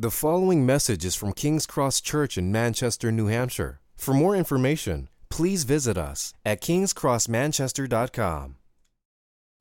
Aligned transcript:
The 0.00 0.12
following 0.12 0.64
message 0.64 1.04
is 1.04 1.16
from 1.16 1.32
King's 1.32 1.66
Cross 1.66 2.02
Church 2.02 2.38
in 2.38 2.52
Manchester, 2.52 3.10
New 3.10 3.26
Hampshire. 3.26 3.80
For 3.96 4.14
more 4.14 4.36
information, 4.36 5.08
please 5.28 5.64
visit 5.64 5.98
us 5.98 6.32
at 6.46 6.62
kingscrossmanchester.com. 6.62 8.54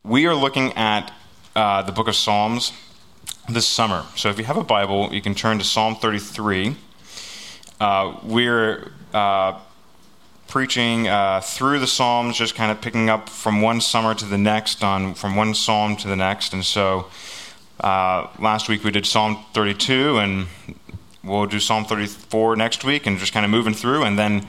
We 0.04 0.28
are 0.28 0.36
looking 0.36 0.74
at 0.74 1.12
uh, 1.56 1.82
the 1.82 1.92
book 1.92 2.08
of 2.08 2.16
Psalms 2.16 2.72
this 3.50 3.66
summer. 3.66 4.06
So 4.16 4.30
if 4.30 4.38
you 4.38 4.44
have 4.44 4.58
a 4.58 4.64
Bible, 4.64 5.10
you 5.12 5.24
can 5.24 5.34
turn 5.34 5.58
to 5.58 5.64
Psalm 5.64 5.96
33. 5.96 6.76
Uh, 7.82 8.20
we're 8.22 8.92
uh, 9.16 9.60
preaching 10.48 11.08
uh, 11.08 11.42
through 11.42 11.80
the 11.80 11.88
Psalms, 11.88 12.38
just 12.38 12.54
kind 12.54 12.72
of 12.72 12.80
picking 12.80 13.10
up 13.10 13.28
from 13.28 13.64
one 13.64 13.82
summer 13.82 14.14
to 14.14 14.26
the 14.26 14.38
next, 14.38 14.84
on 14.84 15.16
from 15.16 15.36
one 15.36 15.56
psalm 15.56 15.96
to 15.96 16.08
the 16.08 16.16
next, 16.16 16.54
and 16.54 16.64
so 16.64 17.08
uh, 17.80 18.28
last 18.40 18.70
week 18.70 18.84
we 18.84 18.92
did 18.92 19.06
Psalm 19.06 19.44
32, 19.54 20.18
and 20.18 20.48
we'll 21.24 21.46
do 21.46 21.60
Psalm 21.60 21.86
34 21.86 22.56
next 22.56 22.84
week, 22.84 23.06
and 23.06 23.18
just 23.18 23.34
kind 23.34 23.46
of 23.46 23.52
moving 23.52 23.74
through, 23.74 24.04
and 24.04 24.18
then 24.18 24.48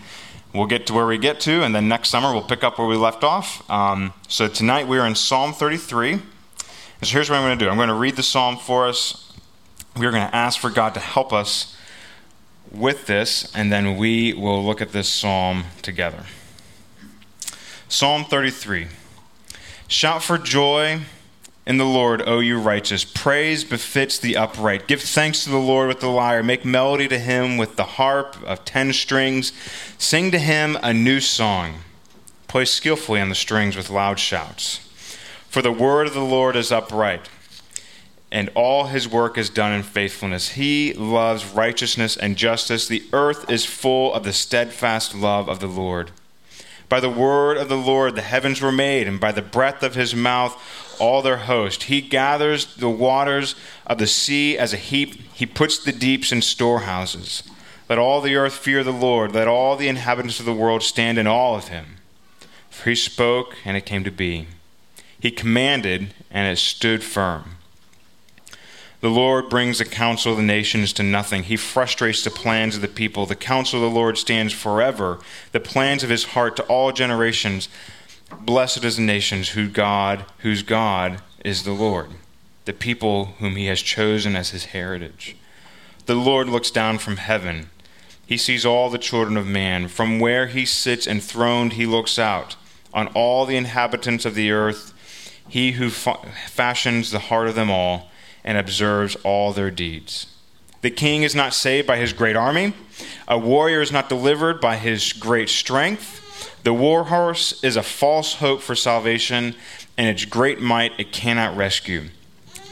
we'll 0.52 0.66
get 0.66 0.86
to 0.86 0.94
where 0.94 1.06
we 1.06 1.18
get 1.18 1.40
to, 1.40 1.62
and 1.62 1.74
then 1.74 1.88
next 1.88 2.08
summer 2.08 2.32
we'll 2.32 2.42
pick 2.42 2.64
up 2.64 2.78
where 2.78 2.88
we 2.88 2.96
left 2.96 3.24
off. 3.24 3.68
Um, 3.70 4.12
so 4.28 4.48
tonight 4.48 4.88
we're 4.88 5.06
in 5.06 5.14
Psalm 5.14 5.52
33. 5.52 6.12
And 6.12 6.22
so 7.02 7.12
here's 7.12 7.30
what 7.30 7.36
I'm 7.36 7.44
going 7.44 7.58
to 7.58 7.64
do 7.64 7.70
I'm 7.70 7.76
going 7.76 7.88
to 7.88 7.94
read 7.94 8.16
the 8.16 8.22
psalm 8.22 8.56
for 8.56 8.88
us. 8.88 9.32
We're 9.96 10.10
going 10.10 10.28
to 10.28 10.34
ask 10.34 10.60
for 10.60 10.70
God 10.70 10.94
to 10.94 11.00
help 11.00 11.32
us 11.32 11.76
with 12.70 13.06
this, 13.06 13.54
and 13.54 13.72
then 13.72 13.96
we 13.96 14.32
will 14.32 14.64
look 14.64 14.80
at 14.80 14.92
this 14.92 15.08
psalm 15.08 15.64
together. 15.82 16.24
Psalm 17.88 18.24
33 18.24 18.88
Shout 19.86 20.22
for 20.22 20.36
joy 20.36 21.00
in 21.68 21.76
the 21.76 21.84
Lord, 21.84 22.26
O 22.26 22.38
you 22.40 22.58
righteous. 22.58 23.04
Praise 23.04 23.62
befits 23.62 24.18
the 24.18 24.38
upright. 24.38 24.88
Give 24.88 25.02
thanks 25.02 25.44
to 25.44 25.50
the 25.50 25.58
Lord 25.58 25.88
with 25.88 26.00
the 26.00 26.08
lyre. 26.08 26.42
Make 26.42 26.64
melody 26.64 27.06
to 27.08 27.18
him 27.18 27.58
with 27.58 27.76
the 27.76 27.84
harp 27.84 28.42
of 28.44 28.64
ten 28.64 28.94
strings. 28.94 29.52
Sing 29.98 30.30
to 30.30 30.38
him 30.38 30.78
a 30.82 30.94
new 30.94 31.20
song. 31.20 31.80
Play 32.46 32.64
skillfully 32.64 33.20
on 33.20 33.28
the 33.28 33.34
strings 33.34 33.76
with 33.76 33.90
loud 33.90 34.18
shouts. 34.18 34.78
For 35.50 35.60
the 35.60 35.70
word 35.70 36.06
of 36.06 36.14
the 36.14 36.20
Lord 36.20 36.56
is 36.56 36.72
upright, 36.72 37.28
and 38.32 38.48
all 38.54 38.86
his 38.86 39.06
work 39.06 39.36
is 39.36 39.50
done 39.50 39.72
in 39.72 39.82
faithfulness. 39.82 40.50
He 40.50 40.94
loves 40.94 41.44
righteousness 41.44 42.16
and 42.16 42.38
justice. 42.38 42.88
The 42.88 43.04
earth 43.12 43.50
is 43.50 43.66
full 43.66 44.14
of 44.14 44.24
the 44.24 44.32
steadfast 44.32 45.14
love 45.14 45.50
of 45.50 45.60
the 45.60 45.66
Lord. 45.66 46.12
By 46.88 47.00
the 47.00 47.10
word 47.10 47.58
of 47.58 47.68
the 47.68 47.76
Lord 47.76 48.14
the 48.14 48.22
heavens 48.22 48.62
were 48.62 48.72
made, 48.72 49.06
and 49.06 49.20
by 49.20 49.32
the 49.32 49.42
breath 49.42 49.82
of 49.82 49.94
his 49.94 50.14
mouth 50.14 50.86
all 50.98 51.22
their 51.22 51.38
host. 51.38 51.84
He 51.84 52.00
gathers 52.00 52.74
the 52.76 52.88
waters 52.88 53.54
of 53.86 53.98
the 53.98 54.06
sea 54.06 54.58
as 54.58 54.72
a 54.72 54.78
heap, 54.78 55.14
he 55.32 55.46
puts 55.46 55.78
the 55.78 55.92
deeps 55.92 56.32
in 56.32 56.42
storehouses. 56.42 57.42
Let 57.88 57.98
all 57.98 58.20
the 58.20 58.36
earth 58.36 58.54
fear 58.54 58.84
the 58.84 58.92
Lord, 58.92 59.32
let 59.32 59.48
all 59.48 59.76
the 59.76 59.88
inhabitants 59.88 60.40
of 60.40 60.46
the 60.46 60.52
world 60.52 60.82
stand 60.82 61.18
in 61.18 61.26
awe 61.26 61.56
of 61.56 61.68
him. 61.68 61.96
For 62.70 62.90
he 62.90 62.96
spoke, 62.96 63.56
and 63.64 63.76
it 63.76 63.86
came 63.86 64.04
to 64.04 64.10
be. 64.10 64.46
He 65.20 65.30
commanded, 65.30 66.14
and 66.30 66.46
it 66.52 66.58
stood 66.58 67.02
firm. 67.02 67.56
The 69.00 69.08
Lord 69.08 69.48
brings 69.48 69.78
the 69.78 69.84
counsel 69.84 70.32
of 70.32 70.38
the 70.38 70.44
nations 70.44 70.92
to 70.94 71.04
nothing. 71.04 71.44
He 71.44 71.56
frustrates 71.56 72.24
the 72.24 72.30
plans 72.30 72.74
of 72.74 72.82
the 72.82 72.88
people. 72.88 73.26
The 73.26 73.36
counsel 73.36 73.82
of 73.82 73.90
the 73.90 73.96
Lord 73.96 74.18
stands 74.18 74.52
forever, 74.52 75.20
the 75.52 75.60
plans 75.60 76.02
of 76.02 76.10
his 76.10 76.24
heart 76.24 76.56
to 76.56 76.64
all 76.64 76.90
generations. 76.90 77.68
Blessed 78.40 78.84
is 78.84 78.96
the 78.96 79.02
nations 79.02 79.50
whose 79.50 79.72
God, 79.72 80.24
whose 80.38 80.62
God 80.62 81.22
is 81.44 81.62
the 81.62 81.72
Lord, 81.72 82.10
the 82.64 82.72
people 82.72 83.26
whom 83.38 83.56
he 83.56 83.66
has 83.66 83.80
chosen 83.80 84.36
as 84.36 84.50
his 84.50 84.66
heritage. 84.66 85.36
The 86.06 86.14
Lord 86.14 86.48
looks 86.48 86.70
down 86.70 86.98
from 86.98 87.18
heaven. 87.18 87.70
He 88.26 88.36
sees 88.36 88.66
all 88.66 88.90
the 88.90 88.98
children 88.98 89.36
of 89.36 89.46
man. 89.46 89.88
From 89.88 90.20
where 90.20 90.46
he 90.46 90.64
sits 90.64 91.06
enthroned, 91.06 91.74
he 91.74 91.86
looks 91.86 92.18
out 92.18 92.56
on 92.92 93.08
all 93.08 93.46
the 93.46 93.56
inhabitants 93.56 94.24
of 94.24 94.34
the 94.34 94.50
earth. 94.50 94.94
He 95.48 95.72
who 95.72 95.90
fa- 95.90 96.18
fashions 96.46 97.10
the 97.10 97.18
heart 97.18 97.48
of 97.48 97.54
them 97.54 97.70
all 97.70 98.10
and 98.44 98.58
observes 98.58 99.16
all 99.16 99.52
their 99.52 99.70
deeds. 99.70 100.26
The 100.82 100.90
king 100.90 101.22
is 101.22 101.34
not 101.34 101.54
saved 101.54 101.86
by 101.86 101.96
his 101.96 102.12
great 102.12 102.36
army, 102.36 102.72
a 103.26 103.38
warrior 103.38 103.80
is 103.80 103.92
not 103.92 104.08
delivered 104.08 104.60
by 104.60 104.76
his 104.76 105.12
great 105.12 105.48
strength. 105.48 106.24
The 106.68 106.74
war 106.74 107.04
horse 107.04 107.64
is 107.64 107.76
a 107.76 107.82
false 107.82 108.34
hope 108.34 108.60
for 108.60 108.74
salvation, 108.74 109.54
and 109.96 110.06
its 110.06 110.26
great 110.26 110.60
might 110.60 110.92
it 111.00 111.12
cannot 111.12 111.56
rescue. 111.56 112.10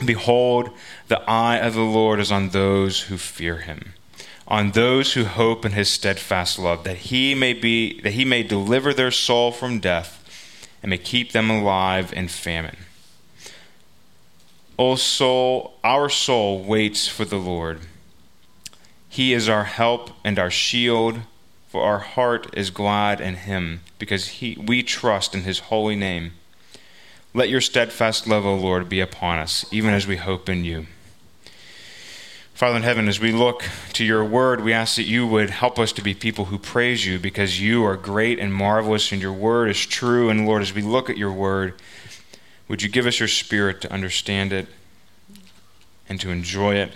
Behold, 0.05 0.69
the 1.09 1.23
eye 1.23 1.57
of 1.57 1.73
the 1.73 1.81
Lord 1.81 2.21
is 2.21 2.31
on 2.31 2.51
those 2.51 3.05
who 3.05 3.17
fear 3.17 3.61
him, 3.61 3.95
on 4.47 4.73
those 4.73 5.15
who 5.15 5.25
hope 5.25 5.65
in 5.65 5.73
his 5.73 5.89
steadfast 5.89 6.59
love, 6.59 6.85
that 6.85 7.09
he 7.09 7.35
may 7.35 7.55
be 7.55 7.99
that 8.03 8.13
he 8.13 8.27
may 8.27 8.43
deliver 8.43 8.93
their 8.93 9.11
soul 9.11 9.51
from 9.51 9.81
death 9.81 10.23
and 10.83 10.91
may 10.91 10.99
keep 10.99 11.33
them 11.33 11.49
alive 11.49 12.13
in 12.13 12.29
famine. 12.29 12.77
O 14.79 14.97
soul, 14.97 15.79
our 15.83 16.11
soul 16.11 16.63
waits 16.63 17.09
for 17.09 17.25
the 17.25 17.39
Lord. 17.39 17.81
He 19.09 19.33
is 19.33 19.49
our 19.49 19.65
help 19.65 20.11
and 20.23 20.39
our 20.39 20.51
shield, 20.51 21.21
for 21.77 21.85
our 21.85 21.99
heart 21.99 22.47
is 22.55 22.71
glad 22.71 23.21
in 23.21 23.35
him, 23.35 23.83
because 23.99 24.29
he, 24.29 24.57
we 24.57 24.83
trust 24.83 25.35
in 25.35 25.43
his 25.43 25.59
holy 25.59 25.95
name. 25.95 26.33
Let 27.35 27.51
your 27.51 27.61
steadfast 27.61 28.27
love, 28.27 28.47
O 28.47 28.55
Lord, 28.55 28.89
be 28.89 28.99
upon 28.99 29.39
us, 29.39 29.67
even 29.71 29.93
as 29.93 30.07
we 30.07 30.17
hope 30.17 30.49
in 30.49 30.65
you. 30.65 30.87
Father 32.55 32.79
in 32.79 32.83
heaven, 32.83 33.09
as 33.09 33.21
we 33.21 33.31
look 33.31 33.65
to 33.93 34.07
your 34.07 34.25
word, 34.25 34.63
we 34.63 34.73
ask 34.73 34.97
that 34.97 35.03
you 35.03 35.27
would 35.27 35.51
help 35.51 35.79
us 35.79 35.93
to 35.93 36.03
be 36.03 36.15
people 36.15 36.47
who 36.47 36.59
praise 36.59 37.05
you 37.05 37.19
because 37.19 37.61
you 37.61 37.85
are 37.85 37.99
great 37.99 38.39
and 38.39 38.55
marvelous 38.55 39.13
and 39.13 39.21
your 39.21 39.35
word 39.35 39.69
is 39.69 39.85
true. 39.85 40.31
And 40.31 40.47
Lord, 40.47 40.63
as 40.63 40.73
we 40.73 40.81
look 40.81 41.11
at 41.11 41.19
your 41.19 41.33
word, 41.33 41.75
would 42.69 42.81
you 42.81 42.89
give 42.89 43.05
us 43.05 43.21
your 43.21 43.29
spirit 43.29 43.83
to 43.83 43.93
understand 43.93 44.55
it 44.55 44.67
and 46.09 46.19
to 46.23 46.31
enjoy 46.31 46.77
it 46.77 46.93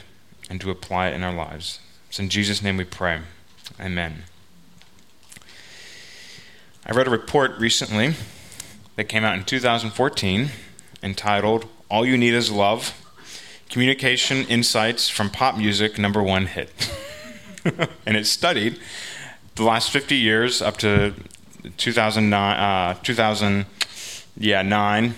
and 0.48 0.58
to 0.62 0.70
apply 0.70 1.08
it 1.08 1.14
in 1.14 1.22
our 1.22 1.34
lives? 1.34 1.80
It's 2.08 2.18
in 2.18 2.30
Jesus' 2.30 2.62
name 2.62 2.78
we 2.78 2.84
pray. 2.84 3.20
Amen. 3.78 4.24
I 6.90 6.92
read 6.92 7.06
a 7.06 7.10
report 7.10 7.56
recently 7.60 8.14
that 8.96 9.04
came 9.04 9.22
out 9.22 9.38
in 9.38 9.44
2014 9.44 10.48
entitled 11.04 11.68
All 11.88 12.04
You 12.04 12.18
Need 12.18 12.34
Is 12.34 12.50
Love 12.50 13.00
Communication 13.68 14.38
Insights 14.48 15.08
from 15.08 15.30
Pop 15.30 15.56
Music 15.56 16.00
Number 16.00 16.20
One 16.20 16.46
Hit. 16.46 16.92
and 18.04 18.16
it 18.16 18.26
studied 18.26 18.80
the 19.54 19.62
last 19.62 19.92
50 19.92 20.16
years 20.16 20.60
up 20.60 20.78
to 20.78 21.14
2009, 21.76 22.56
uh, 22.58 22.94
2000, 22.94 23.66
yeah, 24.36 24.62
9 24.62 25.14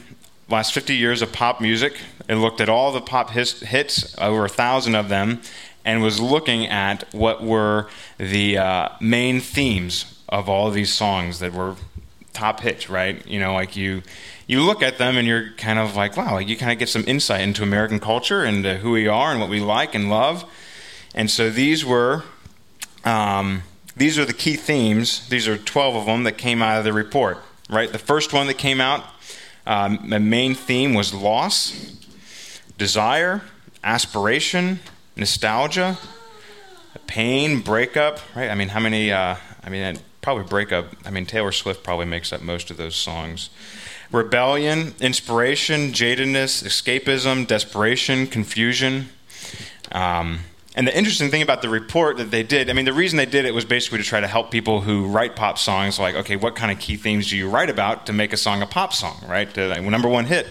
last 0.51 0.75
50 0.75 0.95
years 0.95 1.23
of 1.23 1.33
pop 1.33 1.59
music. 1.59 1.97
It 2.29 2.35
looked 2.35 2.61
at 2.61 2.69
all 2.69 2.93
the 2.93 3.01
pop 3.01 3.31
hits, 3.31 4.15
over 4.19 4.45
a 4.45 4.51
thousand 4.51 4.95
of 4.95 5.09
them, 5.09 5.41
and 5.87 6.03
was 6.03 6.21
looking 6.21 6.67
at 6.67 7.11
what 7.15 7.43
were 7.43 7.89
the 8.19 8.59
uh, 8.59 8.89
main 9.01 9.41
themes 9.41 10.12
of 10.33 10.49
all 10.49 10.67
of 10.67 10.75
these 10.75 10.93
songs 10.93 11.39
that 11.41 11.53
were 11.53 11.77
top 12.33 12.61
hits, 12.61 12.89
right? 12.89 13.25
You 13.27 13.39
know, 13.39 13.53
like 13.53 13.77
you 13.77 14.03
you 14.47 14.63
look 14.63 14.83
at 14.83 14.99
them 14.99 15.17
and 15.17 15.29
you're 15.29 15.51
kind 15.59 15.79
of 15.79 15.95
like, 15.95 16.17
wow, 16.17 16.35
like 16.35 16.49
you 16.49 16.57
kind 16.57 16.73
of 16.73 16.79
get 16.79 16.89
some 16.89 17.05
insight 17.07 17.43
into 17.43 17.63
American 17.63 18.01
culture 18.01 18.43
and 18.43 18.67
uh, 18.67 18.75
who 18.77 18.93
we 18.93 19.07
are 19.07 19.31
and 19.31 19.41
what 19.41 19.51
we 19.51 19.61
like 19.61 19.95
and 19.95 20.11
love. 20.11 20.45
And 21.15 21.31
so 21.31 21.51
these 21.51 21.85
were 21.85 22.25
um, 23.05 23.63
these 23.95 24.19
are 24.19 24.25
the 24.25 24.33
key 24.33 24.57
themes. 24.57 25.29
These 25.29 25.47
are 25.47 25.59
12 25.59 25.97
of 25.97 26.07
them 26.07 26.25
that 26.25 26.39
came 26.39 26.63
out 26.63 26.79
of 26.79 26.85
the 26.85 26.95
report, 26.95 27.39
right? 27.69 27.93
The 27.93 27.99
first 27.99 28.33
one 28.33 28.47
that 28.47 28.59
came 28.59 28.81
out 28.81 29.05
um, 29.67 30.09
the 30.09 30.19
main 30.19 30.55
theme 30.55 30.95
was 30.95 31.15
loss, 31.15 31.95
desire, 32.79 33.43
aspiration, 33.85 34.81
nostalgia, 35.15 35.99
pain, 37.07 37.61
breakup. 37.61 38.19
Right? 38.35 38.51
I 38.51 38.55
mean, 38.55 38.69
how 38.69 38.81
many? 38.81 39.13
Uh, 39.13 39.37
I 39.63 39.71
mean, 39.71 39.99
probably 40.23 40.45
breakup. 40.45 40.87
I 41.05 41.11
mean, 41.11 41.27
Taylor 41.27 41.53
Swift 41.53 41.83
probably 41.85 42.07
makes 42.07 42.33
up 42.33 42.41
most 42.41 42.71
of 42.71 42.79
those 42.79 42.97
songs. 42.97 43.51
Rebellion, 44.11 44.95
inspiration, 45.01 45.93
jadedness, 45.93 46.63
escapism, 46.63 47.47
desperation, 47.47 48.27
confusion. 48.27 49.09
Um, 49.91 50.41
and 50.75 50.87
the 50.87 50.97
interesting 50.97 51.31
thing 51.31 51.43
about 51.43 51.61
the 51.61 51.69
report 51.69 52.17
that 52.17 52.31
they 52.31 52.43
did, 52.43 52.71
I 52.71 52.73
mean, 52.73 52.87
the 52.87 52.95
reason 52.95 53.19
they 53.19 53.27
did 53.27 53.45
it 53.45 53.53
was 53.53 53.65
basically 53.67 53.99
to 53.99 54.05
try 54.05 54.21
to 54.21 54.27
help 54.27 54.51
people 54.51 54.81
who 54.81 55.07
write 55.07 55.37
pop 55.37 55.59
songs, 55.59 55.99
like, 55.99 56.15
okay, 56.15 56.37
what 56.37 56.55
kind 56.55 56.73
of 56.73 56.79
key 56.79 56.97
themes 56.97 57.29
do 57.29 57.37
you 57.37 57.49
write 57.49 57.69
about 57.69 58.07
to 58.07 58.13
make 58.13 58.33
a 58.33 58.39
song 58.39 58.63
a 58.63 58.67
pop 58.67 58.95
song, 58.95 59.23
right? 59.29 59.53
To, 59.55 59.69
like, 59.69 59.83
number 59.83 60.09
one 60.09 60.25
hit. 60.25 60.47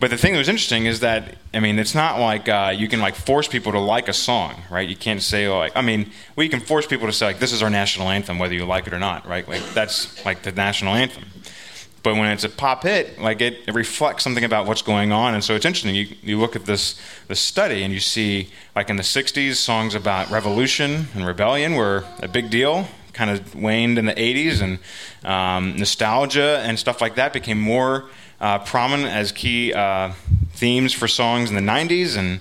But 0.00 0.10
the 0.10 0.16
thing 0.16 0.32
that 0.32 0.38
was 0.38 0.48
interesting 0.48 0.86
is 0.86 1.00
that, 1.00 1.36
I 1.54 1.60
mean, 1.60 1.78
it's 1.78 1.94
not 1.94 2.18
like 2.18 2.48
uh, 2.48 2.74
you 2.76 2.88
can 2.88 3.00
like 3.00 3.14
force 3.14 3.46
people 3.46 3.72
to 3.72 3.78
like 3.78 4.08
a 4.08 4.12
song, 4.12 4.62
right? 4.70 4.88
You 4.88 4.96
can't 4.96 5.22
say 5.22 5.48
like, 5.48 5.72
I 5.76 5.82
mean, 5.82 6.10
we 6.36 6.48
can 6.48 6.60
force 6.60 6.86
people 6.86 7.06
to 7.06 7.12
say 7.12 7.26
like, 7.26 7.38
this 7.38 7.52
is 7.52 7.62
our 7.62 7.70
national 7.70 8.10
anthem, 8.10 8.38
whether 8.38 8.54
you 8.54 8.64
like 8.64 8.86
it 8.86 8.92
or 8.92 8.98
not, 8.98 9.26
right? 9.26 9.48
Like 9.48 9.62
that's 9.72 10.24
like 10.24 10.42
the 10.42 10.52
national 10.52 10.94
anthem. 10.94 11.24
But 12.02 12.16
when 12.16 12.28
it's 12.28 12.44
a 12.44 12.50
pop 12.50 12.82
hit, 12.82 13.18
like 13.18 13.40
it, 13.40 13.60
it 13.66 13.74
reflects 13.74 14.24
something 14.24 14.44
about 14.44 14.66
what's 14.66 14.82
going 14.82 15.10
on. 15.10 15.32
And 15.32 15.42
so 15.42 15.54
it's 15.54 15.64
interesting. 15.64 15.94
You, 15.94 16.08
you 16.22 16.38
look 16.38 16.54
at 16.54 16.66
this, 16.66 17.00
this 17.28 17.40
study 17.40 17.82
and 17.82 17.94
you 17.94 18.00
see, 18.00 18.50
like 18.76 18.90
in 18.90 18.96
the 18.96 19.02
60s, 19.02 19.54
songs 19.54 19.94
about 19.94 20.30
revolution 20.30 21.06
and 21.14 21.26
rebellion 21.26 21.76
were 21.76 22.04
a 22.20 22.28
big 22.28 22.50
deal, 22.50 22.88
kind 23.14 23.30
of 23.30 23.54
waned 23.54 23.96
in 23.96 24.04
the 24.04 24.12
80s, 24.12 24.60
and 24.60 24.78
um, 25.24 25.76
nostalgia 25.78 26.60
and 26.64 26.78
stuff 26.78 27.00
like 27.00 27.14
that 27.14 27.32
became 27.32 27.58
more 27.58 28.04
uh, 28.44 28.58
prominent 28.58 29.08
as 29.08 29.32
key 29.32 29.72
uh, 29.72 30.12
themes 30.52 30.92
for 30.92 31.08
songs 31.08 31.48
in 31.48 31.56
the 31.56 31.62
90s 31.62 32.14
and 32.14 32.40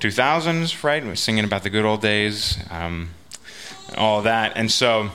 2000s, 0.00 0.82
right? 0.82 1.04
We're 1.04 1.14
singing 1.14 1.44
about 1.44 1.62
the 1.62 1.70
good 1.70 1.84
old 1.84 2.02
days, 2.02 2.58
um, 2.68 3.10
all 3.96 4.22
that. 4.22 4.56
And 4.56 4.72
so 4.72 5.10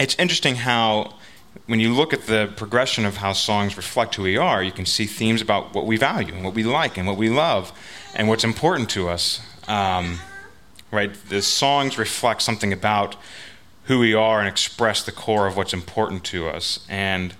it's 0.00 0.16
interesting 0.16 0.56
how 0.56 1.14
when 1.66 1.78
you 1.78 1.94
look 1.94 2.12
at 2.12 2.22
the 2.22 2.52
progression 2.56 3.04
of 3.04 3.18
how 3.18 3.34
songs 3.34 3.76
reflect 3.76 4.16
who 4.16 4.24
we 4.24 4.36
are, 4.36 4.64
you 4.64 4.72
can 4.72 4.84
see 4.84 5.06
themes 5.06 5.40
about 5.40 5.72
what 5.72 5.86
we 5.86 5.96
value 5.96 6.34
and 6.34 6.44
what 6.44 6.54
we 6.54 6.64
like 6.64 6.98
and 6.98 7.06
what 7.06 7.16
we 7.16 7.28
love 7.28 7.70
and 8.16 8.26
what's 8.26 8.42
important 8.42 8.90
to 8.90 9.08
us. 9.08 9.40
Um, 9.68 10.18
right? 10.90 11.14
The 11.28 11.40
songs 11.40 11.98
reflect 11.98 12.42
something 12.42 12.72
about 12.72 13.14
who 13.84 14.00
we 14.00 14.12
are 14.12 14.40
and 14.40 14.48
express 14.48 15.04
the 15.04 15.12
core 15.12 15.46
of 15.46 15.56
what's 15.56 15.72
important 15.72 16.24
to 16.24 16.48
us. 16.48 16.84
And 16.88 17.36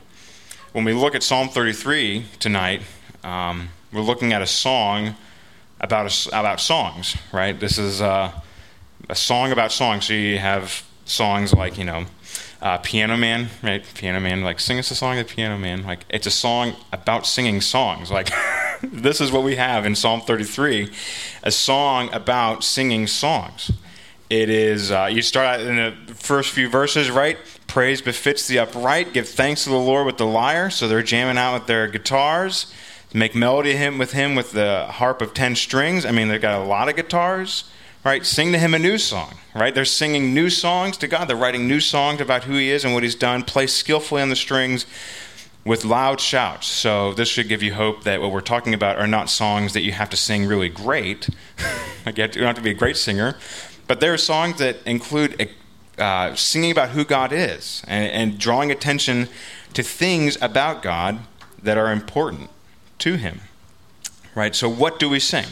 when 0.73 0.85
we 0.85 0.95
look 0.95 1.15
at 1.15 1.23
Psalm 1.23 1.49
33 1.49 2.25
tonight, 2.39 2.83
um, 3.23 3.69
we're 3.93 4.01
looking 4.01 4.33
at 4.33 4.41
a 4.41 4.47
song 4.47 5.15
about 5.81 6.11
a, 6.27 6.39
about 6.39 6.61
songs, 6.61 7.17
right? 7.33 7.59
This 7.59 7.79
is 7.79 8.01
uh, 8.01 8.33
a 9.09 9.15
song 9.15 9.53
about 9.53 9.71
songs. 9.71 10.07
So 10.07 10.15
you 10.15 10.39
have 10.39 10.85
songs 11.05 11.53
like 11.53 11.77
you 11.77 11.85
know 11.85 12.07
uh, 12.63 12.79
Piano 12.79 13.17
Man, 13.17 13.49
right? 13.63 13.85
Piano 13.95 14.21
Man, 14.21 14.43
like 14.43 14.61
sing 14.61 14.79
us 14.79 14.91
a 14.91 14.95
song 14.95 15.17
the 15.17 15.25
Piano 15.25 15.59
Man. 15.59 15.85
Like 15.85 16.07
it's 16.09 16.27
a 16.27 16.31
song 16.31 16.75
about 16.93 17.27
singing 17.27 17.61
songs. 17.61 18.11
Like 18.11 18.31
this 18.83 19.21
is 19.21 19.31
what 19.31 19.43
we 19.43 19.57
have 19.57 19.85
in 19.85 19.95
Psalm 19.95 20.23
33, 20.23 20.91
a 21.43 21.51
song 21.51 22.09
about 22.15 22.65
singing 22.65 23.07
songs. 23.07 23.71
It 24.33 24.49
is 24.49 24.91
uh, 24.91 25.11
you 25.13 25.21
start 25.21 25.47
out 25.47 25.61
in 25.61 25.77
the 25.77 26.15
first 26.15 26.53
few 26.53 26.67
verses, 26.67 27.11
right? 27.11 27.37
Praise 27.67 28.01
befits 28.01 28.49
the 28.49 28.61
upright. 28.61 29.13
Give 29.13 29.29
thanks 29.29 29.65
to 29.65 29.69
the 29.69 29.77
Lord 29.77 30.07
with 30.07 30.17
the 30.17 30.25
lyre. 30.25 30.71
So 30.71 30.89
they're 30.89 31.03
jamming 31.03 31.37
out 31.37 31.53
with 31.53 31.67
their 31.67 31.87
guitars. 31.87 32.73
Make 33.13 33.35
melody 33.35 33.77
him 33.77 33.99
with 33.99 34.13
him 34.13 34.35
with 34.35 34.53
the 34.53 34.87
harp 34.89 35.21
of 35.21 35.35
ten 35.35 35.55
strings. 35.55 36.07
I 36.07 36.13
mean, 36.13 36.29
they've 36.29 36.41
got 36.41 36.59
a 36.59 36.65
lot 36.65 36.89
of 36.89 36.97
guitars 36.97 37.65
right? 38.05 38.27
Sing 38.27 38.51
to 38.51 38.59
him 38.59 38.75
a 38.75 38.81
new 38.81 38.99
song, 38.99 39.35
right? 39.55 39.73
They're 39.73 39.85
singing 39.85 40.35
new 40.35 40.51
songs 40.51 40.97
to 40.97 41.07
God. 41.07 41.29
They're 41.29 41.37
writing 41.37 41.69
new 41.69 41.79
songs 41.79 42.21
about 42.21 42.43
who 42.43 42.55
he 42.55 42.69
is 42.69 42.85
and 42.85 42.95
what 42.95 43.05
he's 43.05 43.15
done, 43.15 43.45
play 43.45 43.69
skillfully 43.69 44.21
on 44.23 44.29
the 44.29 44.35
strings 44.35 44.87
with 45.65 45.85
loud 45.85 46.21
shouts. 46.21 46.67
So 46.67 47.15
this 47.15 47.29
should 47.29 47.49
give 47.49 47.63
you 47.63 47.75
hope 47.75 48.03
that 48.03 48.21
what 48.21 48.33
we're 48.33 48.41
talking 48.41 48.75
about 48.75 48.99
are 48.99 49.07
not 49.07 49.31
songs 49.31 49.73
that 49.75 49.83
you 49.83 49.93
have 49.93 50.11
to 50.11 50.17
sing 50.17 50.47
really 50.47 50.69
great. 50.69 51.29
like 52.07 52.19
you, 52.19 52.27
don't 52.27 52.45
have 52.45 52.57
to 52.57 52.63
be 52.63 52.73
a 52.73 52.75
great 52.75 52.97
singer, 52.97 53.37
but 53.93 54.01
there 54.01 54.15
are 54.15 54.17
songs 54.17 54.57
that 54.57 54.79
include 54.87 55.51
uh, 55.99 56.35
singing 56.35 56.71
about 56.71 56.89
who 56.89 57.05
God 57.05 57.31
is 57.31 57.83
and, 57.87 58.11
and 58.11 58.39
drawing 58.39 58.71
attention 58.71 59.29
to 59.75 59.83
things 59.83 60.41
about 60.41 60.83
God 60.83 61.19
that 61.63 61.77
are 61.77 61.93
important 61.93 62.49
to 63.01 63.17
him. 63.17 63.43
Right? 64.35 64.55
So 64.55 64.67
what 64.67 64.99
do 64.99 65.11
we 65.11 65.21
sing? 65.21 65.45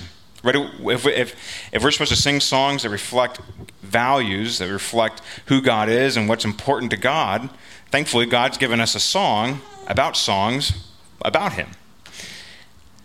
Right? 0.43 0.57
If, 0.57 1.07
if, 1.07 1.37
if 1.71 1.85
we're 1.85 1.91
supposed 1.91 2.13
to 2.13 2.17
sing 2.17 2.41
songs 2.41 2.85
that 2.85 2.89
reflect 2.89 3.41
values, 3.83 4.57
that 4.57 4.73
reflect 4.73 5.21
who 5.49 5.61
God 5.61 5.91
is 5.91 6.17
and 6.17 6.27
what's 6.27 6.47
important 6.47 6.91
to 6.93 6.97
God, 6.97 7.51
thankfully, 7.91 8.25
God's 8.25 8.57
given 8.57 8.81
us 8.81 8.95
a 8.95 9.01
song 9.01 9.61
about 9.87 10.17
songs 10.17 10.89
about 11.21 11.53
Him. 11.53 11.73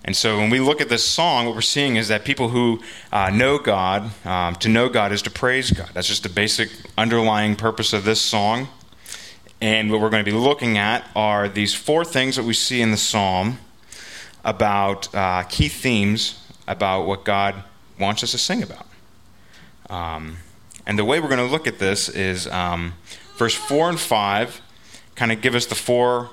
And 0.06 0.16
so 0.16 0.38
when 0.38 0.52
we 0.52 0.60
look 0.60 0.82
at 0.82 0.88
this 0.88 1.04
song, 1.04 1.48
what 1.48 1.56
we're 1.56 1.62
seeing 1.62 1.96
is 1.96 2.10
that 2.10 2.26
people 2.26 2.50
who 2.50 2.80
uh, 3.12 3.32
know 3.32 3.58
God, 3.58 4.12
um, 4.24 4.56
to 4.58 4.70
know 4.70 4.88
God 4.88 5.12
is 5.12 5.24
to 5.24 5.32
praise 5.32 5.72
God. 5.72 5.90
That's 5.96 6.08
just 6.08 6.22
the 6.22 6.30
basic 6.30 6.70
underlying 6.96 7.56
purpose 7.56 7.92
of 7.92 8.04
this 8.06 8.22
song. 8.22 8.68
And 9.60 9.92
what 9.92 10.00
we're 10.00 10.12
going 10.12 10.24
to 10.24 10.32
be 10.32 10.38
looking 10.38 10.78
at 10.78 11.10
are 11.16 11.50
these 11.50 11.74
four 11.74 12.06
things 12.06 12.36
that 12.36 12.44
we 12.44 12.54
see 12.54 12.82
in 12.82 12.92
the 12.92 12.98
psalm 12.98 13.58
about 14.44 15.14
uh, 15.16 15.42
key 15.50 15.70
themes 15.70 16.40
about 16.68 17.08
what 17.08 17.26
God 17.26 17.56
wants 18.00 18.24
us 18.24 18.32
to 18.32 18.38
sing 18.38 18.62
about. 18.62 18.86
Um, 19.90 20.38
and 20.86 21.00
the 21.00 21.06
way 21.06 21.20
we're 21.20 21.30
going 21.30 21.40
to 21.40 21.52
look 21.52 21.66
at 21.66 21.80
this 21.80 22.10
is 22.10 22.46
um, 22.48 22.94
verse 23.38 23.56
4 23.56 23.90
and 23.90 24.00
5 24.00 24.62
kind 25.16 25.32
of 25.32 25.42
give 25.42 25.56
us 25.56 25.66
the 25.66 25.76
four 25.76 26.30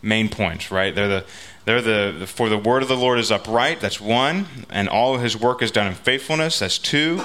main 0.00 0.28
points, 0.28 0.70
right? 0.70 0.94
They're 0.94 1.08
the 1.08 1.24
they're 1.64 1.80
the, 1.82 2.26
for 2.26 2.48
the 2.48 2.58
word 2.58 2.82
of 2.82 2.88
the 2.88 2.96
Lord 2.96 3.18
is 3.18 3.30
upright. 3.30 3.80
That's 3.80 4.00
one, 4.00 4.46
and 4.68 4.88
all 4.88 5.18
his 5.18 5.36
work 5.36 5.62
is 5.62 5.70
done 5.70 5.86
in 5.86 5.94
faithfulness. 5.94 6.58
That's 6.58 6.78
two. 6.78 7.22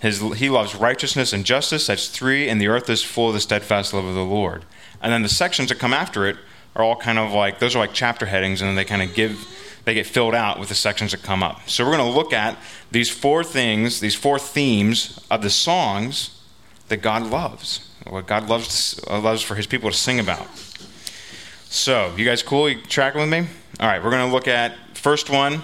His, 0.00 0.20
he 0.38 0.48
loves 0.48 0.74
righteousness 0.74 1.32
and 1.32 1.44
justice. 1.44 1.88
That's 1.88 2.08
three. 2.08 2.48
And 2.48 2.60
the 2.60 2.68
earth 2.68 2.88
is 2.88 3.02
full 3.02 3.28
of 3.28 3.34
the 3.34 3.40
steadfast 3.40 3.92
love 3.92 4.04
of 4.04 4.14
the 4.14 4.24
Lord. 4.24 4.64
And 5.02 5.12
then 5.12 5.22
the 5.22 5.28
sections 5.28 5.68
that 5.70 5.78
come 5.78 5.92
after 5.92 6.26
it 6.26 6.36
are 6.76 6.84
all 6.84 6.96
kind 6.96 7.18
of 7.18 7.32
like 7.32 7.58
those 7.58 7.74
are 7.74 7.80
like 7.80 7.92
chapter 7.92 8.26
headings, 8.26 8.60
and 8.60 8.68
then 8.68 8.76
they 8.76 8.84
kind 8.84 9.02
of 9.02 9.14
give 9.14 9.46
they 9.84 9.94
get 9.94 10.06
filled 10.06 10.34
out 10.34 10.60
with 10.60 10.68
the 10.68 10.74
sections 10.74 11.12
that 11.12 11.22
come 11.22 11.42
up. 11.42 11.68
So 11.68 11.84
we're 11.84 11.96
going 11.96 12.12
to 12.12 12.16
look 12.16 12.32
at 12.32 12.56
these 12.90 13.08
four 13.08 13.42
things, 13.42 14.00
these 14.00 14.14
four 14.14 14.38
themes 14.38 15.18
of 15.30 15.42
the 15.42 15.50
songs 15.50 16.38
that 16.88 16.98
God 16.98 17.26
loves, 17.26 17.88
what 18.06 18.26
God 18.26 18.48
loves 18.48 19.00
uh, 19.08 19.18
loves 19.18 19.42
for 19.42 19.54
His 19.54 19.66
people 19.66 19.90
to 19.90 19.96
sing 19.96 20.20
about. 20.20 20.46
So, 21.68 22.12
you 22.16 22.24
guys 22.24 22.42
cool? 22.42 22.68
You 22.68 22.82
tracking 22.82 23.20
with 23.20 23.30
me? 23.30 23.46
All 23.80 23.86
right, 23.86 24.04
we're 24.04 24.10
going 24.10 24.28
to 24.28 24.34
look 24.34 24.46
at 24.46 24.74
first 24.92 25.30
one. 25.30 25.62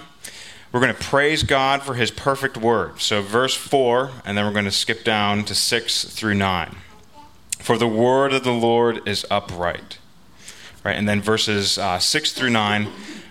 We're 0.71 0.79
going 0.79 0.95
to 0.95 0.99
praise 0.99 1.43
God 1.43 1.83
for 1.83 1.93
His 1.93 2.09
perfect 2.09 2.57
word. 2.57 2.99
So, 2.99 3.21
verse 3.21 3.53
four, 3.53 4.09
and 4.25 4.35
then 4.35 4.43
we're 4.43 4.53
going 4.53 4.65
to 4.65 4.71
skip 4.71 5.03
down 5.03 5.45
to 5.45 5.53
six 5.53 6.03
through 6.03 6.33
nine. 6.33 6.77
For 7.59 7.77
the 7.77 7.87
word 7.87 8.33
of 8.33 8.43
the 8.43 8.53
Lord 8.53 9.07
is 9.07 9.23
upright. 9.29 9.99
Right, 10.83 10.95
and 10.95 11.07
then 11.07 11.21
verses 11.21 11.77
uh, 11.77 11.99
six 11.99 12.33
through 12.33 12.49
nine 12.49 12.87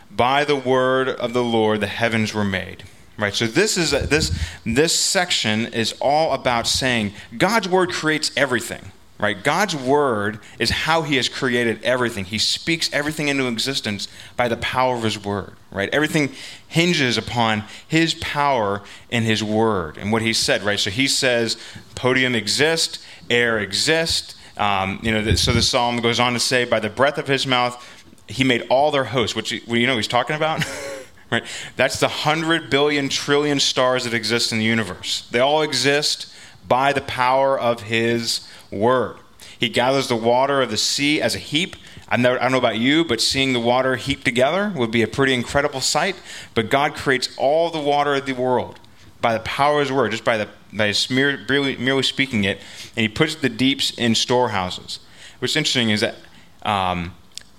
by 0.09 0.45
the 0.45 0.55
word 0.55 1.09
of 1.09 1.33
the 1.33 1.43
Lord 1.43 1.81
the 1.81 1.89
heavens 1.89 2.33
were 2.33 2.45
made. 2.45 2.85
Right. 3.19 3.35
So 3.35 3.49
this 3.49 3.77
is 3.77 3.91
this 3.91 4.39
this 4.65 4.95
section 4.95 5.67
is 5.67 5.97
all 6.01 6.33
about 6.33 6.69
saying 6.69 7.13
God's 7.37 7.69
word 7.69 7.91
creates 7.91 8.31
everything. 8.37 8.93
Right? 9.19 9.43
God's 9.43 9.75
word 9.75 10.41
is 10.59 10.69
how 10.69 11.03
he 11.03 11.17
has 11.17 11.29
created 11.29 11.83
everything. 11.83 12.27
He 12.27 12.39
speaks 12.39 12.93
everything 12.93 13.29
into 13.29 13.47
existence 13.47 14.09
by 14.37 14.49
the 14.49 14.59
power 14.59 14.95
of 14.95 15.03
his 15.03 15.23
word. 15.23 15.55
Right? 15.71 15.89
Everything 15.91 16.33
hinges 16.69 17.17
upon 17.17 17.65
his 17.89 18.15
power 18.15 18.83
and 19.11 19.25
his 19.25 19.43
word 19.43 19.97
and 19.97 20.13
what 20.13 20.23
he 20.23 20.33
said, 20.33 20.63
right? 20.63 20.79
So 20.79 20.91
he 20.91 21.09
says 21.09 21.57
podium 21.95 22.35
exists, 22.35 23.05
air 23.31 23.59
exists, 23.59 24.37
um, 24.57 25.01
you 25.03 25.13
know, 25.13 25.35
so 25.35 25.53
the 25.53 25.63
psalm 25.63 25.99
goes 25.99 26.19
on 26.19 26.33
to 26.33 26.41
say, 26.41 26.65
by 26.65 26.81
the 26.81 26.89
breath 26.89 27.19
of 27.19 27.27
his 27.27 27.47
mouth, 27.47 27.83
he 28.29 28.43
made 28.45 28.67
all 28.69 28.91
their 28.91 29.05
hosts, 29.05 29.37
which 29.37 29.53
you 29.53 29.87
know 29.87 29.97
he's 29.97 30.09
talking 30.09 30.37
about? 30.37 30.65
right? 31.31 31.45
That's 31.77 32.01
the 32.01 32.09
hundred 32.09 32.71
billion 32.71 33.09
trillion 33.09 33.61
stars 33.61 34.05
that 34.05 34.15
exist 34.15 34.53
in 34.53 34.59
the 34.59 34.65
universe. 34.65 35.29
They 35.31 35.41
all 35.41 35.63
exist 35.63 36.33
by 36.67 36.93
the 36.93 37.03
power 37.03 37.59
of 37.59 37.83
his 37.83 38.49
word. 38.77 39.17
He 39.59 39.69
gathers 39.69 40.09
the 40.09 40.17
water 40.17 40.63
of 40.63 40.71
the 40.71 40.77
sea 40.77 41.21
as 41.21 41.35
a 41.35 41.39
heap. 41.39 41.77
I, 42.09 42.17
don't 42.17 42.53
know 42.53 42.59
about 42.59 42.79
you, 42.79 43.05
but 43.05 43.21
seeing 43.21 43.53
the 43.53 43.61
water 43.61 43.97
heaped 43.97 44.25
together 44.25 44.73
would 44.77 44.91
be 44.91 45.03
a 45.03 45.09
pretty 45.09 45.35
incredible 45.35 45.81
sight. 45.81 46.17
But 46.55 46.71
God 46.71 46.95
creates 46.95 47.35
all 47.37 47.71
the 47.71 47.81
water 47.81 48.15
of 48.15 48.27
the 48.27 48.35
world 48.35 48.79
by 49.21 49.33
the 49.33 49.41
power 49.41 49.81
of 49.81 49.89
his 49.89 49.93
word, 49.93 50.11
just 50.13 50.25
by, 50.25 50.37
the, 50.37 50.49
by 50.73 50.89
his 50.89 51.11
merely, 51.11 51.77
merely 51.77 52.03
speaking 52.03 52.45
it, 52.45 52.59
and 52.95 53.03
he 53.03 53.09
puts 53.09 53.35
the 53.35 53.49
deeps 53.49 53.91
in 53.93 54.15
storehouses. 54.15 55.01
What's 55.39 55.57
interesting 55.57 55.91
is 55.91 56.01
that 56.03 56.17
um, 56.63 57.15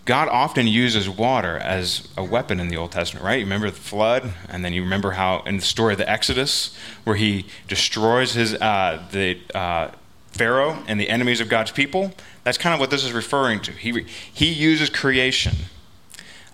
God 0.06 0.30
often 0.30 0.68
uses 0.68 1.10
water 1.10 1.58
as 1.58 2.08
a 2.16 2.24
weapon 2.24 2.62
in 2.62 2.70
the 2.70 2.78
Old 2.78 2.94
Testament, 2.94 3.26
right? 3.26 3.40
You 3.40 3.46
remember 3.46 3.70
the 3.70 3.76
flood, 3.76 4.34
and 4.48 4.64
then 4.64 4.72
you 4.72 4.82
remember 4.82 5.12
how 5.12 5.42
in 5.42 5.58
the 5.58 5.62
story 5.62 5.94
of 5.94 5.98
the 5.98 6.10
Exodus, 6.10 6.78
where 7.04 7.18
he 7.18 7.46
destroys 7.68 8.34
his 8.34 8.54
uh, 8.54 9.06
the 9.12 9.38
uh, 9.54 9.90
Pharaoh 10.38 10.84
and 10.88 11.00
the 11.00 11.10
enemies 11.10 11.41
of 11.41 11.50
God's 11.50 11.72
people. 11.72 12.13
That's 12.44 12.58
kind 12.58 12.74
of 12.74 12.79
what 12.79 12.91
this 12.91 13.03
is 13.03 13.12
referring 13.12 13.62
to. 13.62 13.72
He 13.72 14.06
he 14.32 14.51
uses 14.51 14.89
creation, 14.89 15.56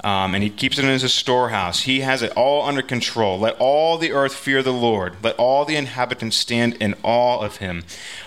um, 0.03 0.33
and 0.33 0.43
he 0.43 0.49
keeps 0.49 0.77
it 0.77 0.85
in 0.85 0.91
his 0.91 1.13
storehouse. 1.13 1.81
He 1.81 2.01
has 2.01 2.21
it 2.21 2.31
all 2.35 2.65
under 2.65 2.81
control. 2.81 3.39
Let 3.39 3.55
all 3.59 3.97
the 3.97 4.11
earth 4.11 4.33
fear 4.33 4.63
the 4.63 4.73
Lord. 4.73 5.17
Let 5.21 5.35
all 5.37 5.65
the 5.65 5.75
inhabitants 5.75 6.37
stand 6.37 6.75
in 6.75 6.95
awe 7.03 7.39
of 7.39 7.57
him. 7.57 7.83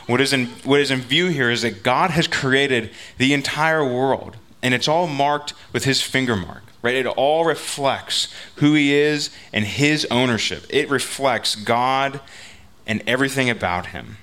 What 0.06 0.20
is 0.20 0.32
in 0.32 0.46
what 0.64 0.80
is 0.80 0.90
in 0.90 1.00
view 1.00 1.28
here 1.28 1.50
is 1.50 1.62
that 1.62 1.82
God 1.82 2.10
has 2.10 2.26
created 2.28 2.90
the 3.18 3.32
entire 3.32 3.84
world 3.84 4.36
and 4.66 4.75
it's 4.75 4.88
all 4.88 5.06
marked 5.06 5.54
with 5.72 5.84
his 5.84 6.02
finger 6.02 6.34
mark, 6.34 6.64
right? 6.82 6.96
It 6.96 7.06
all 7.06 7.44
reflects 7.44 8.34
who 8.56 8.75
he 8.75 8.94
is 8.94 9.30
and 9.52 9.64
his 9.64 10.04
ownership. 10.10 10.66
It 10.70 10.90
reflects 10.90 11.54
God 11.54 12.20
and 12.84 13.00
everything 13.06 13.48
about 13.48 13.86
him, 13.86 14.16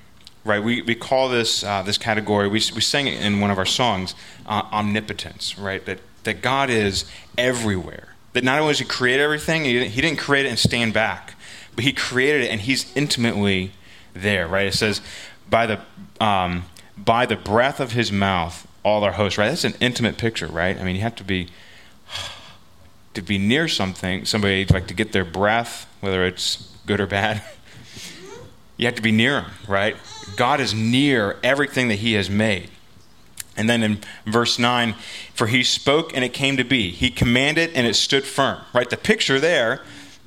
right? 0.46 0.64
We, 0.64 0.82
we 0.82 0.96
call 0.96 1.30
this, 1.30 1.64
uh, 1.64 1.84
this 1.84 1.98
category, 1.98 2.48
we, 2.48 2.62
we 2.76 2.82
sang 2.82 3.08
it 3.08 3.22
in 3.22 3.40
one 3.40 3.52
of 3.52 3.58
our 3.58 3.66
songs, 3.66 4.16
uh, 4.46 4.64
omnipotence, 4.72 5.58
right? 5.58 5.86
That 5.86 6.00
that 6.24 6.42
God 6.42 6.70
is 6.70 7.06
everywhere. 7.38 8.10
That 8.34 8.44
not 8.44 8.60
only 8.60 8.72
does 8.72 8.80
He 8.80 8.86
create 8.86 9.20
everything, 9.20 9.66
He 9.66 9.74
didn't, 9.74 9.92
he 9.92 10.02
didn't 10.02 10.20
create 10.20 10.46
it 10.46 10.50
and 10.50 10.60
stand 10.60 10.94
back, 10.94 11.36
but 11.76 11.84
He 11.84 11.94
created 11.94 12.44
it 12.44 12.52
and 12.52 12.62
He's 12.62 12.96
intimately 12.96 13.72
there, 14.14 14.48
right? 14.48 14.68
It 14.68 14.74
says, 14.74 15.02
by 15.50 15.66
the, 15.66 15.80
um, 16.20 16.66
by 16.98 17.26
the 17.26 17.36
breath 17.36 17.80
of 17.80 17.92
His 17.92 18.12
mouth, 18.12 18.68
all 18.84 19.04
our 19.04 19.14
hosts, 19.14 19.38
right? 19.38 19.50
That's 19.50 19.64
an 19.64 19.76
intimate 19.80 20.18
picture, 20.18 20.48
right? 20.48 20.80
I 20.80 20.84
mean, 20.84 20.96
you 20.96 21.02
have 21.02 21.16
to 21.18 21.24
be 21.24 21.48
to 23.14 23.22
be 23.22 23.38
near 23.38 23.68
something, 23.68 24.26
somebody 24.26 24.66
like 24.66 24.88
to 24.88 24.94
get 24.96 25.12
their 25.12 25.24
breath, 25.24 25.88
whether 26.00 26.26
it's 26.26 26.76
good 26.88 27.00
or 27.00 27.06
bad. 27.06 27.44
You 28.78 28.86
have 28.88 28.96
to 28.96 29.02
be 29.02 29.12
near 29.12 29.42
him, 29.42 29.52
right? 29.68 29.96
God 30.36 30.60
is 30.60 30.74
near 30.74 31.38
everything 31.44 31.88
that 31.90 31.96
he 31.96 32.14
has 32.14 32.30
made. 32.30 32.70
And 33.56 33.70
then 33.70 33.84
in 33.84 34.00
verse 34.26 34.58
9, 34.58 34.96
for 35.34 35.48
he 35.48 35.64
spoke 35.64 36.16
and 36.16 36.24
it 36.24 36.34
came 36.34 36.58
to 36.58 36.64
be. 36.64 36.90
He 36.90 37.10
commanded 37.10 37.72
and 37.76 37.86
it 37.86 37.96
stood 37.96 38.24
firm, 38.24 38.62
right? 38.74 38.90
The 38.90 38.98
picture 38.98 39.40
there 39.40 39.82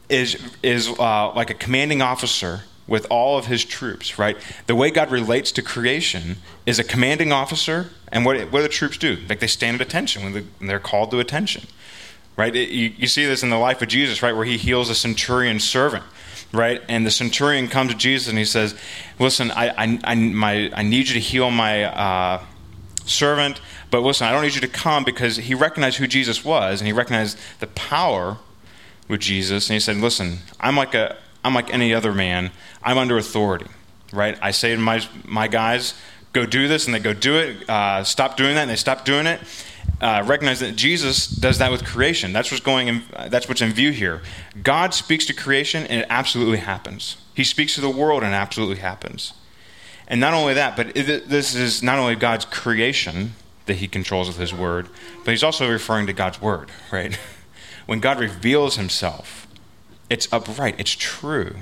is, 0.08 0.40
is 0.62 0.88
uh, 0.88 1.32
like 1.34 1.50
a 1.50 1.54
commanding 1.54 2.00
officer 2.02 2.62
with 2.86 3.06
all 3.10 3.36
of 3.36 3.46
his 3.46 3.64
troops, 3.64 4.18
right? 4.18 4.36
The 4.66 4.76
way 4.76 4.90
God 4.90 5.10
relates 5.10 5.50
to 5.52 5.62
creation 5.62 6.36
is 6.66 6.78
a 6.78 6.84
commanding 6.84 7.32
officer, 7.32 7.90
and 8.12 8.24
what, 8.24 8.38
what 8.52 8.60
do 8.60 8.62
the 8.62 8.68
troops 8.68 8.96
do? 8.96 9.18
Like 9.28 9.40
they 9.40 9.48
stand 9.48 9.80
at 9.80 9.86
attention 9.86 10.22
when, 10.22 10.50
they're 10.60 10.78
called 10.78 11.10
to 11.10 11.18
attention, 11.18 11.66
right? 12.36 12.54
It, 12.54 12.68
you, 12.68 12.92
you 12.96 13.08
see 13.08 13.26
this 13.26 13.42
in 13.42 13.50
the 13.50 13.58
life 13.58 13.82
of 13.82 13.88
Jesus, 13.88 14.22
right, 14.22 14.36
where 14.36 14.44
he 14.44 14.56
heals 14.56 14.88
a 14.88 14.94
centurion 14.94 15.58
servant 15.58 16.04
right? 16.52 16.82
And 16.88 17.06
the 17.06 17.10
centurion 17.10 17.68
comes 17.68 17.92
to 17.92 17.96
Jesus 17.96 18.28
and 18.28 18.38
he 18.38 18.44
says, 18.44 18.74
"Listen, 19.18 19.50
I, 19.50 19.68
I, 19.70 19.98
I, 20.04 20.14
my, 20.14 20.70
I 20.74 20.82
need 20.82 21.08
you 21.08 21.14
to 21.14 21.20
heal 21.20 21.50
my 21.50 21.84
uh, 21.84 22.44
servant, 23.04 23.60
but 23.90 24.00
listen, 24.00 24.26
I 24.26 24.32
don't 24.32 24.42
need 24.42 24.54
you 24.54 24.60
to 24.62 24.68
come 24.68 25.04
because 25.04 25.36
he 25.36 25.54
recognized 25.54 25.98
who 25.98 26.06
Jesus 26.06 26.44
was 26.44 26.80
and 26.80 26.86
he 26.86 26.92
recognized 26.92 27.38
the 27.60 27.66
power 27.68 28.38
with 29.08 29.20
Jesus. 29.20 29.68
And 29.68 29.74
he 29.74 29.80
said, 29.80 29.96
"Listen, 29.96 30.38
I'm 30.60 30.76
like 30.76 30.94
a, 30.94 31.16
I'm 31.44 31.54
like 31.54 31.72
any 31.72 31.94
other 31.94 32.12
man. 32.12 32.50
I'm 32.82 32.98
under 32.98 33.16
authority, 33.18 33.66
right? 34.12 34.38
I 34.40 34.50
say 34.50 34.74
to 34.74 34.80
my 34.80 35.06
my 35.24 35.48
guys." 35.48 35.94
Go 36.32 36.44
do 36.44 36.68
this, 36.68 36.84
and 36.84 36.94
they 36.94 36.98
go 36.98 37.14
do 37.14 37.38
it. 37.38 37.66
Uh, 37.66 38.04
stop 38.04 38.36
doing 38.36 38.56
that, 38.56 38.60
and 38.60 38.70
they 38.70 38.76
stop 38.76 39.06
doing 39.06 39.26
it 39.26 39.40
uh, 40.00 40.22
recognize 40.26 40.60
that 40.60 40.76
Jesus 40.76 41.26
does 41.26 41.58
that 41.58 41.70
with 41.70 41.84
creation. 41.84 42.32
That's 42.32 42.50
what's 42.50 42.62
going. 42.62 42.88
In, 42.88 43.02
that's 43.28 43.48
what's 43.48 43.62
in 43.62 43.72
view 43.72 43.92
here. 43.92 44.22
God 44.62 44.92
speaks 44.92 45.24
to 45.26 45.32
creation, 45.32 45.86
and 45.86 46.00
it 46.00 46.06
absolutely 46.10 46.58
happens. 46.58 47.16
He 47.34 47.44
speaks 47.44 47.74
to 47.76 47.80
the 47.80 47.90
world, 47.90 48.22
and 48.22 48.32
it 48.32 48.36
absolutely 48.36 48.76
happens. 48.76 49.32
And 50.08 50.20
not 50.20 50.34
only 50.34 50.54
that, 50.54 50.76
but 50.76 50.96
it, 50.96 51.28
this 51.28 51.54
is 51.54 51.82
not 51.82 51.98
only 51.98 52.14
God's 52.14 52.44
creation 52.44 53.32
that 53.64 53.74
He 53.74 53.88
controls 53.88 54.28
with 54.28 54.36
His 54.36 54.52
Word, 54.52 54.88
but 55.24 55.30
He's 55.30 55.42
also 55.42 55.70
referring 55.70 56.06
to 56.06 56.12
God's 56.12 56.40
Word. 56.40 56.70
Right? 56.90 57.18
When 57.86 58.00
God 58.00 58.18
reveals 58.18 58.74
Himself, 58.74 59.46
it's 60.10 60.26
upright. 60.32 60.74
It's 60.76 60.90
true. 60.90 61.54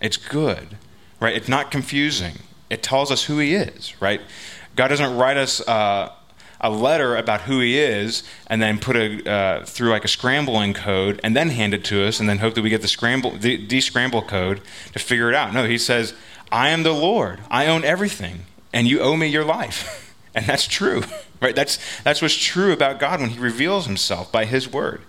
It's 0.00 0.16
good. 0.16 0.76
Right? 1.20 1.36
It's 1.36 1.46
not 1.46 1.70
confusing. 1.70 2.40
It 2.68 2.82
tells 2.82 3.12
us 3.12 3.26
who 3.26 3.38
He 3.38 3.54
is. 3.54 3.94
Right? 4.02 4.20
God 4.74 4.88
doesn't 4.88 5.16
write 5.16 5.36
us. 5.36 5.60
Uh, 5.60 6.10
a 6.62 6.70
letter 6.70 7.16
about 7.16 7.42
who 7.42 7.60
he 7.60 7.78
is 7.78 8.22
and 8.46 8.62
then 8.62 8.78
put 8.78 8.96
a 8.96 9.30
uh, 9.30 9.64
through 9.64 9.90
like 9.90 10.04
a 10.04 10.08
scrambling 10.08 10.74
code 10.74 11.20
and 11.24 11.36
then 11.36 11.50
hand 11.50 11.74
it 11.74 11.84
to 11.84 12.06
us 12.06 12.20
and 12.20 12.28
then 12.28 12.38
hope 12.38 12.54
that 12.54 12.62
we 12.62 12.70
get 12.70 12.82
the 12.82 12.88
scramble 12.88 13.32
the 13.32 13.66
descramble 13.66 14.26
code 14.26 14.60
to 14.92 14.98
figure 14.98 15.28
it 15.28 15.34
out. 15.34 15.52
No, 15.52 15.64
he 15.64 15.78
says, 15.78 16.14
"I 16.50 16.68
am 16.68 16.82
the 16.82 16.92
Lord. 16.92 17.40
I 17.50 17.66
own 17.66 17.84
everything, 17.84 18.46
and 18.72 18.86
you 18.86 19.00
owe 19.00 19.16
me 19.16 19.26
your 19.26 19.44
life." 19.44 20.14
and 20.34 20.46
that's 20.46 20.66
true. 20.66 21.02
Right? 21.40 21.56
That's 21.56 21.78
that's 22.02 22.22
what's 22.22 22.36
true 22.36 22.72
about 22.72 23.00
God 23.00 23.20
when 23.20 23.30
he 23.30 23.38
reveals 23.38 23.86
himself 23.86 24.30
by 24.30 24.44
his 24.44 24.70
word. 24.72 25.02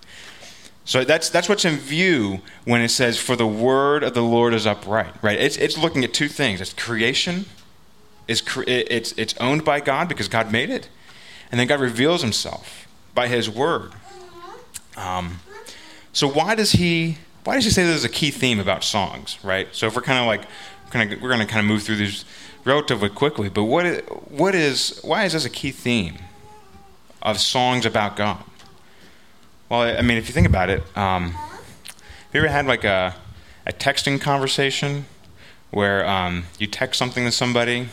So 0.86 1.04
that's 1.04 1.30
that's 1.30 1.48
what's 1.48 1.64
in 1.64 1.78
view 1.78 2.42
when 2.66 2.82
it 2.82 2.90
says, 2.90 3.20
"For 3.20 3.36
the 3.36 3.48
word 3.48 4.04
of 4.04 4.16
the 4.16 4.24
Lord 4.24 4.54
is 4.54 4.66
upright." 4.66 5.14
Right? 5.22 5.40
It's 5.40 5.58
it's 5.58 5.78
looking 5.78 6.04
at 6.04 6.14
two 6.14 6.28
things. 6.28 6.60
It's 6.60 6.74
creation 6.74 7.46
is 8.28 8.44
it's 8.68 9.14
it's 9.14 9.36
owned 9.40 9.64
by 9.64 9.80
God 9.80 10.08
because 10.08 10.28
God 10.28 10.52
made 10.52 10.70
it, 10.70 10.90
and 11.54 11.60
then 11.60 11.68
God 11.68 11.82
reveals 11.82 12.24
himself 12.24 12.88
by 13.14 13.28
his 13.28 13.48
word. 13.48 13.92
Um, 14.98 15.40
so 16.12 16.28
why 16.28 16.56
does 16.56 16.72
he 16.72 17.20
why 17.44 17.54
does 17.54 17.64
he 17.64 17.70
say 17.70 17.84
there's 17.84 18.04
a 18.04 18.10
key 18.10 18.32
theme 18.32 18.60
about 18.60 18.84
songs, 18.84 19.38
right? 19.44 19.68
So 19.72 19.86
if 19.86 19.96
we're 19.96 20.02
kind 20.02 20.18
of 20.18 20.26
like 20.26 20.50
kind 20.90 21.14
of 21.14 21.22
we're 21.22 21.30
going 21.30 21.42
to 21.42 21.46
kind 21.46 21.60
of 21.60 21.68
move 21.68 21.84
through 21.84 21.98
these 21.98 22.26
relatively 22.66 23.08
quickly, 23.08 23.50
but 23.50 23.66
what 23.66 23.86
is, 23.86 24.02
what 24.30 24.56
is 24.56 25.00
why 25.04 25.26
is 25.26 25.34
this 25.34 25.46
a 25.46 25.50
key 25.50 25.70
theme 25.70 26.18
of 27.22 27.40
songs 27.40 27.86
about 27.86 28.16
God? 28.16 28.44
Well, 29.70 29.82
I 29.82 30.02
mean, 30.02 30.18
if 30.18 30.28
you 30.28 30.34
think 30.34 30.48
about 30.48 30.72
it, 30.72 30.82
um, 30.98 31.34
have 31.34 32.34
you 32.34 32.40
ever 32.40 32.48
had 32.48 32.66
like 32.66 32.84
a 32.84 33.14
a 33.68 33.74
texting 33.74 34.20
conversation 34.20 35.06
where 35.70 36.04
um, 36.10 36.46
you 36.58 36.66
text 36.66 36.98
something 36.98 37.26
to 37.26 37.32
somebody 37.32 37.90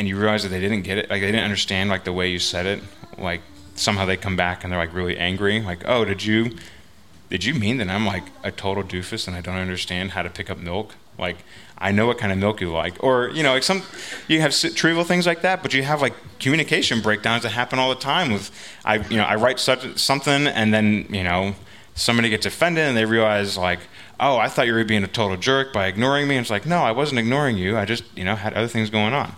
and 0.00 0.08
you 0.08 0.16
realize 0.16 0.44
that 0.44 0.48
they 0.48 0.60
didn't 0.60 0.80
get 0.80 0.96
it, 0.96 1.10
like 1.10 1.20
they 1.20 1.26
didn't 1.26 1.44
understand 1.44 1.90
like 1.90 2.04
the 2.04 2.12
way 2.12 2.30
you 2.30 2.38
said 2.38 2.64
it, 2.64 2.82
like 3.18 3.42
somehow 3.74 4.06
they 4.06 4.16
come 4.16 4.34
back 4.34 4.64
and 4.64 4.72
they're 4.72 4.78
like 4.78 4.94
really 4.94 5.18
angry, 5.18 5.60
like, 5.60 5.82
oh, 5.84 6.06
did 6.06 6.24
you, 6.24 6.56
did 7.28 7.44
you 7.44 7.52
mean 7.52 7.76
that 7.76 7.90
I'm 7.90 8.06
like 8.06 8.24
a 8.42 8.50
total 8.50 8.82
doofus 8.82 9.28
and 9.28 9.36
I 9.36 9.42
don't 9.42 9.56
understand 9.56 10.12
how 10.12 10.22
to 10.22 10.30
pick 10.30 10.48
up 10.48 10.56
milk? 10.56 10.94
Like, 11.18 11.36
I 11.76 11.92
know 11.92 12.06
what 12.06 12.16
kind 12.16 12.32
of 12.32 12.38
milk 12.38 12.62
you 12.62 12.72
like, 12.72 13.04
or 13.04 13.28
you 13.28 13.42
know, 13.42 13.52
like 13.52 13.62
some, 13.62 13.82
you 14.26 14.40
have 14.40 14.54
trivial 14.74 15.04
things 15.04 15.26
like 15.26 15.42
that, 15.42 15.62
but 15.62 15.74
you 15.74 15.82
have 15.82 16.00
like 16.00 16.14
communication 16.38 17.02
breakdowns 17.02 17.42
that 17.42 17.50
happen 17.50 17.78
all 17.78 17.90
the 17.90 18.00
time. 18.00 18.32
With 18.32 18.50
I, 18.86 19.06
you 19.08 19.18
know, 19.18 19.24
I 19.24 19.34
write 19.34 19.60
such 19.60 19.98
something, 19.98 20.46
and 20.46 20.72
then 20.72 21.08
you 21.10 21.24
know, 21.24 21.54
somebody 21.94 22.30
gets 22.30 22.46
offended 22.46 22.86
and 22.86 22.96
they 22.96 23.04
realize 23.04 23.58
like, 23.58 23.80
oh, 24.18 24.38
I 24.38 24.48
thought 24.48 24.66
you 24.66 24.72
were 24.72 24.84
being 24.84 25.04
a 25.04 25.08
total 25.08 25.36
jerk 25.36 25.74
by 25.74 25.88
ignoring 25.88 26.26
me. 26.26 26.36
And 26.36 26.44
it's 26.44 26.50
like, 26.50 26.64
no, 26.64 26.78
I 26.78 26.92
wasn't 26.92 27.18
ignoring 27.18 27.58
you. 27.58 27.76
I 27.76 27.84
just, 27.84 28.04
you 28.16 28.24
know, 28.24 28.34
had 28.34 28.54
other 28.54 28.68
things 28.68 28.88
going 28.88 29.12
on 29.12 29.34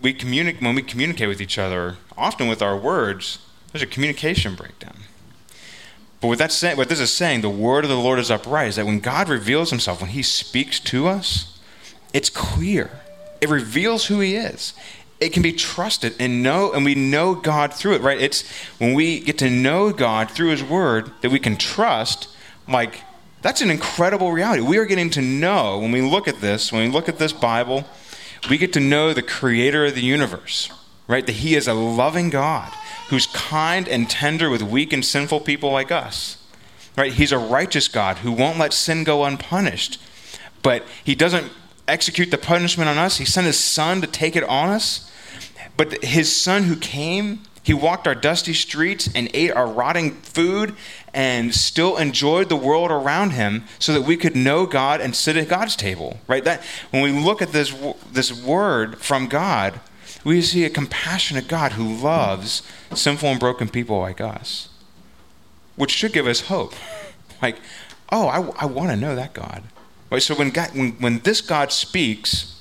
we 0.00 0.12
communicate 0.12 0.62
when 0.62 0.74
we 0.74 0.82
communicate 0.82 1.28
with 1.28 1.40
each 1.40 1.58
other, 1.58 1.96
often 2.16 2.48
with 2.48 2.62
our 2.62 2.76
words, 2.76 3.38
there's 3.72 3.82
a 3.82 3.86
communication 3.86 4.54
breakdown. 4.54 4.96
But 6.20 6.28
what, 6.28 6.38
that's 6.38 6.60
what 6.62 6.88
this 6.88 7.00
is 7.00 7.12
saying, 7.12 7.42
the 7.42 7.50
word 7.50 7.84
of 7.84 7.90
the 7.90 7.96
Lord 7.96 8.18
is 8.18 8.30
upright, 8.30 8.68
is 8.68 8.76
that 8.76 8.86
when 8.86 9.00
God 9.00 9.28
reveals 9.28 9.70
himself, 9.70 10.00
when 10.00 10.10
he 10.10 10.22
speaks 10.22 10.80
to 10.80 11.06
us, 11.06 11.58
it's 12.12 12.30
clear. 12.30 12.90
It 13.40 13.48
reveals 13.48 14.06
who 14.06 14.18
he 14.20 14.34
is. 14.34 14.74
It 15.20 15.32
can 15.32 15.42
be 15.42 15.52
trusted 15.52 16.14
and 16.18 16.42
know, 16.42 16.72
and 16.72 16.84
we 16.84 16.94
know 16.94 17.34
God 17.34 17.72
through 17.74 17.94
it, 17.94 18.02
right? 18.02 18.20
It's 18.20 18.48
when 18.78 18.94
we 18.94 19.20
get 19.20 19.38
to 19.38 19.50
know 19.50 19.92
God 19.92 20.30
through 20.30 20.50
his 20.50 20.62
word 20.62 21.10
that 21.22 21.30
we 21.30 21.38
can 21.38 21.56
trust, 21.56 22.28
like, 22.68 23.02
that's 23.42 23.60
an 23.60 23.70
incredible 23.70 24.32
reality. 24.32 24.62
We 24.62 24.78
are 24.78 24.84
getting 24.84 25.10
to 25.10 25.22
know, 25.22 25.78
when 25.78 25.92
we 25.92 26.02
look 26.02 26.26
at 26.26 26.40
this, 26.40 26.72
when 26.72 26.82
we 26.82 26.92
look 26.92 27.08
at 27.08 27.18
this 27.18 27.32
Bible, 27.32 27.84
we 28.48 28.58
get 28.58 28.72
to 28.74 28.80
know 28.80 29.12
the 29.12 29.22
creator 29.22 29.86
of 29.86 29.94
the 29.94 30.02
universe, 30.02 30.70
right? 31.06 31.26
That 31.26 31.32
he 31.32 31.54
is 31.54 31.68
a 31.68 31.74
loving 31.74 32.30
God 32.30 32.72
who's 33.08 33.26
kind 33.26 33.88
and 33.88 34.08
tender 34.08 34.50
with 34.50 34.62
weak 34.62 34.92
and 34.92 35.04
sinful 35.04 35.40
people 35.40 35.70
like 35.70 35.90
us. 35.90 36.36
Right? 36.96 37.12
He's 37.12 37.32
a 37.32 37.38
righteous 37.38 37.88
God 37.88 38.18
who 38.18 38.32
won't 38.32 38.58
let 38.58 38.72
sin 38.72 39.04
go 39.04 39.24
unpunished. 39.24 40.00
But 40.62 40.84
he 41.04 41.14
doesn't 41.14 41.52
execute 41.86 42.30
the 42.30 42.38
punishment 42.38 42.88
on 42.88 42.98
us. 42.98 43.18
He 43.18 43.24
sent 43.24 43.46
his 43.46 43.58
son 43.58 44.00
to 44.00 44.06
take 44.06 44.36
it 44.36 44.42
on 44.44 44.68
us. 44.68 45.10
But 45.76 46.02
his 46.02 46.34
son 46.34 46.64
who 46.64 46.76
came, 46.76 47.44
he 47.68 47.74
walked 47.74 48.06
our 48.06 48.14
dusty 48.14 48.54
streets 48.54 49.10
and 49.14 49.28
ate 49.34 49.50
our 49.50 49.66
rotting 49.66 50.12
food 50.22 50.74
and 51.12 51.54
still 51.54 51.98
enjoyed 51.98 52.48
the 52.48 52.56
world 52.56 52.90
around 52.90 53.32
him 53.32 53.64
so 53.78 53.92
that 53.92 54.00
we 54.00 54.16
could 54.16 54.34
know 54.34 54.64
God 54.64 55.02
and 55.02 55.14
sit 55.14 55.36
at 55.36 55.48
God's 55.48 55.76
table. 55.76 56.18
Right? 56.26 56.42
That 56.44 56.64
when 56.92 57.02
we 57.02 57.12
look 57.12 57.42
at 57.42 57.52
this 57.52 57.76
this 58.10 58.32
word 58.32 59.02
from 59.02 59.26
God, 59.26 59.80
we 60.24 60.40
see 60.40 60.64
a 60.64 60.70
compassionate 60.70 61.46
God 61.46 61.72
who 61.72 61.94
loves 61.94 62.62
sinful 62.94 63.28
and 63.28 63.38
broken 63.38 63.68
people 63.68 64.00
like 64.00 64.22
us. 64.22 64.70
Which 65.76 65.90
should 65.90 66.14
give 66.14 66.26
us 66.26 66.40
hope. 66.40 66.72
Like, 67.42 67.60
oh, 68.10 68.26
I, 68.26 68.64
I 68.64 68.66
want 68.66 68.90
to 68.90 68.96
know 68.96 69.14
that 69.14 69.32
God. 69.32 69.62
Right? 70.10 70.20
So 70.20 70.34
when, 70.34 70.50
God, 70.50 70.70
when, 70.74 70.92
when 70.94 71.18
this 71.20 71.40
God 71.40 71.70
speaks, 71.70 72.60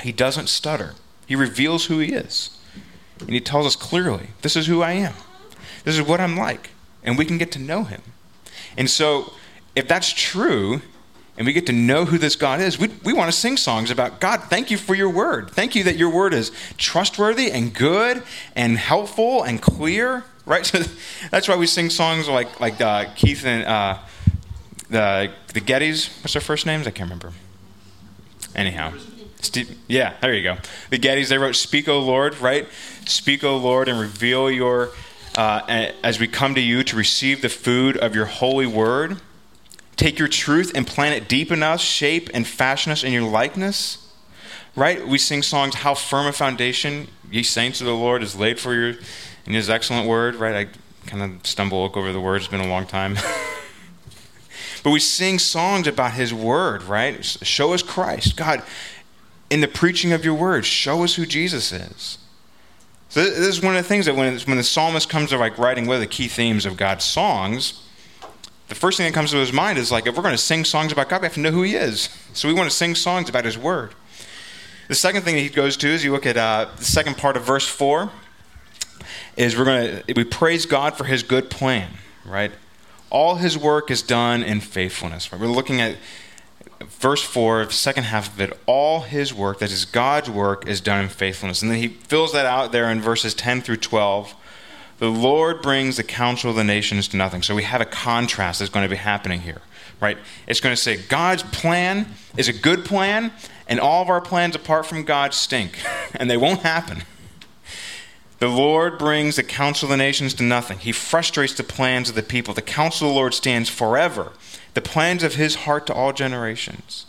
he 0.00 0.12
doesn't 0.12 0.48
stutter. 0.48 0.94
He 1.26 1.36
reveals 1.36 1.86
who 1.86 1.98
he 1.98 2.14
is. 2.14 2.57
And 3.20 3.30
he 3.30 3.40
tells 3.40 3.66
us 3.66 3.76
clearly, 3.76 4.28
this 4.42 4.56
is 4.56 4.66
who 4.66 4.82
I 4.82 4.92
am. 4.92 5.14
This 5.84 5.96
is 5.96 6.02
what 6.02 6.20
I'm 6.20 6.36
like 6.36 6.70
and 7.02 7.16
we 7.16 7.24
can 7.24 7.38
get 7.38 7.52
to 7.52 7.58
know 7.58 7.84
him. 7.84 8.02
And 8.76 8.88
so, 8.88 9.32
if 9.74 9.88
that's 9.88 10.12
true, 10.12 10.82
and 11.36 11.46
we 11.46 11.52
get 11.52 11.66
to 11.66 11.72
know 11.72 12.04
who 12.04 12.18
this 12.18 12.36
God 12.36 12.60
is, 12.60 12.78
we, 12.78 12.88
we 13.04 13.12
want 13.12 13.32
to 13.32 13.36
sing 13.36 13.56
songs 13.56 13.90
about 13.90 14.20
God, 14.20 14.42
thank 14.44 14.70
you 14.70 14.76
for 14.76 14.94
your 14.94 15.08
word. 15.08 15.50
Thank 15.50 15.74
you 15.74 15.84
that 15.84 15.96
your 15.96 16.10
word 16.10 16.34
is 16.34 16.50
trustworthy 16.76 17.50
and 17.50 17.72
good 17.72 18.22
and 18.56 18.76
helpful 18.76 19.42
and 19.42 19.62
clear, 19.62 20.24
right? 20.44 20.66
So 20.66 20.82
that's 21.30 21.48
why 21.48 21.56
we 21.56 21.66
sing 21.66 21.90
songs 21.90 22.28
like, 22.28 22.60
like 22.60 22.80
uh, 22.80 23.06
Keith 23.14 23.46
and 23.46 23.64
uh, 23.64 23.98
the, 24.90 25.32
the 25.54 25.60
Gettys. 25.60 26.22
What's 26.22 26.34
their 26.34 26.42
first 26.42 26.66
names? 26.66 26.86
I 26.86 26.90
can't 26.90 27.08
remember. 27.08 27.32
Anyhow. 28.54 28.92
Steve, 29.40 29.78
yeah, 29.86 30.14
there 30.20 30.34
you 30.34 30.42
go. 30.42 30.56
The 30.90 30.98
Gettys, 30.98 31.28
they 31.28 31.38
wrote 31.38 31.54
Speak, 31.54 31.88
O 31.88 32.00
Lord, 32.00 32.38
right? 32.38 32.66
Speak, 33.08 33.42
O 33.42 33.56
Lord, 33.56 33.88
and 33.88 33.98
reveal 33.98 34.50
your 34.50 34.90
uh, 35.34 35.90
as 36.02 36.20
we 36.20 36.28
come 36.28 36.54
to 36.54 36.60
you 36.60 36.82
to 36.82 36.94
receive 36.94 37.40
the 37.40 37.48
food 37.48 37.96
of 37.96 38.14
your 38.14 38.26
holy 38.26 38.66
word. 38.66 39.16
Take 39.96 40.18
your 40.18 40.28
truth 40.28 40.72
and 40.74 40.86
plant 40.86 41.14
it 41.14 41.26
deep 41.26 41.50
in 41.50 41.62
us, 41.62 41.80
shape 41.80 42.28
and 42.34 42.46
fashion 42.46 42.92
us 42.92 43.02
in 43.02 43.14
your 43.14 43.22
likeness. 43.22 44.12
Right? 44.76 45.08
We 45.08 45.16
sing 45.16 45.42
songs, 45.42 45.76
How 45.76 45.94
Firm 45.94 46.26
a 46.26 46.32
Foundation, 46.32 47.08
Ye 47.30 47.42
Saints 47.42 47.80
of 47.80 47.86
the 47.86 47.94
Lord, 47.94 48.22
is 48.22 48.36
laid 48.36 48.60
for 48.60 48.74
you 48.74 48.98
in 49.46 49.54
His 49.54 49.70
excellent 49.70 50.06
word. 50.06 50.34
Right? 50.34 50.66
I 50.66 51.08
kind 51.08 51.22
of 51.22 51.46
stumble 51.46 51.90
over 51.94 52.12
the 52.12 52.20
words, 52.20 52.44
it's 52.44 52.50
been 52.50 52.60
a 52.60 52.68
long 52.68 52.86
time. 52.86 53.14
but 54.84 54.90
we 54.90 55.00
sing 55.00 55.38
songs 55.38 55.86
about 55.86 56.12
His 56.12 56.34
word, 56.34 56.82
right? 56.82 57.24
Show 57.24 57.72
us 57.72 57.82
Christ. 57.82 58.36
God, 58.36 58.62
in 59.48 59.62
the 59.62 59.68
preaching 59.68 60.12
of 60.12 60.26
your 60.26 60.34
word, 60.34 60.66
show 60.66 61.04
us 61.04 61.14
who 61.14 61.24
Jesus 61.24 61.72
is. 61.72 62.18
So 63.10 63.24
this 63.24 63.38
is 63.38 63.62
one 63.62 63.74
of 63.74 63.82
the 63.82 63.88
things 63.88 64.06
that 64.06 64.14
when, 64.16 64.38
when 64.40 64.56
the 64.58 64.62
psalmist 64.62 65.08
comes 65.08 65.30
to 65.30 65.38
like 65.38 65.56
writing 65.56 65.86
what 65.86 65.96
are 65.96 66.00
the 66.00 66.06
key 66.06 66.28
themes 66.28 66.66
of 66.66 66.76
God's 66.76 67.04
songs, 67.04 67.82
the 68.68 68.74
first 68.74 68.98
thing 68.98 69.06
that 69.06 69.14
comes 69.14 69.30
to 69.30 69.38
his 69.38 69.52
mind 69.52 69.78
is 69.78 69.90
like 69.90 70.06
if 70.06 70.14
we're 70.14 70.22
going 70.22 70.34
to 70.34 70.38
sing 70.38 70.64
songs 70.64 70.92
about 70.92 71.08
God, 71.08 71.22
we 71.22 71.26
have 71.26 71.34
to 71.34 71.40
know 71.40 71.50
who 71.50 71.62
He 71.62 71.74
is. 71.74 72.10
So 72.34 72.48
we 72.48 72.54
want 72.54 72.70
to 72.70 72.76
sing 72.76 72.94
songs 72.94 73.28
about 73.30 73.46
His 73.46 73.56
Word. 73.56 73.94
The 74.88 74.94
second 74.94 75.22
thing 75.22 75.34
that 75.36 75.42
he 75.42 75.48
goes 75.48 75.76
to 75.78 75.88
is 75.88 76.04
you 76.04 76.12
look 76.12 76.26
at 76.26 76.36
uh, 76.36 76.68
the 76.76 76.84
second 76.84 77.16
part 77.16 77.36
of 77.36 77.44
verse 77.44 77.66
four. 77.66 78.10
Is 79.36 79.56
we're 79.56 79.64
going 79.64 80.02
to 80.02 80.14
we 80.14 80.24
praise 80.24 80.66
God 80.66 80.96
for 80.96 81.04
His 81.04 81.22
good 81.22 81.48
plan, 81.48 81.90
right? 82.26 82.50
All 83.08 83.36
His 83.36 83.56
work 83.56 83.90
is 83.90 84.02
done 84.02 84.42
in 84.42 84.60
faithfulness. 84.60 85.32
Right? 85.32 85.40
We're 85.40 85.46
looking 85.46 85.80
at 85.80 85.96
verse 86.86 87.22
4, 87.22 87.70
second 87.70 88.04
half 88.04 88.32
of 88.32 88.40
it, 88.40 88.58
all 88.66 89.00
his 89.00 89.34
work, 89.34 89.58
that 89.58 89.70
is 89.70 89.84
God's 89.84 90.30
work, 90.30 90.66
is 90.66 90.80
done 90.80 91.02
in 91.02 91.08
faithfulness. 91.08 91.62
And 91.62 91.70
then 91.70 91.78
he 91.78 91.88
fills 91.88 92.32
that 92.32 92.46
out 92.46 92.72
there 92.72 92.90
in 92.90 93.00
verses 93.00 93.34
10 93.34 93.62
through 93.62 93.78
12. 93.78 94.34
The 94.98 95.10
Lord 95.10 95.62
brings 95.62 95.96
the 95.96 96.02
counsel 96.02 96.50
of 96.50 96.56
the 96.56 96.64
nations 96.64 97.08
to 97.08 97.16
nothing. 97.16 97.42
So 97.42 97.54
we 97.54 97.62
have 97.62 97.80
a 97.80 97.86
contrast 97.86 98.58
that's 98.58 98.70
going 98.70 98.84
to 98.84 98.90
be 98.90 98.96
happening 98.96 99.40
here, 99.40 99.60
right? 100.00 100.18
It's 100.46 100.60
going 100.60 100.74
to 100.74 100.80
say 100.80 100.96
God's 100.96 101.42
plan 101.44 102.06
is 102.36 102.48
a 102.48 102.52
good 102.52 102.84
plan, 102.84 103.32
and 103.68 103.80
all 103.80 104.02
of 104.02 104.08
our 104.08 104.20
plans 104.20 104.54
apart 104.54 104.86
from 104.86 105.04
God 105.04 105.34
stink, 105.34 105.78
and 106.14 106.30
they 106.30 106.36
won't 106.36 106.60
happen. 106.60 107.02
The 108.38 108.48
Lord 108.48 108.98
brings 108.98 109.34
the 109.34 109.42
counsel 109.42 109.86
of 109.86 109.90
the 109.90 109.96
nations 109.96 110.32
to 110.34 110.44
nothing. 110.44 110.78
He 110.78 110.92
frustrates 110.92 111.54
the 111.54 111.64
plans 111.64 112.08
of 112.08 112.14
the 112.14 112.22
people. 112.22 112.54
The 112.54 112.62
counsel 112.62 113.08
of 113.08 113.14
the 113.14 113.18
Lord 113.18 113.34
stands 113.34 113.68
forever 113.68 114.32
the 114.74 114.80
plans 114.80 115.22
of 115.22 115.34
his 115.34 115.56
heart 115.56 115.86
to 115.86 115.94
all 115.94 116.12
generations. 116.12 117.06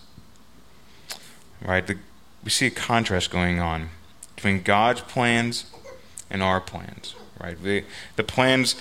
Right? 1.62 1.86
The, 1.86 1.98
we 2.44 2.50
see 2.50 2.68
a 2.68 2.72
contrast 2.72 3.32
going 3.32 3.60
on 3.60 3.90
between 4.36 4.62
God's 4.62 5.02
plans 5.02 5.66
and 6.30 6.42
our 6.42 6.62
plans. 6.62 7.16
Right? 7.42 7.62
The, 7.62 7.84
the 8.16 8.24
plans 8.24 8.76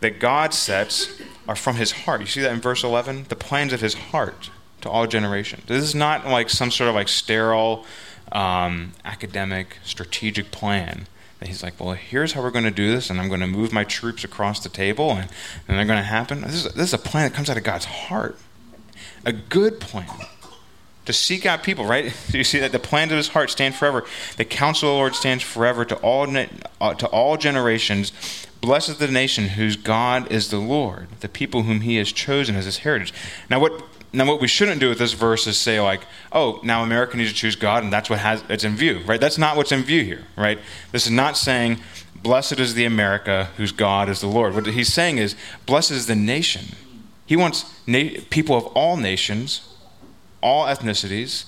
that 0.00 0.18
God 0.18 0.52
sets 0.52 1.20
are 1.48 1.56
from 1.56 1.76
his 1.76 1.92
heart. 1.92 2.20
You 2.20 2.26
see 2.26 2.40
that 2.40 2.52
in 2.52 2.60
verse 2.60 2.84
11? 2.84 3.26
The 3.28 3.36
plans 3.36 3.72
of 3.72 3.80
his 3.80 3.94
heart 3.94 4.50
to 4.80 4.90
all 4.90 5.06
generations. 5.06 5.64
This 5.66 5.82
is 5.82 5.94
not 5.94 6.26
like 6.26 6.50
some 6.50 6.70
sort 6.70 6.88
of 6.88 6.94
like 6.94 7.08
sterile, 7.08 7.84
um, 8.32 8.92
academic, 9.04 9.78
strategic 9.82 10.50
plan 10.50 11.06
and 11.40 11.48
he's 11.48 11.62
like, 11.62 11.78
well, 11.78 11.92
here's 11.92 12.32
how 12.32 12.42
we're 12.42 12.50
going 12.50 12.64
to 12.64 12.70
do 12.70 12.90
this, 12.90 13.10
and 13.10 13.20
I'm 13.20 13.28
going 13.28 13.40
to 13.40 13.46
move 13.46 13.72
my 13.72 13.84
troops 13.84 14.24
across 14.24 14.60
the 14.60 14.68
table, 14.68 15.10
and, 15.10 15.28
and 15.68 15.78
they're 15.78 15.84
going 15.84 15.98
to 15.98 16.02
happen. 16.02 16.40
This 16.42 16.54
is, 16.54 16.72
this 16.74 16.88
is 16.88 16.94
a 16.94 16.98
plan 16.98 17.28
that 17.28 17.34
comes 17.34 17.50
out 17.50 17.56
of 17.56 17.64
God's 17.64 17.84
heart. 17.84 18.38
A 19.24 19.32
good 19.32 19.80
plan 19.80 20.06
to 21.04 21.12
seek 21.12 21.44
out 21.44 21.62
people, 21.62 21.84
right? 21.84 22.14
You 22.34 22.44
see 22.44 22.58
that 22.60 22.72
the 22.72 22.78
plans 22.78 23.12
of 23.12 23.16
his 23.16 23.28
heart 23.28 23.50
stand 23.50 23.74
forever. 23.74 24.04
The 24.36 24.44
counsel 24.44 24.88
of 24.88 24.94
the 24.94 24.98
Lord 24.98 25.14
stands 25.14 25.44
forever 25.44 25.84
to 25.84 25.96
all, 25.96 26.26
uh, 26.80 26.94
to 26.94 27.06
all 27.08 27.36
generations. 27.36 28.12
Blessed 28.60 28.88
is 28.90 28.98
the 28.98 29.08
nation 29.08 29.48
whose 29.48 29.76
God 29.76 30.32
is 30.32 30.50
the 30.50 30.58
Lord, 30.58 31.08
the 31.20 31.28
people 31.28 31.62
whom 31.62 31.82
he 31.82 31.96
has 31.96 32.10
chosen 32.10 32.56
as 32.56 32.64
his 32.64 32.78
heritage. 32.78 33.12
Now, 33.50 33.60
what 33.60 33.82
now, 34.14 34.26
what 34.26 34.40
we 34.40 34.46
shouldn't 34.46 34.80
do 34.80 34.88
with 34.88 34.98
this 34.98 35.12
verse 35.12 35.48
is 35.48 35.58
say, 35.58 35.80
like, 35.80 36.02
oh, 36.30 36.60
now 36.62 36.84
America 36.84 37.16
needs 37.16 37.30
to 37.30 37.36
choose 37.36 37.56
God, 37.56 37.82
and 37.82 37.92
that's 37.92 38.08
what 38.08 38.20
has 38.20 38.44
it's 38.48 38.62
in 38.62 38.76
view, 38.76 39.00
right? 39.06 39.20
That's 39.20 39.38
not 39.38 39.56
what's 39.56 39.72
in 39.72 39.82
view 39.82 40.04
here, 40.04 40.24
right? 40.36 40.60
This 40.92 41.06
is 41.06 41.10
not 41.10 41.36
saying, 41.36 41.80
blessed 42.14 42.60
is 42.60 42.74
the 42.74 42.84
America 42.84 43.50
whose 43.56 43.72
God 43.72 44.08
is 44.08 44.20
the 44.20 44.28
Lord. 44.28 44.54
What 44.54 44.66
he's 44.66 44.92
saying 44.92 45.18
is, 45.18 45.34
blessed 45.66 45.90
is 45.90 46.06
the 46.06 46.14
nation. 46.14 46.76
He 47.26 47.34
wants 47.34 47.64
na- 47.88 48.20
people 48.30 48.56
of 48.56 48.66
all 48.66 48.96
nations, 48.96 49.68
all 50.40 50.66
ethnicities, 50.66 51.46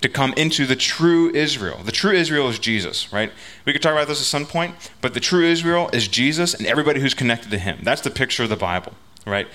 to 0.00 0.08
come 0.08 0.32
into 0.32 0.64
the 0.64 0.76
true 0.76 1.30
Israel. 1.34 1.80
The 1.84 1.92
true 1.92 2.12
Israel 2.12 2.48
is 2.48 2.58
Jesus, 2.58 3.12
right? 3.12 3.30
We 3.66 3.72
could 3.74 3.82
talk 3.82 3.92
about 3.92 4.08
this 4.08 4.20
at 4.20 4.26
some 4.26 4.46
point, 4.46 4.74
but 5.02 5.12
the 5.12 5.20
true 5.20 5.44
Israel 5.44 5.90
is 5.92 6.08
Jesus 6.08 6.54
and 6.54 6.66
everybody 6.66 7.00
who's 7.00 7.14
connected 7.14 7.50
to 7.50 7.58
him. 7.58 7.80
That's 7.82 8.00
the 8.00 8.10
picture 8.10 8.44
of 8.44 8.48
the 8.48 8.56
Bible, 8.56 8.94
right? 9.26 9.46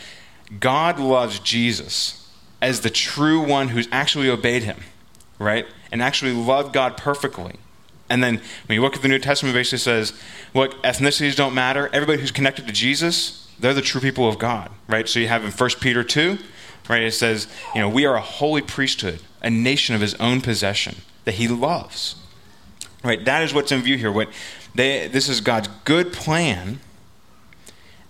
God 0.60 1.00
loves 1.00 1.40
Jesus 1.40 2.26
as 2.62 2.82
the 2.82 2.90
true 2.90 3.40
one 3.40 3.70
who's 3.70 3.88
actually 3.92 4.30
obeyed 4.30 4.64
him, 4.64 4.80
right? 5.40 5.66
And 5.92 6.02
actually 6.02 6.34
loved 6.34 6.74
God 6.74 6.98
perfectly. 6.98 7.56
And 8.10 8.24
then 8.24 8.42
when 8.68 8.76
you 8.76 8.82
look 8.82 8.96
at 8.96 9.02
the 9.02 9.08
New 9.08 9.20
Testament, 9.20 9.56
it 9.56 9.60
basically 9.60 9.80
says, 9.80 10.14
look, 10.54 10.82
ethnicities 10.84 11.36
don't 11.36 11.54
matter. 11.54 11.90
Everybody 11.94 12.20
who's 12.22 12.32
connected 12.32 12.66
to 12.68 12.74
Jesus, 12.74 13.52
they're 13.60 13.74
the 13.74 13.82
true 13.82 14.02
people 14.02 14.28
of 14.28 14.40
God, 14.40 14.72
right? 14.88 15.08
So 15.08 15.20
you 15.20 15.28
have 15.28 15.44
in 15.44 15.52
1 15.52 15.70
Peter 15.82 16.04
2, 16.04 16.38
right, 16.90 17.04
it 17.04 17.14
says, 17.14 17.48
you 17.76 17.82
know, 17.82 17.90
we 17.90 18.06
are 18.06 18.16
a 18.16 18.22
holy 18.22 18.62
priesthood, 18.62 19.20
a 19.42 19.50
nation 19.50 19.94
of 19.94 20.02
his 20.02 20.16
own 20.16 20.42
possession 20.42 20.98
that 21.26 21.36
he 21.36 21.48
loves. 21.48 22.16
Right? 23.04 23.24
That 23.26 23.44
is 23.44 23.54
what's 23.54 23.72
in 23.72 23.82
view 23.82 23.98
here. 23.98 24.12
What 24.12 24.30
they, 24.74 25.08
this 25.08 25.30
is 25.30 25.42
God's 25.42 25.70
good 25.84 26.14
plan. 26.14 26.80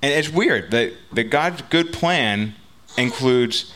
And 0.02 0.14
it's 0.14 0.30
weird 0.30 0.72
that, 0.72 0.94
that 1.14 1.26
God's 1.26 1.62
good 1.64 1.92
plan 1.92 2.56
includes 2.98 3.74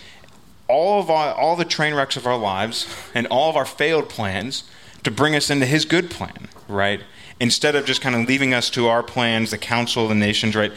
all 0.72 1.02
of 1.02 1.10
our, 1.10 1.34
all 1.34 1.56
the 1.56 1.66
train 1.66 1.94
wrecks 1.94 2.16
of 2.16 2.26
our 2.26 2.38
lives 2.38 2.88
and 3.14 3.28
all 3.28 3.50
of 3.50 3.58
our 3.58 3.66
failed 3.66 4.08
plans 4.08 4.64
to 5.04 5.12
bring 5.12 5.36
us 5.36 5.50
into 5.50 5.66
his 5.66 5.84
good 5.84 6.10
plan, 6.10 6.48
right? 6.68 7.02
Instead 7.40 7.76
of 7.76 7.86
just 7.86 8.02
kind 8.02 8.16
of 8.16 8.28
leaving 8.28 8.54
us 8.54 8.70
to 8.70 8.88
our 8.88 9.04
plans, 9.04 9.52
the 9.52 9.58
counsel 9.58 10.04
of 10.04 10.10
the 10.10 10.16
nations, 10.16 10.56
right, 10.56 10.72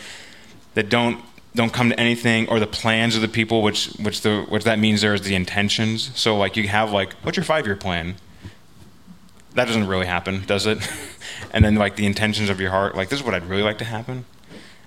that 0.74 0.88
don't 0.88 1.22
don't 1.54 1.72
come 1.72 1.88
to 1.90 2.00
anything, 2.00 2.48
or 2.48 2.58
the 2.58 2.66
plans 2.66 3.14
of 3.14 3.22
the 3.22 3.28
people, 3.28 3.62
which 3.62 3.86
which 4.00 4.22
the 4.22 4.44
what 4.48 4.64
that 4.64 4.80
means 4.80 5.02
there 5.02 5.14
is 5.14 5.22
the 5.22 5.36
intentions. 5.36 6.10
So 6.18 6.36
like 6.36 6.56
you 6.56 6.66
have 6.66 6.90
like, 6.90 7.12
what's 7.22 7.36
your 7.36 7.44
five 7.44 7.64
year 7.64 7.76
plan? 7.76 8.16
That 9.54 9.66
doesn't 9.66 9.86
really 9.86 10.06
happen, 10.06 10.44
does 10.46 10.66
it? 10.66 10.78
and 11.52 11.64
then 11.64 11.76
like 11.76 11.94
the 11.94 12.06
intentions 12.06 12.50
of 12.50 12.60
your 12.60 12.70
heart, 12.70 12.96
like 12.96 13.08
this 13.08 13.20
is 13.20 13.24
what 13.24 13.34
I'd 13.34 13.46
really 13.46 13.62
like 13.62 13.78
to 13.78 13.84
happen. 13.84 14.24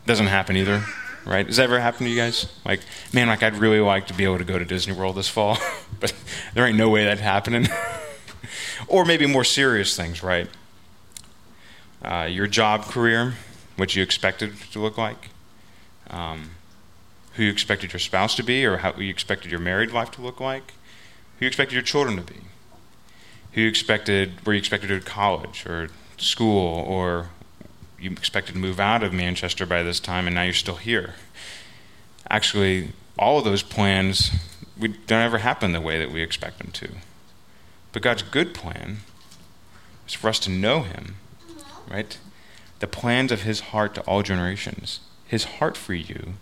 Doesn't 0.06 0.28
happen 0.28 0.58
either 0.58 0.84
right? 1.28 1.46
Does 1.46 1.58
that 1.58 1.64
ever 1.64 1.80
happen 1.80 2.06
to 2.06 2.10
you 2.10 2.16
guys? 2.16 2.48
Like, 2.66 2.80
man, 3.14 3.28
like 3.28 3.44
I'd 3.44 3.56
really 3.56 3.80
like 3.80 4.08
to 4.08 4.14
be 4.14 4.24
able 4.24 4.38
to 4.38 4.44
go 4.44 4.58
to 4.58 4.66
Disney 4.66 4.94
World 4.94 5.16
this 5.16 5.28
fall, 5.28 5.58
but 6.00 6.14
there 6.54 6.66
ain't 6.66 6.78
no 6.78 6.90
way 6.90 7.04
that's 7.04 7.22
happening. 7.22 7.68
or 8.88 9.06
maybe 9.06 9.26
more 9.26 9.44
serious 9.44 9.96
things, 9.96 10.24
right? 10.24 10.48
Uh, 12.02 12.28
your 12.30 12.48
job 12.48 12.84
career, 12.84 13.34
what 13.76 13.96
you 13.96 14.02
expected 14.02 14.54
to 14.72 14.80
look 14.80 14.98
like, 14.98 15.30
um, 16.10 16.52
who 17.34 17.44
you 17.44 17.52
expected 17.52 17.92
your 17.92 18.00
spouse 18.00 18.36
to 18.36 18.44
be, 18.44 18.66
or 18.66 18.78
how 18.78 18.94
you 18.96 19.10
expected 19.10 19.52
your 19.52 19.60
married 19.60 19.92
life 19.92 20.12
to 20.12 20.22
look 20.22 20.40
like, 20.40 20.74
who 21.38 21.46
you 21.46 21.48
expected 21.48 21.74
your 21.74 21.84
children 21.84 22.16
to 22.16 22.22
be, 22.22 22.40
who 23.52 23.62
you 23.62 23.68
expected, 23.68 24.46
where 24.46 24.56
you 24.56 24.60
expected 24.60 24.88
to 24.88 24.94
go 24.96 25.00
to 25.00 25.06
college 25.06 25.66
or 25.66 25.90
school, 26.18 26.86
or 26.88 27.30
you 28.00 28.12
expected 28.12 28.54
to 28.54 28.60
move 28.60 28.80
out 28.80 29.04
of 29.04 29.14
Manchester 29.14 29.66
by 29.66 29.84
this 29.84 30.00
time, 30.00 30.28
and 30.28 30.36
now 30.36 30.44
you're 30.44 30.54
still 30.54 30.76
here. 30.76 31.16
Actually, 32.30 32.90
all 33.18 33.40
of 33.40 33.44
those 33.44 33.64
plans 33.64 34.32
we 34.78 34.90
don't 34.90 35.24
ever 35.24 35.40
happen 35.40 35.72
the 35.72 35.82
way 35.82 35.98
that 35.98 36.12
we 36.12 36.22
expect 36.22 36.60
them 36.60 36.72
to. 36.72 36.90
But 37.92 38.02
God's 38.02 38.22
good 38.22 38.54
plan 38.54 38.98
is 40.06 40.14
for 40.14 40.30
us 40.30 40.40
to 40.40 40.52
know 40.52 40.82
Him, 40.82 41.16
right? 41.90 42.18
The 42.80 42.88
plans 42.88 43.32
of 43.32 43.42
His 43.42 43.60
heart 43.60 43.96
to 43.96 44.02
all 44.02 44.22
generations. 44.22 45.00
His 45.26 45.46
heart 45.46 45.76
for 45.76 45.94
you 45.94 46.34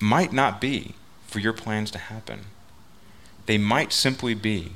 might 0.00 0.32
not 0.32 0.60
be 0.60 0.94
for 1.26 1.38
your 1.38 1.54
plans 1.54 1.90
to 1.92 1.98
happen. 1.98 2.40
They 3.46 3.58
might 3.58 3.92
simply 3.92 4.34
be 4.34 4.72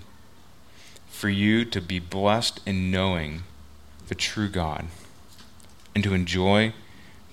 for 1.10 1.28
you 1.28 1.64
to 1.66 1.80
be 1.80 1.98
blessed 1.98 2.60
in 2.64 2.90
knowing 2.90 3.42
the 4.08 4.14
true 4.14 4.48
God 4.48 4.86
and 5.98 6.04
to 6.04 6.14
enjoy 6.14 6.72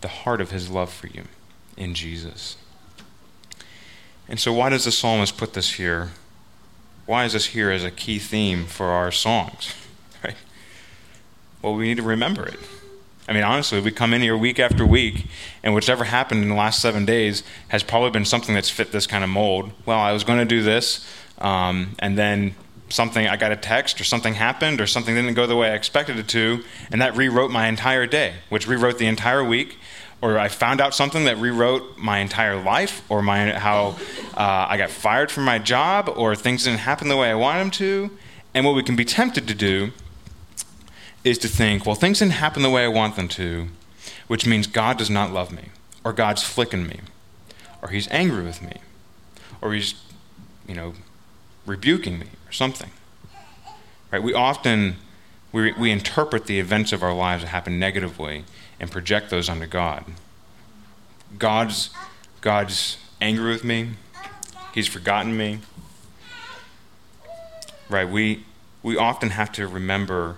the 0.02 0.08
heart 0.08 0.42
of 0.42 0.50
his 0.50 0.72
love 0.72 0.92
for 0.92 1.06
you 1.06 1.26
in 1.78 1.94
Jesus. 1.94 2.58
And 4.28 4.40
so, 4.40 4.52
why 4.52 4.70
does 4.70 4.86
the 4.86 4.92
psalmist 4.92 5.38
put 5.38 5.54
this 5.54 5.74
here? 5.74 6.10
Why 7.06 7.26
is 7.26 7.34
this 7.34 7.48
here 7.48 7.70
as 7.70 7.84
a 7.84 7.92
key 7.92 8.18
theme 8.18 8.66
for 8.66 8.88
our 8.88 9.12
songs? 9.12 9.74
Right? 10.24 10.38
Well, 11.62 11.76
we 11.76 11.88
need 11.88 11.98
to 11.98 12.04
remember 12.04 12.48
it. 12.48 12.58
I 13.28 13.34
mean, 13.34 13.44
honestly, 13.44 13.80
we 13.80 13.92
come 13.92 14.12
in 14.12 14.22
here 14.24 14.36
week 14.36 14.60
after 14.60 14.84
week, 14.84 15.28
and 15.62 15.76
whatever 15.76 16.06
happened 16.06 16.42
in 16.42 16.50
the 16.50 16.56
last 16.56 16.82
seven 16.82 17.06
days 17.06 17.44
has 17.68 17.84
probably 17.84 18.10
been 18.10 18.26
something 18.26 18.56
that's 18.56 18.72
fit 18.72 18.92
this 18.92 19.06
kind 19.06 19.24
of 19.24 19.30
mold. 19.30 19.72
Well, 19.86 20.00
I 20.00 20.14
was 20.14 20.24
going 20.24 20.40
to 20.40 20.46
do 20.46 20.64
this, 20.64 21.08
um, 21.38 21.96
and 22.00 22.18
then 22.18 22.56
something, 22.90 23.28
I 23.28 23.36
got 23.38 23.52
a 23.52 23.56
text 23.56 24.00
or 24.00 24.04
something 24.04 24.36
happened 24.36 24.80
or 24.80 24.88
something 24.88 25.16
didn't 25.16 25.34
go 25.34 25.48
the 25.48 25.56
way 25.56 25.72
I 25.72 25.76
expected 25.76 26.18
it 26.18 26.28
to, 26.30 26.64
and 26.92 27.02
that 27.02 27.16
rewrote 27.16 27.52
my 27.52 27.68
entire 27.68 28.06
day, 28.06 28.36
which 28.50 28.68
rewrote 28.68 28.98
the 28.98 29.08
entire 29.08 29.44
week. 29.44 29.78
Or 30.22 30.40
I 30.40 30.48
found 30.48 30.82
out 30.82 30.96
something 30.96 31.26
that 31.26 31.38
rewrote 31.38 31.98
my 31.98 32.20
entire 32.20 32.60
life, 32.60 33.04
or 33.10 33.22
my, 33.22 33.52
how 33.52 33.98
uh, 34.36 34.66
I 34.70 34.78
got 34.78 34.90
fired 34.90 35.30
from 35.30 35.44
my 35.44 35.60
job, 35.60 36.12
or 36.16 36.36
things 36.36 36.64
didn't 36.64 36.80
happen 36.80 37.10
the 37.10 37.18
way 37.18 37.30
I 37.30 37.36
wanted 37.36 37.60
them 37.60 37.72
to. 37.72 38.12
And 38.54 38.66
what 38.66 38.76
we 38.76 38.82
can 38.82 38.96
be 38.96 39.06
tempted 39.06 39.48
to 39.48 39.54
do 39.54 39.92
is 41.24 41.38
to 41.40 41.48
think, 41.48 41.86
well, 41.86 41.96
things 41.96 42.20
didn't 42.20 42.34
happen 42.34 42.64
the 42.64 42.70
way 42.70 42.86
I 42.86 42.88
want 42.88 43.18
them 43.18 43.28
to, 43.30 43.68
which 44.28 44.48
means 44.48 44.68
God 44.68 44.98
does 44.98 45.10
not 45.10 45.32
love 45.32 45.52
me, 45.52 45.66
or 46.04 46.14
God's 46.14 46.44
flicking 46.44 46.88
me, 46.88 47.02
or 47.82 47.90
He's 47.90 48.08
angry 48.10 48.44
with 48.44 48.62
me, 48.62 48.78
or 49.62 49.74
He's, 49.74 49.96
you 50.68 50.76
know, 50.76 50.94
rebuking 51.66 52.20
me, 52.20 52.28
or 52.48 52.52
something. 52.52 52.92
Right? 54.12 54.22
We 54.22 54.34
often 54.34 54.98
we, 55.52 55.72
we 55.74 55.92
interpret 55.92 56.46
the 56.46 56.60
events 56.60 56.92
of 56.92 57.02
our 57.02 57.14
lives 57.14 57.44
that 57.44 57.50
happen 57.50 57.80
negatively 57.80 58.44
and 58.80 58.92
project 58.92 59.30
those 59.30 59.48
onto 59.50 59.68
God. 59.68 60.06
God's 61.38 61.90
God's 62.42 62.98
angry 63.22 63.52
with 63.52 63.64
me. 63.64 63.92
He's 64.74 64.88
forgotten 64.88 65.36
me. 65.38 65.60
Right? 67.90 68.10
We 68.10 68.46
we 68.84 68.98
often 68.98 69.32
have 69.32 69.52
to 69.54 69.68
remember 69.68 70.38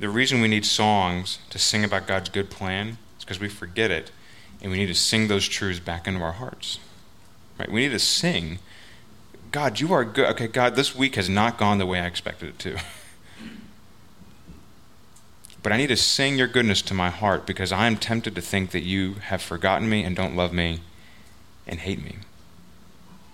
the 0.00 0.08
reason 0.08 0.40
we 0.40 0.48
need 0.48 0.66
songs 0.66 1.38
to 1.50 1.60
sing 1.60 1.84
about 1.84 2.08
God's 2.08 2.28
good 2.28 2.50
plan 2.50 2.98
is 3.18 3.24
because 3.24 3.38
we 3.38 3.48
forget 3.48 3.92
it, 3.92 4.10
and 4.60 4.72
we 4.72 4.78
need 4.78 4.88
to 4.88 4.96
sing 4.96 5.28
those 5.28 5.46
truths 5.46 5.78
back 5.78 6.08
into 6.08 6.20
our 6.20 6.32
hearts. 6.32 6.80
Right? 7.56 7.70
We 7.70 7.82
need 7.82 7.92
to 7.92 8.00
sing, 8.00 8.58
God, 9.52 9.80
you 9.80 9.92
are 9.92 10.04
good. 10.04 10.30
Okay, 10.30 10.48
God, 10.48 10.76
this 10.76 10.94
week 10.94 11.14
has 11.16 11.28
not 11.28 11.58
gone 11.58 11.76
the 11.76 11.86
way 11.86 12.00
I 12.00 12.06
expected 12.06 12.48
it 12.48 12.58
to. 12.60 12.78
but 15.62 15.72
I 15.72 15.76
need 15.76 15.88
to 15.88 15.96
sing 15.96 16.36
your 16.36 16.48
goodness 16.48 16.80
to 16.82 16.94
my 16.94 17.10
heart 17.10 17.46
because 17.46 17.70
I 17.70 17.86
am 17.86 17.98
tempted 17.98 18.34
to 18.34 18.40
think 18.40 18.70
that 18.70 18.80
you 18.80 19.14
have 19.14 19.42
forgotten 19.42 19.90
me 19.90 20.04
and 20.04 20.16
don't 20.16 20.34
love 20.34 20.54
me 20.54 20.80
and 21.66 21.80
hate 21.80 22.02
me. 22.02 22.16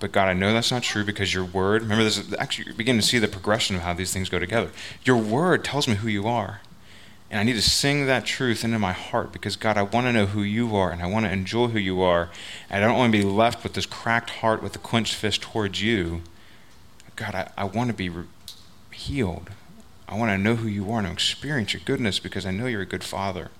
But 0.01 0.13
God, 0.13 0.29
I 0.29 0.33
know 0.33 0.53
that's 0.53 0.71
not 0.71 0.83
true 0.83 1.05
because 1.05 1.33
your 1.33 1.45
word, 1.45 1.83
remember 1.83 2.05
this, 2.05 2.33
actually, 2.39 2.67
you're 2.67 2.75
beginning 2.75 3.01
to 3.01 3.07
see 3.07 3.19
the 3.19 3.29
progression 3.29 3.77
of 3.77 3.83
how 3.83 3.95
these 3.95 4.13
things 4.13 4.29
go 4.29 4.41
together. 4.41 4.71
Your 5.05 5.17
word 5.17 5.65
tells 5.65 5.87
me 5.89 5.95
who 5.95 6.09
you 6.09 6.27
are. 6.27 6.61
And 7.31 7.39
I 7.39 7.43
need 7.43 7.55
to 7.55 7.63
sing 7.63 8.07
that 8.07 8.25
truth 8.25 8.65
into 8.65 8.79
my 8.79 8.93
heart 8.93 9.33
because, 9.33 9.57
God, 9.57 9.77
I 9.77 9.83
want 9.83 10.07
to 10.07 10.13
know 10.13 10.27
who 10.27 10.43
you 10.43 10.75
are 10.77 10.91
and 10.91 11.03
I 11.03 11.07
want 11.07 11.27
to 11.27 11.33
enjoy 11.33 11.69
who 11.69 11.79
you 11.79 12.01
are. 12.01 12.31
And 12.71 12.83
I 12.83 12.89
don't 12.89 12.97
want 12.97 13.13
to 13.13 13.19
be 13.19 13.25
left 13.25 13.63
with 13.63 13.75
this 13.75 13.85
cracked 13.85 14.31
heart 14.31 14.63
with 14.63 14.75
a 14.77 14.79
clenched 14.79 15.15
fist 15.15 15.43
towards 15.43 15.83
you. 15.83 16.23
God, 17.17 17.35
I, 17.35 17.51
I 17.59 17.65
want 17.65 17.89
to 17.89 17.95
be 17.95 18.09
re- 18.09 18.25
healed. 18.93 19.51
I 20.09 20.17
want 20.17 20.31
to 20.31 20.39
know 20.39 20.57
who 20.57 20.69
you 20.69 20.91
are 20.91 21.01
and 21.01 21.09
experience 21.09 21.75
your 21.75 21.83
goodness 21.85 22.19
because 22.19 22.47
I 22.47 22.51
know 22.51 22.67
you're 22.67 22.81
a 22.81 22.87
good 22.87 23.05
father. 23.05 23.51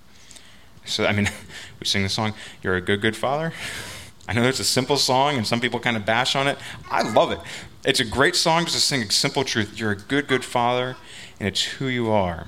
So, 0.85 1.05
I 1.05 1.11
mean, 1.11 1.29
we 1.79 1.85
sing 1.85 2.01
the 2.01 2.09
song, 2.09 2.33
You're 2.63 2.75
a 2.75 2.81
good, 2.81 3.01
good 3.01 3.15
father. 3.15 3.53
I 4.27 4.33
know 4.33 4.43
it's 4.43 4.59
a 4.59 4.63
simple 4.63 4.97
song 4.97 5.37
and 5.37 5.45
some 5.45 5.59
people 5.59 5.79
kind 5.79 5.97
of 5.97 6.05
bash 6.05 6.35
on 6.35 6.47
it. 6.47 6.57
I 6.89 7.01
love 7.01 7.31
it. 7.31 7.39
It's 7.83 7.99
a 7.99 8.05
great 8.05 8.35
song 8.35 8.65
just 8.65 8.75
to 8.75 8.81
sing 8.81 9.01
a 9.01 9.11
simple 9.11 9.43
truth. 9.43 9.79
You're 9.79 9.91
a 9.91 9.95
good, 9.95 10.27
good 10.27 10.45
father, 10.45 10.97
and 11.39 11.47
it's 11.47 11.63
who 11.63 11.87
you 11.87 12.11
are. 12.11 12.47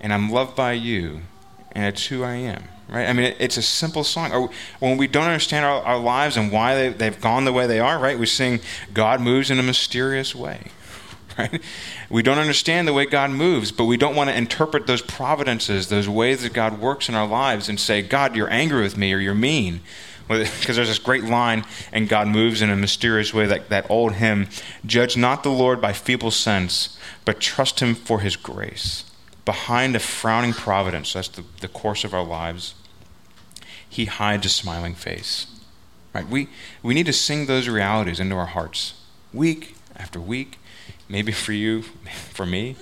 And 0.00 0.12
I'm 0.12 0.30
loved 0.30 0.54
by 0.54 0.72
you, 0.72 1.22
and 1.72 1.86
it's 1.86 2.06
who 2.06 2.22
I 2.22 2.34
am. 2.34 2.64
Right? 2.88 3.08
I 3.08 3.12
mean, 3.14 3.34
it's 3.38 3.56
a 3.56 3.62
simple 3.62 4.04
song. 4.04 4.50
When 4.78 4.98
we 4.98 5.06
don't 5.06 5.24
understand 5.24 5.64
our, 5.64 5.82
our 5.82 5.98
lives 5.98 6.36
and 6.36 6.52
why 6.52 6.74
they, 6.74 6.88
they've 6.90 7.20
gone 7.20 7.44
the 7.44 7.52
way 7.52 7.66
they 7.66 7.80
are, 7.80 7.98
right? 7.98 8.18
We 8.18 8.26
sing, 8.26 8.60
God 8.92 9.20
moves 9.20 9.50
in 9.50 9.58
a 9.58 9.62
mysterious 9.62 10.34
way. 10.34 10.60
Right? 11.36 11.60
We 12.10 12.22
don't 12.22 12.38
understand 12.38 12.86
the 12.86 12.92
way 12.92 13.06
God 13.06 13.32
moves, 13.32 13.72
but 13.72 13.86
we 13.86 13.96
don't 13.96 14.14
want 14.14 14.30
to 14.30 14.38
interpret 14.38 14.86
those 14.86 15.02
providences, 15.02 15.88
those 15.88 16.08
ways 16.08 16.44
that 16.44 16.52
God 16.52 16.78
works 16.78 17.08
in 17.08 17.16
our 17.16 17.26
lives, 17.26 17.68
and 17.68 17.80
say, 17.80 18.02
God, 18.02 18.36
you're 18.36 18.48
angry 18.52 18.82
with 18.82 18.96
me 18.96 19.12
or 19.12 19.18
you're 19.18 19.34
mean 19.34 19.80
because 20.28 20.48
there's 20.76 20.88
this 20.88 20.98
great 20.98 21.24
line, 21.24 21.64
and 21.92 22.08
God 22.08 22.28
moves 22.28 22.62
in 22.62 22.70
a 22.70 22.76
mysterious 22.76 23.34
way, 23.34 23.46
like 23.46 23.68
that 23.68 23.90
old 23.90 24.14
hymn 24.14 24.48
Judge 24.86 25.16
not 25.16 25.42
the 25.42 25.50
Lord 25.50 25.80
by 25.80 25.92
feeble 25.92 26.30
sense, 26.30 26.98
but 27.24 27.40
trust 27.40 27.80
him 27.80 27.94
for 27.94 28.20
his 28.20 28.36
grace. 28.36 29.04
Behind 29.44 29.94
a 29.94 29.98
frowning 29.98 30.52
providence, 30.52 31.12
that's 31.12 31.28
the, 31.28 31.44
the 31.60 31.68
course 31.68 32.04
of 32.04 32.14
our 32.14 32.24
lives, 32.24 32.74
he 33.88 34.06
hides 34.06 34.46
a 34.46 34.48
smiling 34.48 34.94
face. 34.94 35.46
Right? 36.14 36.28
We, 36.28 36.48
we 36.82 36.94
need 36.94 37.06
to 37.06 37.12
sing 37.12 37.46
those 37.46 37.68
realities 37.68 38.20
into 38.20 38.36
our 38.36 38.46
hearts, 38.46 38.94
week 39.32 39.74
after 39.96 40.20
week, 40.20 40.58
maybe 41.08 41.32
for 41.32 41.52
you, 41.52 41.82
for 42.30 42.46
me, 42.46 42.76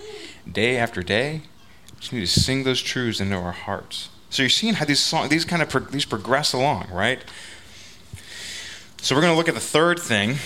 day 0.50 0.76
after 0.76 1.02
day. 1.02 1.42
We 1.94 2.00
just 2.00 2.12
need 2.12 2.20
to 2.20 2.26
sing 2.26 2.64
those 2.64 2.80
truths 2.80 3.20
into 3.20 3.36
our 3.36 3.52
hearts. 3.52 4.08
So 4.30 4.42
you're 4.42 4.50
seeing 4.50 4.74
how 4.74 4.84
these 4.84 5.00
songs, 5.00 5.28
these 5.28 5.44
kind 5.44 5.60
of 5.60 5.68
pro- 5.68 5.82
these 5.82 6.06
progress 6.06 6.52
along, 6.52 6.88
right? 6.90 7.22
So 9.02 9.14
we're 9.14 9.20
going 9.20 9.32
to 9.32 9.36
look 9.36 9.48
at 9.48 9.54
the 9.54 9.60
third 9.60 9.98
thing. 9.98 10.36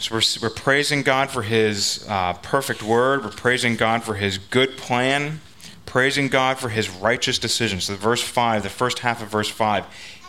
So 0.00 0.14
we're, 0.14 0.22
we're 0.40 0.54
praising 0.54 1.02
God 1.02 1.28
for 1.28 1.42
His 1.42 2.06
uh, 2.08 2.34
perfect 2.34 2.84
word. 2.84 3.24
We're 3.24 3.30
praising 3.30 3.74
God 3.74 4.04
for 4.04 4.14
His 4.14 4.38
good 4.38 4.76
plan. 4.76 5.40
Praising 5.86 6.28
God 6.28 6.58
for 6.58 6.68
His 6.68 6.88
righteous 6.88 7.38
decisions. 7.38 7.84
So 7.84 7.96
verse 7.96 8.22
five, 8.22 8.62
the 8.62 8.68
first 8.68 9.00
half 9.00 9.20
of 9.22 9.28
verse 9.28 9.48
five, 9.48 9.86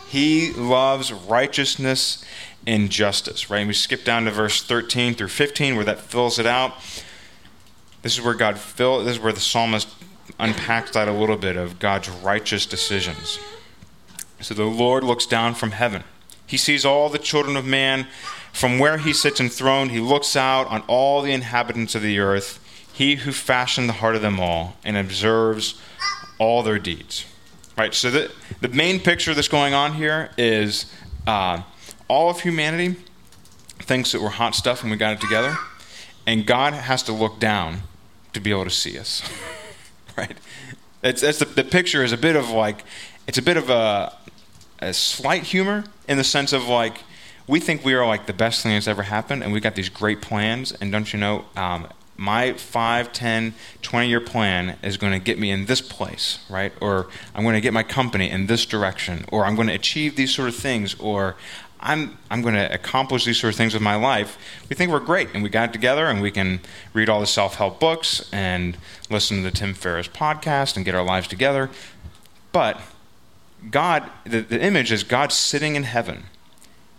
He 0.08 0.52
loves 0.52 1.12
righteousness 1.12 2.24
and 2.66 2.90
justice. 2.90 3.48
Right? 3.48 3.60
And 3.60 3.68
we 3.68 3.74
skip 3.74 4.04
down 4.04 4.24
to 4.24 4.32
verse 4.32 4.60
13 4.62 5.14
through 5.14 5.28
15, 5.28 5.76
where 5.76 5.84
that 5.84 6.00
fills 6.00 6.40
it 6.40 6.46
out. 6.46 6.74
This 8.02 8.18
is 8.18 8.24
where 8.24 8.34
God 8.34 8.58
fill. 8.58 9.04
This 9.04 9.16
is 9.16 9.22
where 9.22 9.32
the 9.32 9.40
psalmist 9.40 9.88
unpacks 10.40 10.92
that 10.92 11.06
a 11.06 11.12
little 11.12 11.36
bit 11.36 11.56
of 11.56 11.78
God's 11.78 12.08
righteous 12.08 12.66
decisions. 12.66 13.38
So 14.40 14.54
the 14.54 14.64
Lord 14.64 15.04
looks 15.04 15.26
down 15.26 15.54
from 15.54 15.72
heaven. 15.72 16.02
He 16.46 16.56
sees 16.56 16.84
all 16.84 17.08
the 17.08 17.18
children 17.18 17.56
of 17.56 17.64
man. 17.64 18.08
From 18.52 18.78
where 18.78 18.98
he 18.98 19.12
sits 19.12 19.40
enthroned, 19.40 19.90
he 19.90 20.00
looks 20.00 20.36
out 20.36 20.66
on 20.66 20.82
all 20.82 21.22
the 21.22 21.32
inhabitants 21.32 21.94
of 21.94 22.02
the 22.02 22.18
earth, 22.18 22.58
he 22.92 23.16
who 23.16 23.32
fashioned 23.32 23.88
the 23.88 23.94
heart 23.94 24.16
of 24.16 24.22
them 24.22 24.40
all, 24.40 24.76
and 24.84 24.96
observes 24.96 25.80
all 26.38 26.62
their 26.62 26.78
deeds. 26.78 27.24
Right? 27.76 27.94
So 27.94 28.10
the, 28.10 28.32
the 28.60 28.68
main 28.68 29.00
picture 29.00 29.32
that's 29.32 29.48
going 29.48 29.72
on 29.72 29.94
here 29.94 30.30
is 30.36 30.92
uh, 31.26 31.62
all 32.08 32.28
of 32.28 32.40
humanity 32.40 32.96
thinks 33.78 34.12
that 34.12 34.20
we're 34.20 34.28
hot 34.28 34.54
stuff 34.54 34.82
and 34.82 34.90
we 34.90 34.96
got 34.96 35.14
it 35.14 35.20
together, 35.20 35.56
and 36.26 36.46
God 36.46 36.74
has 36.74 37.02
to 37.04 37.12
look 37.12 37.38
down 37.38 37.82
to 38.32 38.40
be 38.40 38.50
able 38.50 38.64
to 38.64 38.70
see 38.70 38.98
us. 38.98 39.22
right? 40.16 40.36
It's, 41.02 41.22
it's 41.22 41.38
the, 41.38 41.46
the 41.46 41.64
picture 41.64 42.04
is 42.04 42.12
a 42.12 42.18
bit 42.18 42.36
of 42.36 42.50
like, 42.50 42.84
it's 43.26 43.38
a 43.38 43.42
bit 43.42 43.56
of 43.56 43.70
a, 43.70 44.16
a 44.80 44.92
slight 44.92 45.44
humor 45.44 45.84
in 46.08 46.18
the 46.18 46.24
sense 46.24 46.52
of 46.52 46.68
like, 46.68 46.98
we 47.46 47.60
think 47.60 47.84
we 47.84 47.94
are 47.94 48.06
like 48.06 48.26
the 48.26 48.32
best 48.32 48.62
thing 48.62 48.72
that's 48.72 48.88
ever 48.88 49.02
happened, 49.02 49.42
and 49.42 49.52
we've 49.52 49.62
got 49.62 49.74
these 49.74 49.88
great 49.88 50.20
plans. 50.20 50.72
And 50.72 50.92
don't 50.92 51.12
you 51.12 51.18
know, 51.18 51.44
um, 51.56 51.88
my 52.16 52.52
5, 52.52 53.12
10, 53.12 53.54
20 53.80 54.08
year 54.08 54.20
plan 54.20 54.76
is 54.82 54.96
going 54.98 55.12
to 55.12 55.18
get 55.18 55.38
me 55.38 55.50
in 55.50 55.66
this 55.66 55.80
place, 55.80 56.44
right? 56.50 56.72
Or 56.80 57.08
I'm 57.34 57.44
going 57.44 57.54
to 57.54 57.60
get 57.60 57.72
my 57.72 57.82
company 57.82 58.30
in 58.30 58.46
this 58.46 58.66
direction, 58.66 59.24
or 59.32 59.46
I'm 59.46 59.56
going 59.56 59.68
to 59.68 59.74
achieve 59.74 60.16
these 60.16 60.34
sort 60.34 60.48
of 60.48 60.54
things, 60.54 60.94
or 61.00 61.36
I'm, 61.80 62.18
I'm 62.30 62.42
going 62.42 62.54
to 62.54 62.72
accomplish 62.72 63.24
these 63.24 63.40
sort 63.40 63.54
of 63.54 63.56
things 63.56 63.72
with 63.72 63.82
my 63.82 63.96
life, 63.96 64.36
we 64.68 64.76
think 64.76 64.92
we're 64.92 65.00
great. 65.00 65.28
And 65.32 65.42
we 65.42 65.48
got 65.48 65.72
together 65.72 66.06
and 66.06 66.20
we 66.20 66.30
can 66.30 66.60
read 66.92 67.08
all 67.08 67.20
the 67.20 67.26
self 67.26 67.54
help 67.54 67.80
books 67.80 68.28
and 68.32 68.76
listen 69.08 69.38
to 69.38 69.42
the 69.42 69.50
Tim 69.50 69.72
Ferriss 69.72 70.08
podcast 70.08 70.76
and 70.76 70.84
get 70.84 70.94
our 70.94 71.02
lives 71.02 71.26
together. 71.26 71.70
But 72.52 72.80
God, 73.70 74.10
the, 74.24 74.40
the 74.40 74.60
image 74.60 74.92
is 74.92 75.02
God 75.04 75.32
sitting 75.32 75.74
in 75.74 75.84
heaven. 75.84 76.24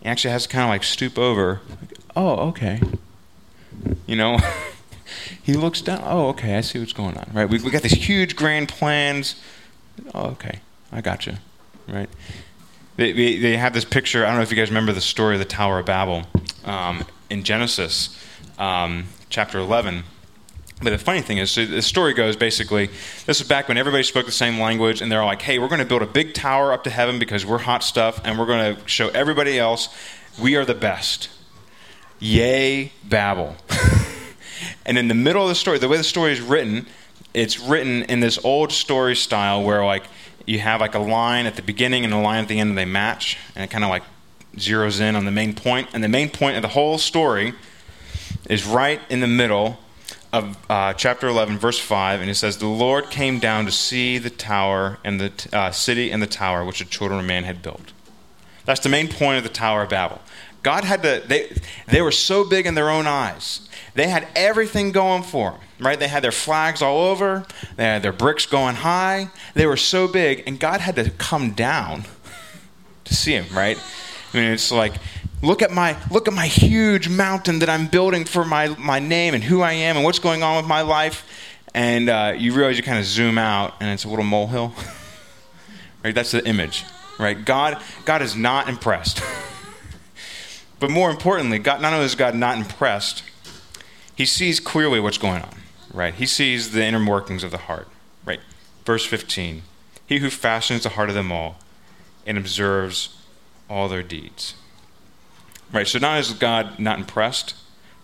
He 0.01 0.09
actually 0.09 0.31
has 0.31 0.43
to 0.43 0.49
kind 0.49 0.63
of 0.63 0.69
like 0.69 0.83
stoop 0.83 1.17
over. 1.17 1.61
Oh, 2.15 2.49
okay. 2.49 2.81
You 4.05 4.15
know, 4.15 4.39
he 5.43 5.53
looks 5.53 5.81
down. 5.81 6.01
Oh, 6.03 6.29
okay, 6.29 6.57
I 6.57 6.61
see 6.61 6.79
what's 6.79 6.93
going 6.93 7.17
on. 7.17 7.29
Right? 7.33 7.49
We, 7.49 7.59
we 7.59 7.71
got 7.71 7.83
these 7.83 7.93
huge 7.93 8.35
grand 8.35 8.69
plans. 8.69 9.41
Oh, 10.13 10.27
okay, 10.31 10.59
I 10.91 11.01
got 11.01 11.25
you. 11.25 11.33
Right? 11.87 12.09
They, 12.97 13.11
they, 13.13 13.37
they, 13.37 13.57
have 13.57 13.73
this 13.73 13.85
picture. 13.85 14.25
I 14.25 14.27
don't 14.27 14.37
know 14.37 14.43
if 14.43 14.51
you 14.51 14.57
guys 14.57 14.69
remember 14.69 14.91
the 14.91 15.01
story 15.01 15.35
of 15.35 15.39
the 15.39 15.45
Tower 15.45 15.79
of 15.79 15.85
Babel 15.85 16.23
um, 16.65 17.05
in 17.29 17.43
Genesis 17.43 18.17
um, 18.59 19.05
chapter 19.29 19.59
11. 19.59 20.03
But 20.83 20.89
the 20.89 20.97
funny 20.97 21.21
thing 21.21 21.37
is, 21.37 21.51
so 21.51 21.65
the 21.65 21.81
story 21.81 22.13
goes 22.13 22.35
basically 22.35 22.89
this 23.27 23.39
is 23.39 23.47
back 23.47 23.67
when 23.67 23.77
everybody 23.77 24.03
spoke 24.03 24.25
the 24.25 24.31
same 24.31 24.59
language, 24.59 25.01
and 25.01 25.11
they're 25.11 25.23
like, 25.23 25.41
hey, 25.41 25.59
we're 25.59 25.67
going 25.67 25.79
to 25.79 25.85
build 25.85 26.01
a 26.01 26.07
big 26.07 26.33
tower 26.33 26.73
up 26.73 26.83
to 26.85 26.89
heaven 26.89 27.19
because 27.19 27.45
we're 27.45 27.59
hot 27.59 27.83
stuff, 27.83 28.19
and 28.23 28.39
we're 28.39 28.47
going 28.47 28.75
to 28.75 28.87
show 28.87 29.09
everybody 29.09 29.59
else 29.59 29.89
we 30.39 30.55
are 30.55 30.65
the 30.65 30.75
best. 30.75 31.29
Yay, 32.19 32.91
Babel. 33.03 33.55
and 34.85 34.97
in 34.97 35.07
the 35.07 35.13
middle 35.13 35.43
of 35.43 35.49
the 35.49 35.55
story, 35.55 35.77
the 35.77 35.87
way 35.87 35.97
the 35.97 36.03
story 36.03 36.31
is 36.31 36.41
written, 36.41 36.87
it's 37.33 37.59
written 37.59 38.03
in 38.03 38.19
this 38.19 38.39
old 38.43 38.71
story 38.71 39.15
style 39.15 39.63
where, 39.63 39.83
like, 39.83 40.03
you 40.45 40.59
have 40.59 40.81
like 40.81 40.95
a 40.95 40.99
line 40.99 41.45
at 41.45 41.55
the 41.55 41.61
beginning 41.61 42.03
and 42.05 42.13
a 42.13 42.19
line 42.19 42.41
at 42.43 42.47
the 42.47 42.59
end, 42.59 42.69
and 42.69 42.77
they 42.77 42.85
match, 42.85 43.37
and 43.55 43.63
it 43.63 43.69
kind 43.69 43.83
of 43.83 43.89
like 43.89 44.03
zeroes 44.55 44.99
in 44.99 45.15
on 45.15 45.25
the 45.25 45.31
main 45.31 45.53
point. 45.53 45.89
And 45.93 46.03
the 46.03 46.09
main 46.09 46.29
point 46.29 46.55
of 46.55 46.61
the 46.61 46.69
whole 46.69 46.97
story 46.97 47.53
is 48.49 48.65
right 48.65 49.01
in 49.09 49.19
the 49.19 49.27
middle 49.27 49.79
of 50.33 50.57
uh, 50.69 50.93
chapter 50.93 51.27
11, 51.27 51.57
verse 51.57 51.79
5, 51.79 52.21
and 52.21 52.29
it 52.29 52.35
says, 52.35 52.57
The 52.57 52.67
Lord 52.67 53.09
came 53.09 53.39
down 53.39 53.65
to 53.65 53.71
see 53.71 54.17
the 54.17 54.29
tower 54.29 54.97
and 55.03 55.19
the 55.19 55.29
t- 55.29 55.49
uh, 55.51 55.71
city 55.71 56.11
and 56.11 56.21
the 56.21 56.27
tower 56.27 56.63
which 56.63 56.79
the 56.79 56.85
children 56.85 57.19
of 57.19 57.25
man 57.25 57.43
had 57.43 57.61
built. 57.61 57.91
That's 58.65 58.79
the 58.79 58.89
main 58.89 59.07
point 59.07 59.37
of 59.37 59.43
the 59.43 59.49
Tower 59.49 59.83
of 59.83 59.89
Babel. 59.89 60.21
God 60.63 60.83
had 60.83 61.01
to, 61.03 61.23
they, 61.25 61.51
they 61.87 62.01
were 62.01 62.11
so 62.11 62.47
big 62.47 62.67
in 62.67 62.75
their 62.75 62.89
own 62.89 63.07
eyes. 63.07 63.67
They 63.95 64.07
had 64.07 64.27
everything 64.35 64.91
going 64.91 65.23
for 65.23 65.51
them, 65.51 65.59
right? 65.79 65.99
They 65.99 66.07
had 66.07 66.23
their 66.23 66.31
flags 66.31 66.81
all 66.81 66.99
over, 66.99 67.45
they 67.75 67.83
had 67.83 68.03
their 68.03 68.13
bricks 68.13 68.45
going 68.45 68.75
high. 68.75 69.29
They 69.55 69.65
were 69.65 69.77
so 69.77 70.07
big, 70.07 70.43
and 70.45 70.59
God 70.59 70.79
had 70.79 70.95
to 70.95 71.09
come 71.09 71.51
down 71.51 72.05
to 73.05 73.15
see 73.15 73.37
them, 73.37 73.53
right? 73.53 73.77
I 74.33 74.37
mean, 74.37 74.51
it's 74.51 74.71
like, 74.71 74.93
look 75.41 75.61
at 75.61 75.71
my 75.71 75.97
look 76.09 76.27
at 76.27 76.33
my 76.33 76.47
huge 76.47 77.09
mountain 77.09 77.59
that 77.59 77.69
I'm 77.69 77.87
building 77.87 78.25
for 78.25 78.45
my, 78.45 78.69
my 78.77 78.99
name 78.99 79.33
and 79.33 79.43
who 79.43 79.61
I 79.61 79.73
am 79.73 79.95
and 79.97 80.05
what's 80.05 80.19
going 80.19 80.43
on 80.43 80.57
with 80.57 80.67
my 80.67 80.81
life. 80.81 81.27
And 81.73 82.09
uh, 82.09 82.33
you 82.37 82.53
realize 82.53 82.77
you 82.77 82.83
kind 82.83 82.99
of 82.99 83.05
zoom 83.05 83.37
out, 83.37 83.75
and 83.79 83.89
it's 83.89 84.03
a 84.03 84.09
little 84.09 84.25
molehill. 84.25 84.73
right? 86.03 86.13
That's 86.13 86.31
the 86.31 86.45
image, 86.45 86.83
right? 87.17 87.45
God, 87.45 87.81
God 88.03 88.21
is 88.21 88.35
not 88.35 88.67
impressed. 88.67 89.21
But 90.81 90.89
more 90.89 91.11
importantly, 91.11 91.59
God, 91.59 91.79
not 91.79 91.93
only 91.93 92.05
is 92.05 92.15
God 92.15 92.33
not 92.33 92.57
impressed, 92.57 93.21
he 94.15 94.25
sees 94.25 94.59
clearly 94.59 94.99
what's 94.99 95.19
going 95.19 95.43
on, 95.43 95.55
right? 95.93 96.11
He 96.11 96.25
sees 96.25 96.71
the 96.71 96.83
inner 96.83 97.07
workings 97.07 97.43
of 97.43 97.51
the 97.51 97.59
heart, 97.59 97.87
right? 98.25 98.39
Verse 98.83 99.05
15 99.05 99.61
He 100.07 100.17
who 100.17 100.31
fashions 100.31 100.81
the 100.81 100.89
heart 100.89 101.09
of 101.09 101.15
them 101.15 101.31
all 101.31 101.57
and 102.25 102.35
observes 102.35 103.15
all 103.69 103.87
their 103.87 104.01
deeds. 104.01 104.55
Right, 105.73 105.87
so 105.87 105.99
not 105.99 106.19
is 106.19 106.33
God 106.33 106.79
not 106.79 106.99
impressed, 106.99 107.55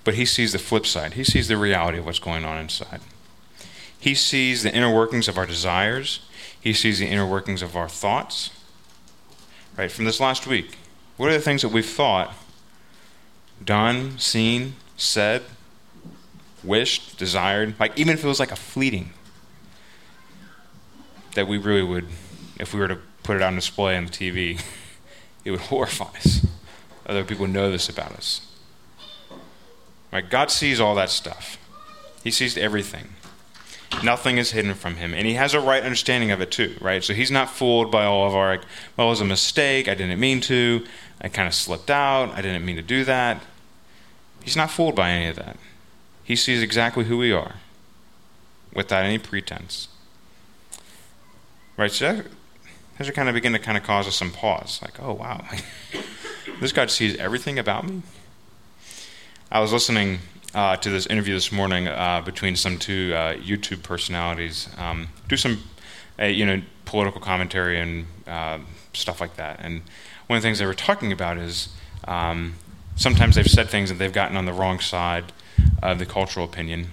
but 0.03 0.13
he 0.13 0.25
sees 0.25 0.53
the 0.53 0.59
flip 0.59 0.85
side. 0.85 1.15
He 1.15 1.23
sees 1.23 1.49
the 1.49 1.57
reality 1.57 1.97
of 1.97 2.05
what's 2.05 2.19
going 2.19 2.45
on 2.45 2.57
inside. 2.57 3.01
He 3.99 4.15
sees 4.15 4.63
the 4.63 4.73
inner 4.73 4.93
workings 4.93 5.27
of 5.27 5.37
our 5.37 5.45
desires, 5.45 6.21
he 6.59 6.73
sees 6.73 6.99
the 6.99 7.07
inner 7.07 7.25
workings 7.25 7.61
of 7.61 7.75
our 7.75 7.89
thoughts. 7.89 8.51
Right, 9.77 9.91
from 9.91 10.05
this 10.05 10.19
last 10.19 10.47
week, 10.47 10.77
what 11.17 11.29
are 11.29 11.33
the 11.33 11.39
things 11.39 11.61
that 11.61 11.69
we've 11.69 11.85
thought 11.85 12.33
done, 13.63 14.17
seen, 14.17 14.75
said, 14.95 15.43
wished, 16.63 17.17
desired, 17.17 17.75
like 17.79 17.97
even 17.97 18.13
if 18.13 18.23
it 18.23 18.27
was 18.27 18.39
like 18.39 18.51
a 18.51 18.55
fleeting, 18.55 19.11
that 21.35 21.47
we 21.47 21.57
really 21.57 21.83
would, 21.83 22.07
if 22.59 22.73
we 22.73 22.79
were 22.79 22.87
to 22.87 22.99
put 23.23 23.35
it 23.35 23.41
on 23.41 23.55
display 23.55 23.97
on 23.97 24.05
the 24.05 24.11
TV, 24.11 24.61
it 25.45 25.51
would 25.51 25.59
horrify 25.71 26.05
us. 26.05 26.46
Other 27.07 27.23
people 27.23 27.47
know 27.47 27.71
this 27.71 27.87
about 27.87 28.11
us. 28.11 28.41
Right? 30.11 30.29
God 30.29 30.51
sees 30.51 30.79
all 30.79 30.93
that 30.95 31.09
stuff. 31.09 31.57
He 32.23 32.31
sees 32.31 32.57
everything. 32.57 33.13
Nothing 34.03 34.37
is 34.37 34.51
hidden 34.51 34.73
from 34.73 34.95
him. 34.95 35.13
And 35.13 35.25
he 35.25 35.35
has 35.35 35.53
a 35.53 35.61
right 35.61 35.81
understanding 35.81 36.31
of 36.31 36.41
it 36.41 36.51
too, 36.51 36.75
right? 36.81 37.03
So 37.03 37.13
he's 37.13 37.31
not 37.31 37.49
fooled 37.49 37.89
by 37.89 38.03
all 38.03 38.27
of 38.27 38.35
our, 38.35 38.57
like, 38.57 38.65
well, 38.95 39.07
it 39.07 39.11
was 39.11 39.21
a 39.21 39.25
mistake. 39.25 39.87
I 39.87 39.95
didn't 39.95 40.19
mean 40.19 40.41
to. 40.41 40.85
I 41.21 41.29
kind 41.29 41.47
of 41.47 41.53
slipped 41.53 41.89
out. 41.89 42.31
I 42.31 42.41
didn't 42.41 42.65
mean 42.65 42.75
to 42.75 42.81
do 42.81 43.05
that. 43.05 43.41
He's 44.43 44.57
not 44.57 44.69
fooled 44.69 44.95
by 44.95 45.09
any 45.09 45.27
of 45.27 45.37
that. 45.37 45.57
He 46.23 46.35
sees 46.35 46.61
exactly 46.61 47.05
who 47.05 47.17
we 47.17 47.31
are 47.31 47.55
without 48.73 49.03
any 49.03 49.17
pretense. 49.17 49.87
Right? 51.77 51.91
So 51.91 52.13
that, 52.13 52.25
that 52.97 53.05
should 53.05 53.15
kind 53.15 53.29
of 53.29 53.35
begin 53.35 53.53
to 53.53 53.59
kind 53.59 53.77
of 53.77 53.83
cause 53.83 54.07
us 54.07 54.15
some 54.15 54.31
pause. 54.31 54.79
Like, 54.81 55.01
oh, 55.01 55.13
wow. 55.13 55.45
this 56.59 56.71
God 56.71 56.89
sees 56.89 57.15
everything 57.17 57.59
about 57.59 57.87
me? 57.87 58.01
I 59.51 59.59
was 59.59 59.71
listening 59.71 60.19
uh, 60.53 60.75
to 60.77 60.89
this 60.89 61.05
interview 61.05 61.33
this 61.33 61.51
morning 61.51 61.87
uh, 61.87 62.21
between 62.25 62.55
some 62.55 62.77
two 62.79 63.13
uh, 63.15 63.35
YouTube 63.35 63.83
personalities, 63.83 64.67
um, 64.77 65.07
do 65.27 65.37
some, 65.37 65.63
uh, 66.19 66.25
you 66.25 66.45
know, 66.45 66.61
political 66.85 67.21
commentary 67.21 67.79
and 67.79 68.07
uh, 68.25 68.57
stuff 68.93 69.21
like 69.21 69.35
that. 69.35 69.59
And 69.61 69.81
one 70.27 70.37
of 70.37 70.43
the 70.43 70.47
things 70.47 70.59
they 70.59 70.65
were 70.65 70.73
talking 70.73 71.11
about 71.11 71.37
is 71.37 71.69
um, 72.07 72.55
sometimes 72.95 73.35
they've 73.35 73.49
said 73.49 73.69
things 73.69 73.89
that 73.89 73.95
they've 73.95 74.11
gotten 74.11 74.35
on 74.35 74.45
the 74.45 74.53
wrong 74.53 74.79
side 74.79 75.25
of 75.83 75.99
the 75.99 76.05
cultural 76.05 76.45
opinion. 76.45 76.87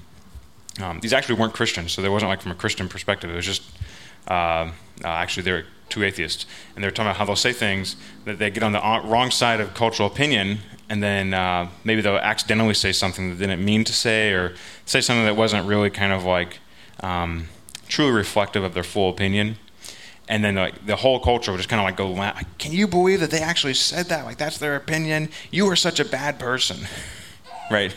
Um, 0.82 1.00
these 1.00 1.12
actually 1.12 1.36
weren't 1.36 1.54
Christians, 1.54 1.92
so 1.92 2.02
there 2.02 2.10
wasn't 2.12 2.28
like 2.28 2.42
from 2.42 2.52
a 2.52 2.56
Christian 2.56 2.88
perspective. 2.88 3.30
It 3.30 3.36
was 3.36 3.46
just 3.46 3.62
uh, 4.28 4.70
actually 5.04 5.44
they're 5.44 5.64
two 5.94 6.04
atheists, 6.04 6.44
and 6.74 6.82
they're 6.82 6.90
talking 6.90 7.06
about 7.06 7.16
how 7.16 7.24
they'll 7.24 7.36
say 7.36 7.52
things 7.52 7.96
that 8.24 8.38
they 8.38 8.50
get 8.50 8.62
on 8.62 8.72
the 8.72 8.80
wrong 9.04 9.30
side 9.30 9.60
of 9.60 9.72
cultural 9.74 10.08
opinion, 10.08 10.58
and 10.88 11.02
then 11.02 11.32
uh, 11.32 11.68
maybe 11.84 12.00
they'll 12.00 12.16
accidentally 12.16 12.74
say 12.74 12.92
something 12.92 13.30
that 13.30 13.36
they 13.36 13.46
didn't 13.46 13.64
mean 13.64 13.84
to 13.84 13.92
say, 13.92 14.32
or 14.32 14.54
say 14.84 15.00
something 15.00 15.24
that 15.24 15.36
wasn't 15.36 15.66
really 15.66 15.90
kind 15.90 16.12
of 16.12 16.24
like 16.24 16.58
um, 17.00 17.48
truly 17.88 18.10
reflective 18.10 18.64
of 18.64 18.74
their 18.74 18.82
full 18.82 19.08
opinion. 19.08 19.56
And 20.28 20.42
then 20.42 20.56
like 20.56 20.86
the 20.86 20.96
whole 20.96 21.20
culture 21.20 21.52
would 21.52 21.58
just 21.58 21.68
kind 21.68 21.80
of 21.80 21.84
like 21.84 21.96
go, 21.96 22.14
"Can 22.58 22.72
you 22.72 22.88
believe 22.88 23.20
that 23.20 23.30
they 23.30 23.40
actually 23.40 23.74
said 23.74 24.06
that? 24.06 24.24
Like 24.24 24.38
that's 24.38 24.58
their 24.58 24.74
opinion. 24.74 25.28
You 25.50 25.68
are 25.70 25.76
such 25.76 26.00
a 26.00 26.04
bad 26.04 26.38
person, 26.38 26.78
right?" 27.70 27.94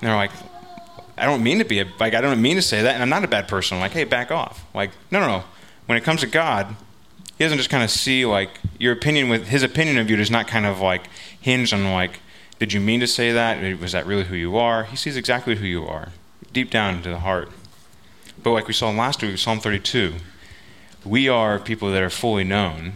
And 0.00 0.08
they're 0.08 0.16
like, 0.16 0.32
"I 1.16 1.24
don't 1.24 1.42
mean 1.42 1.58
to 1.58 1.64
be 1.64 1.80
a 1.80 1.86
like 1.98 2.14
I 2.14 2.20
don't 2.20 2.40
mean 2.40 2.56
to 2.56 2.62
say 2.62 2.82
that, 2.82 2.94
and 2.94 3.02
I'm 3.02 3.08
not 3.08 3.24
a 3.24 3.28
bad 3.28 3.48
person." 3.48 3.80
Like, 3.80 3.92
"Hey, 3.92 4.04
back 4.04 4.30
off!" 4.30 4.64
Like, 4.74 4.90
no, 5.10 5.18
no, 5.18 5.26
no. 5.26 5.44
When 5.86 5.96
it 5.98 6.04
comes 6.04 6.20
to 6.20 6.28
God, 6.28 6.76
he 7.40 7.44
doesn't 7.46 7.56
just 7.56 7.70
kind 7.70 7.82
of 7.82 7.90
see 7.90 8.26
like 8.26 8.50
your 8.78 8.92
opinion 8.92 9.30
with 9.30 9.46
his 9.46 9.62
opinion 9.62 9.96
of 9.96 10.10
you 10.10 10.16
does 10.16 10.30
not 10.30 10.46
kind 10.46 10.66
of 10.66 10.78
like 10.78 11.08
hinge 11.40 11.72
on 11.72 11.90
like 11.90 12.20
did 12.58 12.74
you 12.74 12.80
mean 12.80 13.00
to 13.00 13.06
say 13.06 13.32
that? 13.32 13.80
Was 13.80 13.92
that 13.92 14.04
really 14.04 14.24
who 14.24 14.36
you 14.36 14.58
are? 14.58 14.84
He 14.84 14.94
sees 14.94 15.16
exactly 15.16 15.56
who 15.56 15.64
you 15.64 15.86
are 15.86 16.10
deep 16.52 16.70
down 16.70 16.96
into 16.96 17.08
the 17.08 17.20
heart. 17.20 17.48
But 18.42 18.50
like 18.50 18.66
we 18.66 18.74
saw 18.74 18.90
last 18.90 19.22
week 19.22 19.38
psalm 19.38 19.58
32 19.58 20.16
we 21.02 21.30
are 21.30 21.58
people 21.58 21.90
that 21.90 22.02
are 22.02 22.10
fully 22.10 22.44
known 22.44 22.92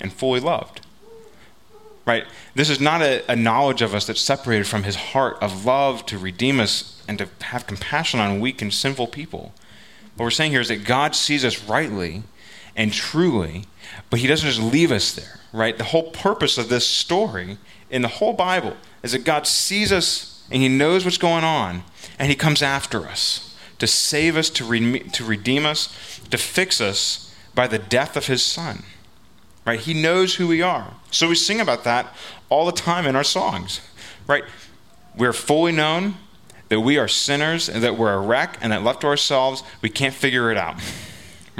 and 0.00 0.10
fully 0.10 0.40
loved 0.40 0.80
right? 2.06 2.24
This 2.54 2.70
is 2.70 2.80
not 2.80 3.02
a, 3.02 3.30
a 3.30 3.36
knowledge 3.36 3.82
of 3.82 3.94
us 3.94 4.06
that's 4.06 4.22
separated 4.22 4.66
from 4.66 4.84
his 4.84 4.96
heart 4.96 5.36
of 5.42 5.66
love 5.66 6.06
to 6.06 6.16
redeem 6.16 6.58
us 6.58 7.02
and 7.06 7.18
to 7.18 7.28
have 7.42 7.66
compassion 7.66 8.20
on 8.20 8.40
weak 8.40 8.62
and 8.62 8.72
sinful 8.72 9.08
people. 9.08 9.52
What 10.16 10.24
we're 10.24 10.30
saying 10.30 10.52
here 10.52 10.62
is 10.62 10.68
that 10.68 10.84
god 10.84 11.14
sees 11.14 11.44
us 11.44 11.62
rightly 11.64 12.22
and 12.80 12.94
truly, 12.94 13.66
but 14.08 14.20
he 14.20 14.26
doesn't 14.26 14.48
just 14.48 14.58
leave 14.58 14.90
us 14.90 15.12
there, 15.12 15.38
right? 15.52 15.76
The 15.76 15.84
whole 15.84 16.10
purpose 16.12 16.56
of 16.56 16.70
this 16.70 16.86
story 16.86 17.58
in 17.90 18.00
the 18.00 18.08
whole 18.08 18.32
Bible 18.32 18.74
is 19.02 19.12
that 19.12 19.22
God 19.22 19.46
sees 19.46 19.92
us 19.92 20.48
and 20.50 20.62
he 20.62 20.68
knows 20.68 21.04
what's 21.04 21.18
going 21.18 21.44
on, 21.44 21.84
and 22.18 22.30
he 22.30 22.34
comes 22.34 22.62
after 22.62 23.06
us 23.06 23.54
to 23.78 23.86
save 23.86 24.34
us, 24.34 24.48
to, 24.48 24.64
re- 24.64 25.00
to 25.00 25.24
redeem 25.26 25.66
us, 25.66 25.94
to 26.30 26.38
fix 26.38 26.80
us 26.80 27.36
by 27.54 27.66
the 27.66 27.78
death 27.78 28.16
of 28.16 28.28
his 28.28 28.42
son. 28.42 28.82
Right? 29.66 29.78
He 29.78 29.92
knows 29.92 30.36
who 30.36 30.48
we 30.48 30.62
are. 30.62 30.94
So 31.10 31.28
we 31.28 31.34
sing 31.34 31.60
about 31.60 31.84
that 31.84 32.12
all 32.48 32.64
the 32.64 32.72
time 32.72 33.06
in 33.06 33.14
our 33.14 33.22
songs. 33.22 33.82
Right? 34.26 34.44
We're 35.14 35.34
fully 35.34 35.72
known 35.72 36.14
that 36.70 36.80
we 36.80 36.96
are 36.96 37.08
sinners 37.08 37.68
and 37.68 37.84
that 37.84 37.98
we're 37.98 38.14
a 38.14 38.20
wreck 38.20 38.56
and 38.62 38.72
that 38.72 38.82
left 38.82 39.02
to 39.02 39.06
ourselves, 39.06 39.62
we 39.82 39.90
can't 39.90 40.14
figure 40.14 40.50
it 40.50 40.56
out. 40.56 40.76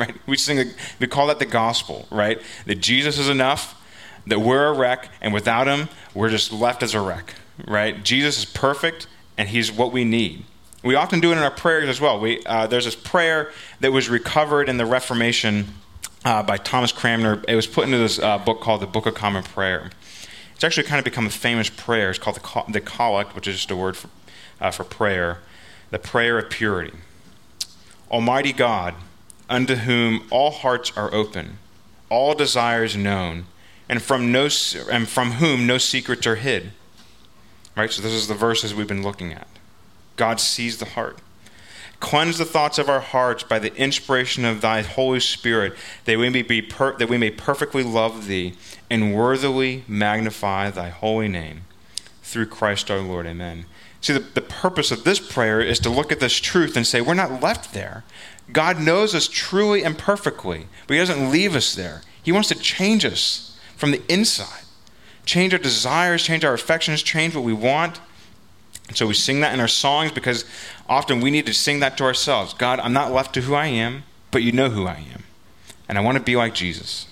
right? 0.01 0.15
We 0.27 0.37
sing, 0.37 0.71
we 0.99 1.07
call 1.07 1.29
that 1.29 1.39
the 1.39 1.47
gospel, 1.47 2.07
right? 2.11 2.41
That 2.67 2.77
Jesus 2.77 3.19
is 3.19 3.29
enough, 3.29 3.81
that 4.27 4.41
we're 4.41 4.67
a 4.67 4.73
wreck, 4.73 5.09
and 5.21 5.33
without 5.33 5.67
him, 5.67 5.89
we're 6.15 6.31
just 6.31 6.53
left 6.53 6.83
as 6.83 6.95
a 6.95 7.01
wreck, 7.01 7.35
right? 7.67 8.03
Jesus 8.03 8.39
is 8.39 8.45
perfect, 8.45 9.07
and 9.39 9.49
he's 9.49 9.71
what 9.71 9.93
we 9.93 10.05
need. 10.05 10.45
We 10.83 10.95
often 10.95 11.21
do 11.21 11.31
it 11.31 11.37
in 11.37 11.43
our 11.43 11.51
prayers 11.51 11.89
as 11.89 12.01
well. 12.01 12.19
We, 12.19 12.43
uh, 12.47 12.67
there's 12.67 12.87
this 12.87 12.97
prayer 12.97 13.53
that 13.81 13.93
was 13.93 14.09
recovered 14.09 14.69
in 14.69 14.79
the 14.79 14.87
Reformation 14.87 15.67
uh, 16.25 16.43
by 16.43 16.57
Thomas 16.57 16.91
Cranmer. 16.91 17.43
It 17.47 17.55
was 17.55 17.67
put 17.67 17.85
into 17.85 17.99
this 17.99 18.19
uh, 18.19 18.39
book 18.39 18.61
called 18.61 18.81
the 18.81 18.87
Book 18.87 19.07
of 19.07 19.15
Common 19.15 19.43
Prayer. 19.43 19.91
It's 20.55 20.65
actually 20.65 20.87
kind 20.87 20.99
of 20.99 21.05
become 21.05 21.27
a 21.27 21.31
famous 21.31 21.69
prayer. 21.71 22.11
It's 22.11 22.19
called 22.19 22.37
the, 22.37 22.73
the 22.73 22.81
Collect, 22.81 23.35
which 23.35 23.47
is 23.47 23.57
just 23.57 23.71
a 23.71 23.77
word 23.77 23.97
for, 23.97 24.09
uh, 24.61 24.71
for 24.71 24.85
prayer, 24.85 25.39
the 25.91 25.99
prayer 25.99 26.39
of 26.39 26.51
purity. 26.51 26.97
Almighty 28.11 28.53
God, 28.53 28.95
unto 29.51 29.75
whom 29.75 30.27
all 30.31 30.53
hearts 30.53 30.97
are 30.97 31.13
open, 31.13 31.59
all 32.09 32.35
desires 32.35 32.97
known, 32.97 33.45
and 33.89 34.01
from, 34.01 34.33
no, 34.33 34.49
and 34.91 35.09
from 35.09 35.33
whom 35.33 35.67
no 35.67 35.77
secrets 35.77 36.27
are 36.27 36.37
hid. 36.37 36.71
Right? 37.77 37.91
So, 37.91 38.01
this 38.01 38.13
is 38.13 38.29
the 38.29 38.35
verses 38.35 38.75
we've 38.75 38.87
been 38.87 39.03
looking 39.03 39.33
at. 39.33 39.49
God 40.17 40.41
sees 40.41 40.79
the 40.79 40.87
heart. 40.87 41.19
Cleanse 41.99 42.39
the 42.39 42.47
thoughts 42.47 42.79
of 42.79 42.89
our 42.89 43.01
hearts 43.01 43.43
by 43.43 43.59
the 43.59 43.75
inspiration 43.77 44.45
of 44.45 44.61
thy 44.61 44.81
Holy 44.81 45.21
Spirit, 45.21 45.75
that 46.07 46.19
we 46.19 46.31
may, 46.31 46.43
be 46.43 46.63
per- 46.63 46.97
that 46.97 47.11
we 47.11 47.19
may 47.19 47.31
perfectly 47.31 47.83
love 47.83 48.27
thee 48.27 48.55
and 48.89 49.15
worthily 49.15 49.85
magnify 49.87 50.71
thy 50.71 50.89
holy 50.89 51.29
name. 51.29 51.63
Through 52.23 52.47
Christ 52.47 52.91
our 52.91 53.01
Lord. 53.01 53.27
Amen. 53.27 53.67
See, 54.01 54.15
the, 54.15 54.21
the 54.21 54.41
purpose 54.41 54.91
of 54.91 55.05
this 55.05 55.21
prayer 55.21 55.61
is 55.61 55.79
to 55.81 55.91
look 55.91 56.11
at 56.11 56.21
this 56.21 56.39
truth 56.39 56.77
and 56.77 56.87
say, 56.87 57.01
we're 57.01 57.15
not 57.15 57.43
left 57.43 57.75
there. 57.75 58.05
God 58.53 58.81
knows 58.81 59.15
us 59.15 59.29
truly 59.29 59.85
and 59.85 59.97
perfectly, 59.97 60.67
but 60.87 60.95
He 60.95 61.01
doesn't 61.01 61.31
leave 61.31 61.55
us 61.55 61.75
there. 61.75 62.03
He 62.23 62.33
wants 62.33 62.49
to 62.49 62.55
change 62.55 63.05
us 63.05 63.59
from 63.77 63.91
the 63.91 64.03
inside, 64.09 64.65
change 65.25 65.53
our 65.53 65.59
desires, 65.59 66.23
change 66.23 66.45
our 66.45 66.55
affections, 66.55 67.03
change 67.03 67.35
what 67.35 67.45
we 67.45 67.53
want. 67.53 68.01
And 68.89 68.97
So 68.97 69.07
we 69.07 69.15
sing 69.15 69.41
that 69.41 69.55
in 69.55 69.61
our 69.61 69.69
songs 69.69 70.13
because 70.13 70.45
often 70.89 71.21
we 71.21 71.31
need 71.31 71.47
to 71.47 71.55
sing 71.55 71.81
that 71.81 71.97
to 71.99 72.05
ourselves. 72.05 72.55
God, 72.55 72.81
I'm 72.81 72.93
not 72.93 73.13
left 73.13 73.35
to 73.35 73.43
who 73.43 73.55
I 73.55 73.67
am, 73.67 74.03
but 74.31 74.43
you 74.43 74.53
know 74.53 74.69
who 74.69 74.87
I 74.87 74.97
am. 75.13 75.23
And 75.89 75.97
I 75.97 76.01
want 76.01 76.19
to 76.19 76.25
be 76.25 76.37
like 76.37 76.55
Jesus. 76.55 77.07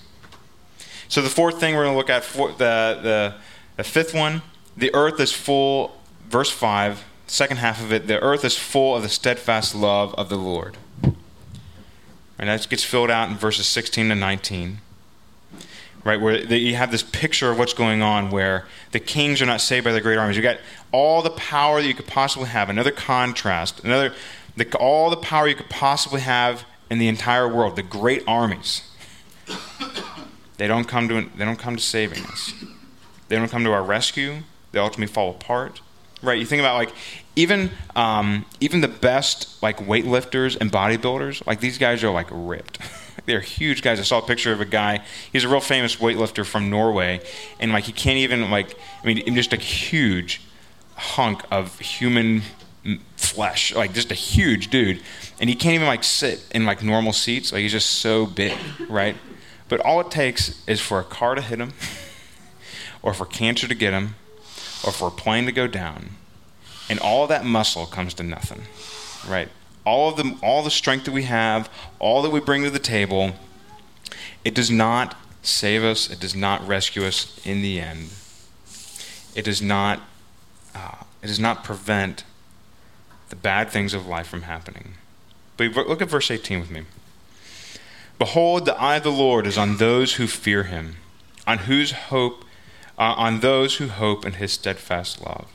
So 1.07 1.21
the 1.21 1.29
fourth 1.29 1.59
thing 1.59 1.75
we're 1.75 1.85
going 1.85 1.93
to 1.93 1.97
look 1.97 2.09
at, 2.09 2.23
the, 2.23 2.99
the, 3.01 3.35
the 3.77 3.83
fifth 3.83 4.13
one, 4.13 4.41
the 4.77 4.93
earth 4.93 5.19
is 5.19 5.31
full, 5.31 5.97
verse 6.29 6.51
5, 6.51 7.03
second 7.27 7.57
half 7.57 7.81
of 7.81 7.91
it, 7.91 8.07
the 8.07 8.19
earth 8.21 8.45
is 8.45 8.57
full 8.57 8.95
of 8.95 9.01
the 9.01 9.09
steadfast 9.09 9.73
love 9.73 10.13
of 10.15 10.29
the 10.29 10.37
Lord. 10.37 10.77
And 12.39 12.49
that 12.49 12.67
gets 12.69 12.83
filled 12.83 13.11
out 13.11 13.29
in 13.29 13.35
verses 13.35 13.67
16 13.67 14.09
to 14.09 14.15
19 14.15 14.79
right? 16.03 16.19
Where 16.19 16.37
you 16.37 16.75
have 16.75 16.91
this 16.91 17.03
picture 17.03 17.51
of 17.51 17.59
what's 17.59 17.73
going 17.73 18.01
on 18.01 18.31
where 18.31 18.65
the 18.91 18.99
kings 18.99 19.41
are 19.41 19.45
not 19.45 19.61
saved 19.61 19.83
by 19.83 19.91
the 19.91 20.01
great 20.01 20.17
armies. 20.17 20.37
You 20.37 20.43
got 20.43 20.57
all 20.91 21.21
the 21.21 21.29
power 21.31 21.81
that 21.81 21.87
you 21.87 21.93
could 21.93 22.07
possibly 22.07 22.49
have. 22.49 22.69
Another 22.69 22.91
contrast, 22.91 23.83
another 23.83 24.13
the, 24.55 24.75
all 24.77 25.09
the 25.09 25.17
power 25.17 25.47
you 25.47 25.55
could 25.55 25.69
possibly 25.69 26.21
have 26.21 26.65
in 26.89 26.99
the 26.99 27.07
entire 27.07 27.47
world. 27.47 27.75
The 27.75 27.83
great 27.83 28.23
armies. 28.27 28.83
They 30.57 30.67
don't 30.67 30.85
come 30.85 31.07
to 31.07 31.29
they 31.37 31.45
don't 31.45 31.59
come 31.59 31.75
to 31.75 31.81
saving 31.81 32.23
us. 32.25 32.53
They 33.27 33.35
don't 33.35 33.49
come 33.49 33.63
to 33.63 33.71
our 33.71 33.83
rescue. 33.83 34.39
They 34.71 34.79
ultimately 34.79 35.11
fall 35.13 35.31
apart. 35.31 35.81
Right? 36.21 36.37
You 36.37 36.45
think 36.45 36.59
about 36.59 36.75
like 36.75 36.93
even 37.35 37.71
um, 37.95 38.45
even 38.59 38.81
the 38.81 38.87
best 38.87 39.61
like 39.63 39.77
weightlifters 39.77 40.57
and 40.59 40.71
bodybuilders. 40.71 41.45
Like 41.47 41.59
these 41.61 41.77
guys 41.77 42.03
are 42.03 42.11
like 42.11 42.27
ripped. 42.31 42.79
They're 43.25 43.39
huge 43.39 43.81
guys. 43.81 43.99
I 43.99 44.03
saw 44.03 44.19
a 44.19 44.25
picture 44.25 44.51
of 44.51 44.61
a 44.61 44.65
guy. 44.65 45.03
He's 45.31 45.43
a 45.43 45.49
real 45.49 45.59
famous 45.59 45.97
weightlifter 45.97 46.45
from 46.45 46.69
Norway, 46.69 47.21
and 47.59 47.71
like 47.71 47.85
he 47.85 47.91
can't 47.91 48.17
even 48.17 48.49
like. 48.49 48.77
I 49.03 49.07
mean, 49.07 49.35
just 49.35 49.53
a 49.53 49.57
huge 49.57 50.41
hunk 50.95 51.43
of 51.49 51.79
human 51.79 52.41
flesh, 53.15 53.73
like 53.73 53.93
just 53.93 54.11
a 54.11 54.15
huge 54.15 54.69
dude, 54.69 55.01
and 55.39 55.49
he 55.49 55.55
can't 55.55 55.75
even 55.75 55.87
like 55.87 56.03
sit 56.03 56.45
in 56.51 56.65
like 56.65 56.83
normal 56.83 57.13
seats. 57.13 57.51
Like 57.51 57.61
he's 57.61 57.71
just 57.71 57.89
so 57.89 58.25
big, 58.25 58.57
right? 58.89 59.15
But 59.67 59.79
all 59.81 60.01
it 60.01 60.11
takes 60.11 60.63
is 60.67 60.81
for 60.81 60.99
a 60.99 61.03
car 61.03 61.35
to 61.35 61.41
hit 61.41 61.59
him, 61.59 61.73
or 63.01 63.13
for 63.13 63.25
cancer 63.25 63.67
to 63.67 63.75
get 63.75 63.93
him, 63.93 64.15
or 64.85 64.91
for 64.91 65.07
a 65.07 65.11
plane 65.11 65.45
to 65.45 65.51
go 65.51 65.67
down, 65.67 66.11
and 66.89 66.99
all 66.99 67.27
that 67.27 67.45
muscle 67.45 67.85
comes 67.85 68.13
to 68.15 68.23
nothing, 68.23 68.63
right? 69.27 69.49
all 69.89 70.09
of 70.09 70.17
the 70.17 70.37
all 70.43 70.63
the 70.63 70.71
strength 70.71 71.05
that 71.05 71.11
we 71.11 71.23
have, 71.23 71.69
all 71.97 72.21
that 72.21 72.29
we 72.29 72.39
bring 72.39 72.63
to 72.63 72.69
the 72.69 72.79
table, 72.79 73.31
it 74.45 74.53
does 74.53 74.69
not 74.69 75.15
save 75.41 75.83
us. 75.83 76.09
It 76.09 76.19
does 76.19 76.35
not 76.35 76.65
rescue 76.67 77.03
us 77.03 77.39
in 77.45 77.61
the 77.61 77.79
end. 77.79 78.09
It 79.35 79.45
does 79.45 79.61
not. 79.61 80.01
Uh, 80.75 81.03
it 81.23 81.27
does 81.27 81.39
not 81.39 81.63
prevent 81.63 82.23
the 83.29 83.35
bad 83.35 83.69
things 83.69 83.93
of 83.93 84.05
life 84.05 84.27
from 84.27 84.43
happening. 84.43 84.93
But 85.57 85.75
look 85.75 86.01
at 86.01 86.09
verse 86.09 86.31
18 86.31 86.59
with 86.59 86.71
me. 86.71 86.83
Behold, 88.17 88.65
the 88.65 88.79
eye 88.79 88.97
of 88.97 89.03
the 89.03 89.11
Lord 89.11 89.45
is 89.45 89.57
on 89.57 89.77
those 89.77 90.15
who 90.15 90.27
fear 90.27 90.63
him, 90.63 90.97
on 91.45 91.59
whose 91.59 91.91
hope, 91.91 92.45
uh, 92.99 93.15
on 93.17 93.39
those 93.39 93.77
who 93.77 93.87
hope 93.87 94.25
in 94.25 94.33
his 94.33 94.51
steadfast 94.51 95.21
love. 95.21 95.47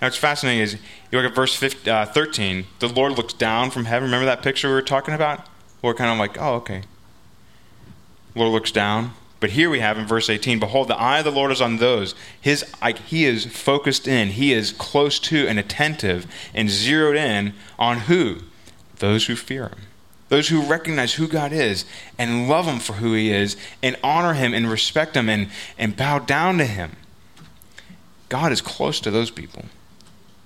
Now, 0.00 0.06
what's 0.06 0.16
fascinating 0.16 0.62
is 0.62 0.78
you 1.10 1.20
look 1.20 1.30
at 1.30 1.34
verse 1.34 1.54
15, 1.54 1.92
uh, 1.92 2.06
13, 2.06 2.66
the 2.78 2.88
Lord 2.88 3.12
looks 3.12 3.34
down 3.34 3.70
from 3.70 3.84
heaven. 3.84 4.08
Remember 4.08 4.26
that 4.26 4.42
picture 4.42 4.68
we 4.68 4.74
were 4.74 4.82
talking 4.82 5.14
about? 5.14 5.46
We're 5.82 5.94
kind 5.94 6.10
of 6.10 6.18
like, 6.18 6.40
oh, 6.40 6.54
okay. 6.56 6.82
Lord 8.34 8.52
looks 8.52 8.72
down. 8.72 9.12
But 9.40 9.50
here 9.50 9.70
we 9.70 9.78
have 9.80 9.98
in 9.98 10.06
verse 10.06 10.28
18, 10.28 10.58
behold, 10.58 10.88
the 10.88 10.96
eye 10.96 11.18
of 11.18 11.24
the 11.24 11.30
Lord 11.30 11.52
is 11.52 11.60
on 11.60 11.76
those. 11.76 12.14
His, 12.40 12.64
like, 12.82 12.98
he 12.98 13.24
is 13.24 13.46
focused 13.46 14.08
in, 14.08 14.30
he 14.30 14.52
is 14.52 14.72
close 14.72 15.20
to 15.20 15.46
and 15.46 15.58
attentive 15.58 16.26
and 16.54 16.68
zeroed 16.68 17.16
in 17.16 17.54
on 17.78 18.00
who? 18.00 18.38
Those 18.96 19.26
who 19.26 19.36
fear 19.36 19.68
him. 19.68 19.78
Those 20.28 20.48
who 20.48 20.62
recognize 20.62 21.14
who 21.14 21.26
God 21.26 21.52
is 21.52 21.84
and 22.18 22.48
love 22.48 22.66
him 22.66 22.78
for 22.78 22.94
who 22.94 23.14
he 23.14 23.30
is 23.30 23.56
and 23.82 23.96
honor 24.02 24.34
him 24.34 24.52
and 24.52 24.70
respect 24.70 25.16
him 25.16 25.28
and, 25.28 25.48
and 25.78 25.96
bow 25.96 26.18
down 26.18 26.58
to 26.58 26.66
him. 26.66 26.96
God 28.28 28.52
is 28.52 28.60
close 28.60 29.00
to 29.00 29.10
those 29.10 29.30
people. 29.30 29.64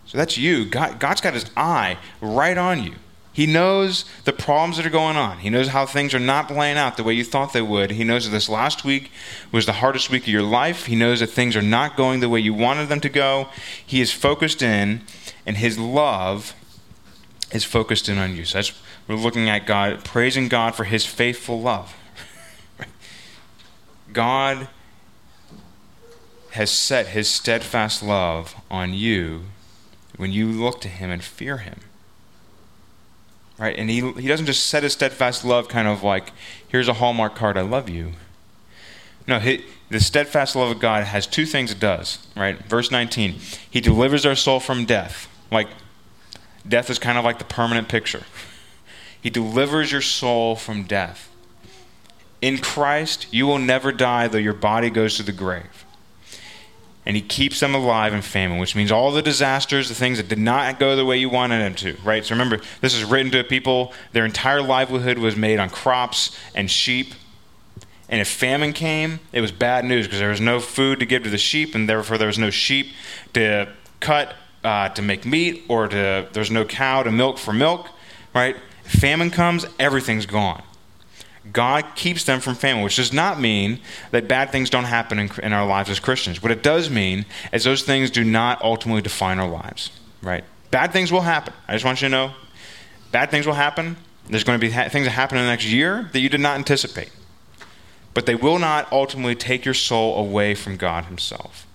So 0.06 0.18
that's 0.18 0.38
you. 0.38 0.66
God, 0.66 1.00
God's 1.00 1.20
got 1.20 1.34
his 1.34 1.50
eye 1.56 1.98
right 2.20 2.56
on 2.56 2.82
you. 2.84 2.94
He 3.32 3.46
knows 3.46 4.04
the 4.24 4.32
problems 4.32 4.76
that 4.76 4.84
are 4.84 4.90
going 4.90 5.16
on. 5.16 5.38
He 5.38 5.48
knows 5.48 5.68
how 5.68 5.86
things 5.86 6.12
are 6.12 6.20
not 6.20 6.48
playing 6.48 6.76
out 6.76 6.98
the 6.98 7.02
way 7.02 7.14
you 7.14 7.24
thought 7.24 7.54
they 7.54 7.62
would. 7.62 7.92
He 7.92 8.04
knows 8.04 8.26
that 8.26 8.30
this 8.30 8.48
last 8.48 8.84
week 8.84 9.10
was 9.50 9.64
the 9.64 9.72
hardest 9.72 10.10
week 10.10 10.24
of 10.24 10.28
your 10.28 10.42
life. 10.42 10.84
He 10.84 10.94
knows 10.94 11.20
that 11.20 11.28
things 11.28 11.56
are 11.56 11.62
not 11.62 11.96
going 11.96 12.20
the 12.20 12.28
way 12.28 12.40
you 12.40 12.52
wanted 12.52 12.90
them 12.90 13.00
to 13.00 13.08
go. 13.08 13.48
He 13.84 14.02
is 14.02 14.12
focused 14.12 14.60
in, 14.60 15.00
and 15.46 15.56
his 15.56 15.78
love 15.78 16.54
is 17.52 17.64
focused 17.64 18.06
in 18.10 18.18
on 18.18 18.36
you. 18.36 18.44
So 18.44 18.58
that's, 18.58 18.72
we're 19.12 19.20
looking 19.22 19.48
at 19.48 19.66
God, 19.66 20.04
praising 20.04 20.48
God 20.48 20.74
for 20.74 20.84
his 20.84 21.04
faithful 21.04 21.60
love. 21.60 21.96
God 24.12 24.68
has 26.52 26.70
set 26.70 27.08
his 27.08 27.28
steadfast 27.28 28.02
love 28.02 28.54
on 28.70 28.92
you 28.92 29.42
when 30.16 30.32
you 30.32 30.48
look 30.48 30.80
to 30.82 30.88
him 30.88 31.10
and 31.10 31.22
fear 31.22 31.58
him. 31.58 31.80
Right? 33.58 33.76
And 33.76 33.88
he, 33.88 34.12
he 34.12 34.28
doesn't 34.28 34.46
just 34.46 34.66
set 34.66 34.82
his 34.82 34.92
steadfast 34.92 35.44
love 35.44 35.68
kind 35.68 35.88
of 35.88 36.02
like, 36.02 36.32
here's 36.68 36.88
a 36.88 36.94
Hallmark 36.94 37.34
card, 37.34 37.56
I 37.56 37.62
love 37.62 37.88
you. 37.88 38.12
No, 39.26 39.38
he, 39.38 39.64
the 39.88 40.00
steadfast 40.00 40.56
love 40.56 40.70
of 40.70 40.80
God 40.80 41.04
has 41.04 41.26
two 41.26 41.46
things 41.46 41.70
it 41.70 41.80
does, 41.80 42.26
right? 42.36 42.58
Verse 42.64 42.90
19, 42.90 43.36
he 43.70 43.80
delivers 43.80 44.26
our 44.26 44.34
soul 44.34 44.60
from 44.60 44.84
death. 44.84 45.28
Like, 45.50 45.68
death 46.66 46.90
is 46.90 46.98
kind 46.98 47.18
of 47.18 47.24
like 47.24 47.38
the 47.38 47.44
permanent 47.44 47.88
picture. 47.88 48.22
He 49.22 49.30
delivers 49.30 49.90
your 49.90 50.02
soul 50.02 50.54
from 50.56 50.82
death. 50.82 51.30
In 52.42 52.58
Christ, 52.58 53.28
you 53.30 53.46
will 53.46 53.58
never 53.58 53.90
die, 53.92 54.28
though 54.28 54.36
your 54.36 54.52
body 54.52 54.90
goes 54.90 55.16
to 55.16 55.22
the 55.22 55.32
grave 55.32 55.86
and 57.04 57.16
he 57.16 57.22
keeps 57.22 57.60
them 57.60 57.74
alive 57.74 58.14
in 58.14 58.22
famine, 58.22 58.58
which 58.58 58.76
means 58.76 58.92
all 58.92 59.10
the 59.10 59.22
disasters, 59.22 59.88
the 59.88 59.94
things 59.94 60.18
that 60.18 60.28
did 60.28 60.38
not 60.38 60.78
go 60.78 60.94
the 60.94 61.04
way 61.04 61.16
you 61.16 61.28
wanted 61.28 61.58
them 61.58 61.74
to, 61.74 61.96
right? 62.04 62.24
So 62.24 62.34
remember, 62.34 62.60
this 62.80 62.94
is 62.94 63.04
written 63.04 63.32
to 63.32 63.42
people, 63.42 63.92
their 64.12 64.24
entire 64.24 64.62
livelihood 64.62 65.18
was 65.18 65.34
made 65.34 65.58
on 65.58 65.68
crops 65.68 66.36
and 66.54 66.70
sheep. 66.70 67.14
And 68.08 68.20
if 68.20 68.28
famine 68.28 68.72
came, 68.72 69.18
it 69.32 69.40
was 69.40 69.50
bad 69.50 69.84
news 69.84 70.06
because 70.06 70.20
there 70.20 70.30
was 70.30 70.40
no 70.40 70.60
food 70.60 71.00
to 71.00 71.06
give 71.06 71.24
to 71.24 71.30
the 71.30 71.38
sheep, 71.38 71.74
and 71.74 71.88
therefore 71.88 72.18
there 72.18 72.28
was 72.28 72.38
no 72.38 72.50
sheep 72.50 72.92
to 73.32 73.72
cut 73.98 74.34
uh, 74.62 74.90
to 74.90 75.02
make 75.02 75.26
meat, 75.26 75.64
or 75.68 75.88
to 75.88 76.28
there's 76.32 76.50
no 76.50 76.64
cow 76.64 77.02
to 77.02 77.10
milk 77.10 77.38
for 77.38 77.52
milk, 77.52 77.88
right? 78.32 78.54
Famine 78.92 79.30
comes, 79.30 79.66
everything's 79.78 80.26
gone. 80.26 80.62
God 81.50 81.96
keeps 81.96 82.24
them 82.24 82.40
from 82.40 82.54
famine, 82.54 82.84
which 82.84 82.96
does 82.96 83.12
not 83.12 83.40
mean 83.40 83.80
that 84.10 84.28
bad 84.28 84.50
things 84.50 84.70
don't 84.70 84.84
happen 84.84 85.18
in, 85.18 85.30
in, 85.42 85.52
our 85.52 85.66
lives 85.66 85.90
as 85.90 85.98
Christians. 85.98 86.40
What 86.42 86.52
it 86.52 86.62
does 86.62 86.88
mean 86.88 87.24
is 87.52 87.64
those 87.64 87.82
things 87.82 88.10
do 88.10 88.22
not 88.22 88.62
ultimately 88.62 89.02
define 89.02 89.40
our 89.40 89.48
lives, 89.48 89.90
right? 90.22 90.44
Bad 90.70 90.92
things 90.92 91.10
will 91.10 91.22
happen. 91.22 91.52
I 91.66 91.72
just 91.72 91.84
want 91.84 92.00
you 92.00 92.06
to 92.06 92.12
know 92.12 92.32
bad 93.10 93.30
things 93.30 93.46
will 93.46 93.54
happen. 93.54 93.96
There's 94.28 94.44
going 94.44 94.60
to 94.60 94.64
be 94.64 94.70
ha- 94.70 94.88
things 94.88 95.06
that 95.06 95.12
happen 95.12 95.36
in 95.36 95.44
the 95.44 95.50
next 95.50 95.66
year 95.66 96.08
that 96.12 96.20
you 96.20 96.28
did 96.28 96.40
not 96.40 96.56
anticipate. 96.56 97.10
But 98.14 98.26
they 98.26 98.34
will 98.34 98.58
not 98.58 98.92
ultimately 98.92 99.34
take 99.34 99.64
your 99.64 99.74
soul 99.74 100.18
away 100.18 100.54
from 100.54 100.76
God 100.76 101.06
Himself. 101.06 101.66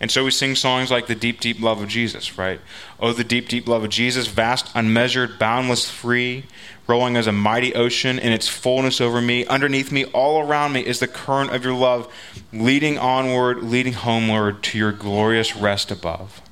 And 0.00 0.10
so 0.10 0.24
we 0.24 0.32
sing 0.32 0.56
songs 0.56 0.90
like 0.90 1.06
The 1.06 1.14
Deep, 1.14 1.40
Deep 1.40 1.60
Love 1.60 1.80
of 1.80 1.88
Jesus, 1.88 2.36
right? 2.36 2.60
Oh, 2.98 3.12
the 3.12 3.24
deep, 3.24 3.48
deep 3.48 3.68
love 3.68 3.84
of 3.84 3.90
Jesus, 3.90 4.26
vast, 4.26 4.70
unmeasured, 4.74 5.38
boundless, 5.38 5.88
free, 5.88 6.44
rolling 6.86 7.16
as 7.16 7.26
a 7.26 7.32
mighty 7.32 7.74
ocean 7.74 8.18
in 8.18 8.32
its 8.32 8.48
fullness 8.48 9.00
over 9.00 9.20
me. 9.20 9.46
Underneath 9.46 9.92
me, 9.92 10.04
all 10.06 10.42
around 10.42 10.72
me, 10.72 10.84
is 10.84 10.98
the 10.98 11.06
current 11.06 11.54
of 11.54 11.64
your 11.64 11.74
love, 11.74 12.12
leading 12.52 12.98
onward, 12.98 13.62
leading 13.62 13.92
homeward 13.92 14.62
to 14.64 14.78
your 14.78 14.92
glorious 14.92 15.56
rest 15.56 15.90
above. 15.90 16.42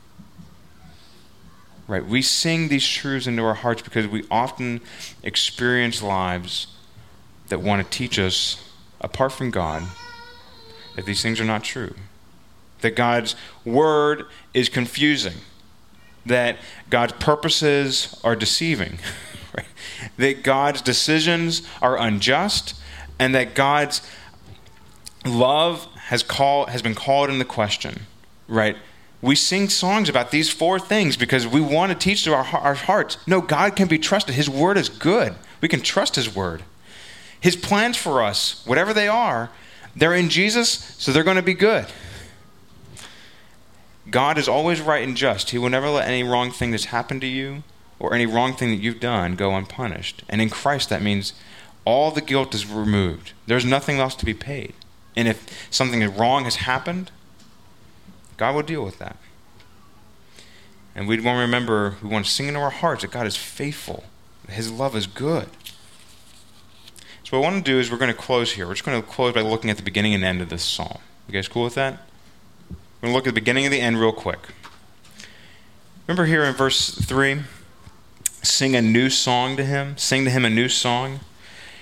Right? 1.88 2.06
We 2.06 2.22
sing 2.22 2.68
these 2.68 2.86
truths 2.86 3.26
into 3.26 3.42
our 3.44 3.54
hearts 3.54 3.82
because 3.82 4.06
we 4.06 4.24
often 4.30 4.80
experience 5.22 6.00
lives 6.00 6.68
that 7.48 7.60
want 7.60 7.84
to 7.84 7.98
teach 7.98 8.18
us, 8.18 8.70
apart 9.00 9.32
from 9.32 9.50
God, 9.50 9.82
that 10.94 11.04
these 11.04 11.22
things 11.22 11.40
are 11.40 11.44
not 11.44 11.64
true. 11.64 11.94
That 12.82 12.94
God's 12.94 13.34
word 13.64 14.26
is 14.54 14.68
confusing. 14.68 15.34
That 16.26 16.58
God's 16.90 17.14
purposes 17.14 18.20
are 18.22 18.36
deceiving. 18.36 18.98
right? 19.56 19.66
That 20.18 20.42
God's 20.42 20.82
decisions 20.82 21.62
are 21.80 21.98
unjust 21.98 22.74
and 23.18 23.34
that 23.34 23.54
God's 23.54 24.02
love 25.24 25.86
has 26.06 26.22
call, 26.22 26.66
has 26.66 26.82
been 26.82 26.94
called 26.94 27.30
into 27.30 27.44
question, 27.44 28.02
right? 28.48 28.76
We 29.20 29.36
sing 29.36 29.68
songs 29.68 30.08
about 30.08 30.32
these 30.32 30.50
four 30.50 30.80
things 30.80 31.16
because 31.16 31.46
we 31.46 31.60
want 31.60 31.92
to 31.92 31.98
teach 31.98 32.24
to 32.24 32.34
our, 32.34 32.44
our 32.44 32.74
hearts. 32.74 33.16
No, 33.26 33.40
God 33.40 33.76
can 33.76 33.86
be 33.86 33.98
trusted. 33.98 34.34
His 34.34 34.50
word 34.50 34.76
is 34.76 34.88
good. 34.88 35.34
We 35.60 35.68
can 35.68 35.80
trust 35.80 36.16
His 36.16 36.34
word. 36.34 36.64
His 37.40 37.54
plans 37.54 37.96
for 37.96 38.22
us, 38.22 38.64
whatever 38.66 38.92
they 38.92 39.08
are, 39.08 39.50
they're 39.94 40.14
in 40.14 40.28
Jesus, 40.28 40.96
so 40.98 41.12
they're 41.12 41.24
going 41.24 41.36
to 41.36 41.42
be 41.42 41.54
good. 41.54 41.86
God 44.12 44.38
is 44.38 44.46
always 44.46 44.80
right 44.80 45.02
and 45.02 45.16
just. 45.16 45.50
He 45.50 45.58
will 45.58 45.70
never 45.70 45.88
let 45.88 46.06
any 46.06 46.22
wrong 46.22 46.52
thing 46.52 46.70
that's 46.70 46.86
happened 46.86 47.22
to 47.22 47.26
you 47.26 47.64
or 47.98 48.14
any 48.14 48.26
wrong 48.26 48.52
thing 48.54 48.70
that 48.70 48.82
you've 48.82 49.00
done 49.00 49.34
go 49.34 49.56
unpunished. 49.56 50.22
And 50.28 50.40
in 50.40 50.50
Christ, 50.50 50.90
that 50.90 51.02
means 51.02 51.32
all 51.84 52.10
the 52.10 52.20
guilt 52.20 52.54
is 52.54 52.66
removed. 52.66 53.32
There's 53.46 53.64
nothing 53.64 53.98
else 53.98 54.14
to 54.16 54.24
be 54.24 54.34
paid. 54.34 54.74
And 55.16 55.26
if 55.26 55.66
something 55.70 56.00
wrong 56.16 56.44
has 56.44 56.56
happened, 56.56 57.10
God 58.36 58.54
will 58.54 58.62
deal 58.62 58.84
with 58.84 58.98
that. 58.98 59.16
And 60.94 61.08
we 61.08 61.16
want 61.20 61.36
to 61.36 61.40
remember, 61.40 61.96
we 62.02 62.08
want 62.10 62.26
to 62.26 62.30
sing 62.30 62.48
into 62.48 62.60
our 62.60 62.70
hearts 62.70 63.02
that 63.02 63.10
God 63.10 63.26
is 63.26 63.36
faithful, 63.36 64.04
His 64.48 64.70
love 64.70 64.94
is 64.94 65.06
good. 65.06 65.48
So, 67.24 67.38
what 67.38 67.46
I 67.46 67.50
want 67.50 67.64
to 67.64 67.72
do 67.72 67.78
is 67.78 67.90
we're 67.90 67.96
going 67.96 68.12
to 68.12 68.20
close 68.20 68.52
here. 68.52 68.66
We're 68.66 68.74
just 68.74 68.84
going 68.84 69.00
to 69.00 69.08
close 69.08 69.32
by 69.32 69.40
looking 69.40 69.70
at 69.70 69.78
the 69.78 69.82
beginning 69.82 70.12
and 70.12 70.22
end 70.22 70.42
of 70.42 70.50
this 70.50 70.62
psalm. 70.62 70.98
You 71.28 71.32
guys 71.32 71.48
cool 71.48 71.64
with 71.64 71.76
that? 71.76 72.06
We're 73.02 73.08
going 73.08 73.14
to 73.14 73.16
look 73.16 73.26
at 73.26 73.34
the 73.34 73.40
beginning 73.40 73.64
and 73.64 73.74
the 73.74 73.80
end 73.80 73.98
real 73.98 74.12
quick. 74.12 74.38
Remember 76.06 76.24
here 76.24 76.44
in 76.44 76.54
verse 76.54 76.94
3 76.94 77.40
sing 78.42 78.76
a 78.76 78.82
new 78.82 79.10
song 79.10 79.56
to 79.56 79.64
Him, 79.64 79.98
sing 79.98 80.24
to 80.24 80.30
Him 80.30 80.44
a 80.44 80.50
new 80.50 80.68
song. 80.68 81.18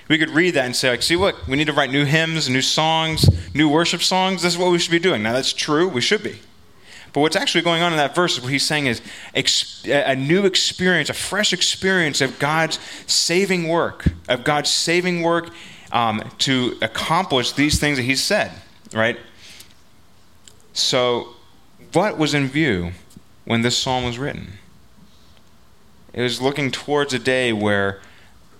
We 0.07 0.17
could 0.17 0.31
read 0.31 0.55
that 0.55 0.65
and 0.65 0.75
say, 0.75 0.89
like, 0.89 1.03
see, 1.03 1.15
what? 1.15 1.47
we 1.47 1.57
need 1.57 1.67
to 1.67 1.73
write 1.73 1.91
new 1.91 2.05
hymns, 2.05 2.49
new 2.49 2.63
songs, 2.63 3.29
new 3.53 3.69
worship 3.69 4.01
songs. 4.01 4.41
This 4.41 4.53
is 4.53 4.57
what 4.57 4.71
we 4.71 4.79
should 4.79 4.91
be 4.91 4.97
doing. 4.97 5.21
Now, 5.21 5.33
that's 5.33 5.53
true. 5.53 5.87
We 5.87 6.01
should 6.01 6.23
be. 6.23 6.39
But 7.13 7.21
what's 7.21 7.35
actually 7.35 7.61
going 7.61 7.83
on 7.83 7.91
in 7.91 7.97
that 7.97 8.15
verse 8.15 8.37
is 8.37 8.41
what 8.41 8.51
he's 8.51 8.65
saying 8.65 8.87
is 8.87 9.01
a 9.85 10.15
new 10.15 10.47
experience, 10.47 11.11
a 11.11 11.13
fresh 11.13 11.53
experience 11.53 12.21
of 12.21 12.39
God's 12.39 12.79
saving 13.05 13.67
work, 13.67 14.05
of 14.27 14.43
God's 14.43 14.71
saving 14.71 15.21
work 15.21 15.51
um, 15.91 16.27
to 16.39 16.79
accomplish 16.81 17.51
these 17.51 17.79
things 17.79 17.97
that 17.97 18.03
he's 18.03 18.23
said, 18.23 18.51
right? 18.91 19.19
So, 20.73 21.35
what 21.93 22.17
was 22.17 22.33
in 22.33 22.47
view 22.47 22.91
when 23.45 23.61
this 23.61 23.77
psalm 23.77 24.05
was 24.05 24.17
written? 24.17 24.53
It 26.13 26.21
was 26.21 26.41
looking 26.41 26.71
towards 26.71 27.13
a 27.13 27.19
day 27.19 27.53
where 27.53 28.01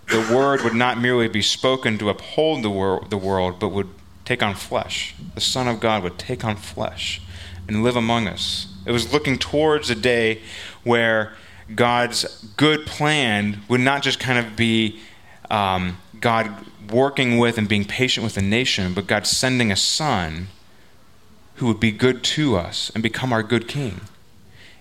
the 0.09 0.19
word 0.33 0.61
would 0.63 0.73
not 0.73 0.99
merely 0.99 1.27
be 1.27 1.41
spoken 1.41 1.97
to 1.97 2.09
uphold 2.09 2.63
the, 2.63 2.69
wor- 2.69 3.05
the 3.09 3.17
world, 3.17 3.59
but 3.59 3.69
would 3.69 3.89
take 4.25 4.43
on 4.43 4.55
flesh. 4.55 5.15
The 5.35 5.41
Son 5.41 5.67
of 5.67 5.79
God 5.79 6.03
would 6.03 6.17
take 6.17 6.43
on 6.43 6.55
flesh 6.55 7.21
and 7.67 7.83
live 7.83 7.95
among 7.95 8.27
us. 8.27 8.67
It 8.85 8.91
was 8.91 9.13
looking 9.13 9.37
towards 9.37 9.89
a 9.89 9.95
day 9.95 10.41
where 10.83 11.33
God's 11.73 12.45
good 12.57 12.85
plan 12.85 13.61
would 13.69 13.81
not 13.81 14.01
just 14.01 14.19
kind 14.19 14.39
of 14.39 14.55
be 14.55 14.99
um, 15.49 15.97
God 16.19 16.53
working 16.89 17.37
with 17.37 17.57
and 17.57 17.67
being 17.67 17.85
patient 17.85 18.23
with 18.23 18.37
a 18.37 18.41
nation, 18.41 18.93
but 18.93 19.07
God 19.07 19.25
sending 19.25 19.71
a 19.71 19.75
son 19.75 20.47
who 21.61 21.67
would 21.67 21.79
be 21.79 21.91
good 21.91 22.23
to 22.23 22.55
us 22.55 22.89
and 22.95 23.03
become 23.03 23.31
our 23.31 23.43
good 23.43 23.67
king. 23.67 24.01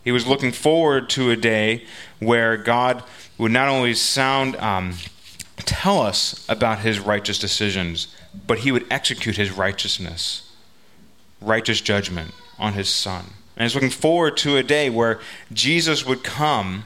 He 0.02 0.10
was 0.12 0.26
looking 0.26 0.50
forward 0.50 1.10
to 1.10 1.30
a 1.30 1.36
day 1.36 1.84
where 2.20 2.56
God 2.56 3.04
would 3.36 3.52
not 3.52 3.68
only 3.68 3.92
sound, 3.92 4.56
um, 4.56 4.94
tell 5.56 6.00
us 6.00 6.42
about 6.48 6.78
his 6.78 6.98
righteous 6.98 7.38
decisions, 7.38 8.16
but 8.46 8.60
he 8.60 8.72
would 8.72 8.86
execute 8.90 9.36
his 9.36 9.50
righteousness, 9.50 10.50
righteous 11.42 11.82
judgment 11.82 12.32
on 12.58 12.72
his 12.72 12.88
son. 12.88 13.26
And 13.56 13.64
he's 13.64 13.74
looking 13.74 13.90
forward 13.90 14.38
to 14.38 14.56
a 14.56 14.62
day 14.62 14.88
where 14.88 15.20
Jesus 15.52 16.06
would 16.06 16.24
come 16.24 16.84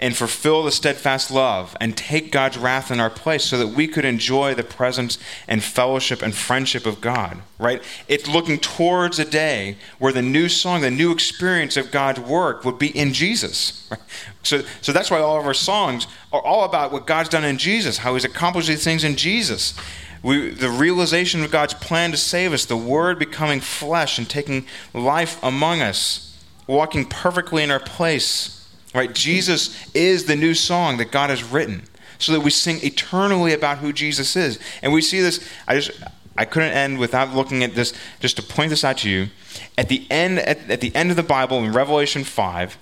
and 0.00 0.16
fulfill 0.16 0.62
the 0.62 0.72
steadfast 0.72 1.30
love 1.30 1.76
and 1.78 1.94
take 1.94 2.32
God's 2.32 2.56
wrath 2.56 2.90
in 2.90 2.98
our 2.98 3.10
place 3.10 3.44
so 3.44 3.58
that 3.58 3.68
we 3.68 3.86
could 3.86 4.06
enjoy 4.06 4.54
the 4.54 4.64
presence 4.64 5.18
and 5.46 5.62
fellowship 5.62 6.22
and 6.22 6.34
friendship 6.34 6.86
of 6.86 7.02
God, 7.02 7.42
right? 7.58 7.82
It's 8.08 8.26
looking 8.26 8.58
towards 8.58 9.18
a 9.18 9.26
day 9.26 9.76
where 9.98 10.12
the 10.12 10.22
new 10.22 10.48
song, 10.48 10.80
the 10.80 10.90
new 10.90 11.12
experience 11.12 11.76
of 11.76 11.90
God's 11.90 12.18
work 12.18 12.64
would 12.64 12.78
be 12.78 12.96
in 12.96 13.12
Jesus. 13.12 13.86
Right? 13.90 14.00
So, 14.42 14.62
so 14.80 14.92
that's 14.92 15.10
why 15.10 15.18
all 15.18 15.38
of 15.38 15.44
our 15.44 15.52
songs 15.52 16.06
are 16.32 16.40
all 16.40 16.64
about 16.64 16.92
what 16.92 17.06
God's 17.06 17.28
done 17.28 17.44
in 17.44 17.58
Jesus, 17.58 17.98
how 17.98 18.14
he's 18.14 18.24
accomplished 18.24 18.68
these 18.68 18.82
things 18.82 19.04
in 19.04 19.16
Jesus. 19.16 19.74
We, 20.22 20.48
the 20.50 20.70
realization 20.70 21.44
of 21.44 21.50
God's 21.50 21.74
plan 21.74 22.10
to 22.12 22.16
save 22.16 22.54
us, 22.54 22.64
the 22.64 22.76
Word 22.76 23.18
becoming 23.18 23.60
flesh 23.60 24.16
and 24.18 24.28
taking 24.28 24.64
life 24.94 25.38
among 25.42 25.82
us, 25.82 26.38
walking 26.66 27.04
perfectly 27.04 27.62
in 27.62 27.70
our 27.70 27.80
place. 27.80 28.59
Right? 28.94 29.14
Jesus 29.14 29.90
is 29.94 30.24
the 30.24 30.36
new 30.36 30.54
song 30.54 30.96
that 30.96 31.12
God 31.12 31.30
has 31.30 31.44
written 31.44 31.84
so 32.18 32.32
that 32.32 32.40
we 32.40 32.50
sing 32.50 32.80
eternally 32.82 33.52
about 33.52 33.78
who 33.78 33.92
Jesus 33.92 34.36
is. 34.36 34.58
And 34.82 34.92
we 34.92 35.00
see 35.00 35.20
this, 35.20 35.46
I 35.66 35.76
just 35.76 35.92
I 36.36 36.44
couldn't 36.44 36.72
end 36.72 36.98
without 36.98 37.34
looking 37.34 37.62
at 37.62 37.74
this, 37.74 37.92
just 38.20 38.36
to 38.36 38.42
point 38.42 38.70
this 38.70 38.84
out 38.84 38.98
to 38.98 39.10
you. 39.10 39.28
At 39.76 39.88
the 39.88 40.06
end, 40.10 40.38
at, 40.38 40.70
at 40.70 40.80
the 40.80 40.94
end 40.94 41.10
of 41.10 41.16
the 41.16 41.22
Bible 41.22 41.58
in 41.58 41.72
Revelation 41.72 42.24
5, 42.24 42.78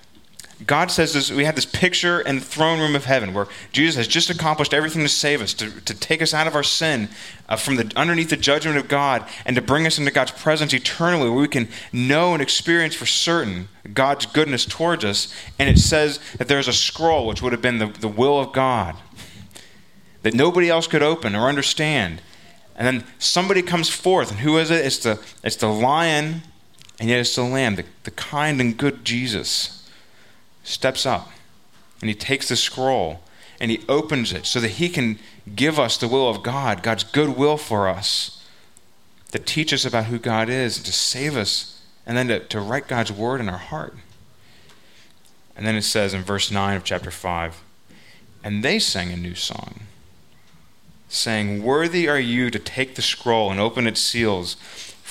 God 0.67 0.91
says 0.91 1.13
this, 1.13 1.31
we 1.31 1.45
have 1.45 1.55
this 1.55 1.67
picture 1.67 2.21
in 2.21 2.37
the 2.37 2.45
throne 2.45 2.81
room 2.81 2.97
of 2.97 3.05
heaven 3.05 3.33
where 3.33 3.47
Jesus 3.71 3.95
has 3.95 4.09
just 4.09 4.29
accomplished 4.29 4.75
everything 4.75 5.03
to 5.03 5.09
save 5.09 5.41
us, 5.41 5.55
to, 5.55 5.71
to 5.83 5.95
take 5.95 6.21
us 6.21 6.35
out 6.35 6.49
of 6.49 6.57
our 6.57 6.65
sin, 6.65 7.09
uh, 7.49 7.55
from 7.55 7.77
the, 7.77 7.93
underneath 7.95 8.31
the 8.31 8.37
judgment 8.37 8.77
of 8.77 8.89
God, 8.89 9.25
and 9.47 9.55
to 9.55 9.63
bring 9.63 9.87
us 9.87 9.99
into 9.99 10.11
God's 10.11 10.33
presence 10.33 10.75
eternally, 10.75 11.31
where 11.31 11.39
we 11.39 11.47
can 11.47 11.69
know 11.93 12.33
and 12.33 12.43
experience 12.43 12.97
for 12.97 13.07
certain 13.07 13.69
God's 13.95 14.27
goodness 14.27 14.67
towards 14.67 15.05
us. 15.05 15.33
And 15.61 15.69
it 15.69 15.79
says 15.79 16.19
that 16.39 16.49
there's 16.49 16.67
a 16.67 16.73
scroll, 16.73 17.29
which 17.29 17.41
would 17.41 17.53
have 17.53 17.63
been 17.63 17.79
the, 17.79 17.87
the 17.87 18.09
will 18.09 18.41
of 18.41 18.53
God, 18.53 18.97
that 20.23 20.35
nobody 20.35 20.69
else 20.69 20.89
could 20.89 21.05
open 21.05 21.37
or 21.37 21.49
understand. 21.49 22.21
And 22.75 22.85
then 22.85 23.07
somebody 23.21 23.63
comes 23.63 23.89
forth, 23.89 24.33
and 24.33 24.41
who 24.41 24.59
is 24.59 24.73
it? 24.73 24.85
It's 24.85 24.99
the, 24.99 25.21
it's 25.45 25.57
the 25.57 25.69
lion, 25.69 26.43
and 26.99 27.09
yet 27.09 27.21
it's 27.21 27.37
the 27.37 27.45
lamb, 27.45 27.77
the, 27.77 27.85
the 28.03 28.11
kind 28.11 28.61
and 28.61 28.77
good 28.77 29.05
Jesus 29.05 29.78
steps 30.69 31.07
up 31.07 31.31
and 32.01 32.09
he 32.09 32.15
takes 32.15 32.49
the 32.49 32.57
scroll 32.57 33.21
and 33.61 33.71
he 33.71 33.81
opens 33.89 34.33
it 34.33 34.47
so 34.47 34.61
that 34.61 34.73
he 34.73 34.89
can 34.89 35.19
give 35.55 35.79
us 35.79 35.97
the 35.97 36.09
will 36.09 36.29
of 36.29 36.43
God, 36.43 36.83
God's 36.83 37.05
good 37.05 37.37
will 37.37 37.57
for 37.57 37.89
us, 37.89 38.45
to 39.33 39.39
teach 39.39 39.73
us 39.73 39.85
about 39.85 40.07
who 40.07 40.19
God 40.19 40.49
is, 40.49 40.77
and 40.77 40.87
to 40.87 40.93
save 40.93 41.37
us, 41.37 41.83
and 42.07 42.17
then 42.17 42.29
to, 42.29 42.41
to 42.41 42.61
write 42.61 42.89
God's 42.89 43.13
word 43.13 43.41
in 43.41 43.49
our 43.49 43.59
heart. 43.59 43.95
And 45.57 45.67
then 45.67 45.75
it 45.75 45.83
says 45.83 46.15
in 46.15 46.23
verse 46.23 46.51
9 46.51 46.77
of 46.77 46.85
chapter 46.85 47.11
5 47.11 47.61
And 48.45 48.63
they 48.63 48.79
sang 48.79 49.11
a 49.11 49.17
new 49.17 49.35
song, 49.35 49.81
saying, 51.09 51.63
Worthy 51.63 52.09
are 52.09 52.21
you 52.21 52.51
to 52.51 52.59
take 52.59 52.95
the 52.95 53.03
scroll 53.03 53.51
and 53.51 53.59
open 53.59 53.87
its 53.87 54.01
seals. 54.01 54.57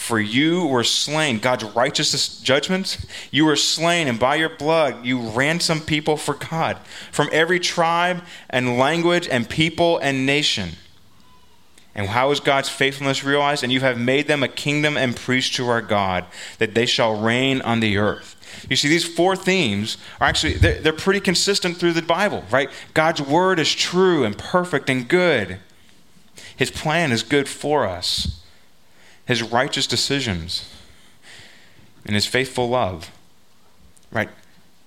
For 0.07 0.21
you 0.21 0.65
were 0.65 0.85
slain, 0.85 1.39
God's 1.39 1.65
righteous 1.65 2.39
judgments, 2.39 3.05
you 3.29 3.43
were 3.43 3.57
slain, 3.57 4.07
and 4.07 4.17
by 4.17 4.35
your 4.35 4.47
blood 4.47 5.05
you 5.05 5.19
ransomed 5.19 5.85
people 5.85 6.15
for 6.15 6.33
God 6.33 6.77
from 7.11 7.27
every 7.33 7.59
tribe 7.59 8.23
and 8.49 8.77
language 8.77 9.27
and 9.27 9.49
people 9.49 9.97
and 9.97 10.25
nation. 10.25 10.69
And 11.93 12.07
how 12.07 12.31
is 12.31 12.39
God's 12.39 12.69
faithfulness 12.69 13.25
realized? 13.25 13.63
And 13.63 13.73
you 13.73 13.81
have 13.81 13.99
made 13.99 14.29
them 14.29 14.43
a 14.43 14.47
kingdom 14.47 14.95
and 14.95 15.13
priests 15.13 15.53
to 15.57 15.67
our 15.67 15.81
God, 15.81 16.23
that 16.57 16.73
they 16.73 16.85
shall 16.85 17.19
reign 17.19 17.59
on 17.63 17.81
the 17.81 17.97
earth. 17.97 18.37
You 18.69 18.77
see, 18.77 18.87
these 18.87 19.03
four 19.03 19.35
themes 19.35 19.97
are 20.21 20.27
actually, 20.27 20.53
they're, 20.53 20.79
they're 20.79 20.93
pretty 20.93 21.19
consistent 21.19 21.75
through 21.75 21.91
the 21.91 22.01
Bible, 22.01 22.45
right? 22.49 22.69
God's 22.93 23.21
word 23.21 23.59
is 23.59 23.75
true 23.75 24.23
and 24.23 24.37
perfect 24.37 24.89
and 24.89 25.05
good. 25.05 25.59
His 26.55 26.71
plan 26.71 27.11
is 27.11 27.23
good 27.23 27.49
for 27.49 27.85
us 27.85 28.37
his 29.27 29.43
righteous 29.43 29.85
decisions, 29.85 30.73
and 32.05 32.15
his 32.15 32.25
faithful 32.25 32.69
love. 32.69 33.11
Right? 34.09 34.29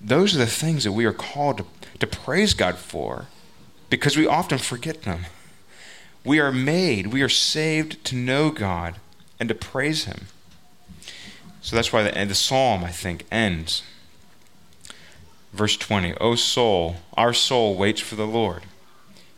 Those 0.01 0.35
are 0.35 0.39
the 0.39 0.47
things 0.47 0.83
that 0.83 0.93
we 0.93 1.05
are 1.05 1.13
called 1.13 1.59
to, 1.59 1.65
to 1.99 2.07
praise 2.07 2.55
God 2.55 2.77
for 2.77 3.27
because 3.91 4.17
we 4.17 4.25
often 4.25 4.57
forget 4.57 5.03
them. 5.03 5.25
We 6.25 6.39
are 6.39 6.51
made, 6.51 7.07
we 7.07 7.21
are 7.21 7.29
saved 7.29 8.03
to 8.05 8.15
know 8.15 8.49
God 8.49 8.95
and 9.39 9.47
to 9.47 9.55
praise 9.55 10.05
Him. 10.05 10.25
So 11.61 11.75
that's 11.75 11.93
why 11.93 12.01
the, 12.01 12.25
the 12.25 12.35
psalm, 12.35 12.83
I 12.83 12.89
think, 12.89 13.25
ends. 13.31 13.83
Verse 15.53 15.77
20 15.77 16.15
O 16.15 16.33
soul, 16.33 16.95
our 17.13 17.33
soul 17.33 17.75
waits 17.75 18.01
for 18.01 18.15
the 18.15 18.25
Lord. 18.25 18.63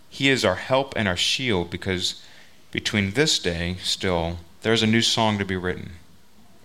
He 0.10 0.30
is 0.30 0.45
our 0.45 0.56
help 0.56 0.93
and 0.95 1.10
our 1.10 1.18
shield 1.18 1.70
because 1.70 2.24
between 2.72 3.12
this 3.12 3.39
day 3.39 3.78
still 3.84 4.38
there's 4.64 4.84
a 4.84 4.88
new 4.88 5.01
song 5.01 5.38
to 5.38 5.45
be 5.45 5.55
written. 5.55 5.93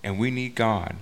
And 0.02 0.18
we 0.18 0.30
need 0.30 0.54
God 0.54 0.96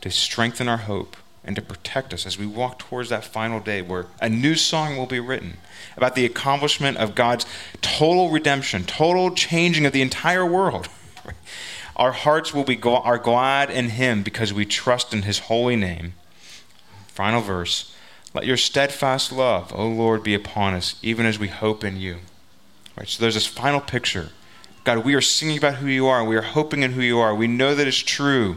to 0.00 0.10
strengthen 0.10 0.68
our 0.68 0.78
hope 0.78 1.16
and 1.44 1.54
to 1.54 1.62
protect 1.62 2.14
us 2.14 2.26
as 2.26 2.38
we 2.38 2.46
walk 2.46 2.78
towards 2.78 3.10
that 3.10 3.24
final 3.24 3.60
day 3.60 3.82
where 3.82 4.06
a 4.20 4.28
new 4.28 4.54
song 4.54 4.96
will 4.96 5.06
be 5.06 5.20
written 5.20 5.58
about 5.96 6.14
the 6.14 6.24
accomplishment 6.24 6.96
of 6.96 7.14
God's 7.14 7.44
total 7.82 8.30
redemption, 8.30 8.84
total 8.84 9.30
changing 9.34 9.84
of 9.84 9.92
the 9.92 10.02
entire 10.02 10.46
world. 10.46 10.88
Our 11.96 12.12
hearts 12.12 12.52
will 12.52 12.64
be 12.64 12.76
gl- 12.76 13.04
are 13.04 13.18
glad 13.18 13.70
in 13.70 13.90
Him 13.90 14.22
because 14.22 14.52
we 14.52 14.64
trust 14.64 15.12
in 15.12 15.22
His 15.22 15.40
holy 15.40 15.76
name. 15.76 16.14
Final 17.08 17.42
verse 17.42 17.94
Let 18.32 18.46
your 18.46 18.56
steadfast 18.56 19.30
love, 19.30 19.72
O 19.74 19.86
Lord, 19.86 20.24
be 20.24 20.34
upon 20.34 20.74
us, 20.74 20.96
even 21.02 21.24
as 21.26 21.38
we 21.38 21.48
hope 21.48 21.84
in 21.84 22.00
you. 22.00 22.16
Right, 22.96 23.08
so 23.08 23.20
there's 23.20 23.34
this 23.34 23.46
final 23.46 23.80
picture 23.80 24.30
God, 24.84 24.98
we 24.98 25.14
are 25.14 25.22
singing 25.22 25.56
about 25.56 25.76
who 25.76 25.86
you 25.86 26.06
are. 26.06 26.20
and 26.20 26.28
We 26.28 26.36
are 26.36 26.42
hoping 26.42 26.82
in 26.82 26.92
who 26.92 27.00
you 27.00 27.18
are. 27.18 27.34
We 27.34 27.46
know 27.46 27.74
that 27.74 27.88
it's 27.88 27.96
true 27.96 28.56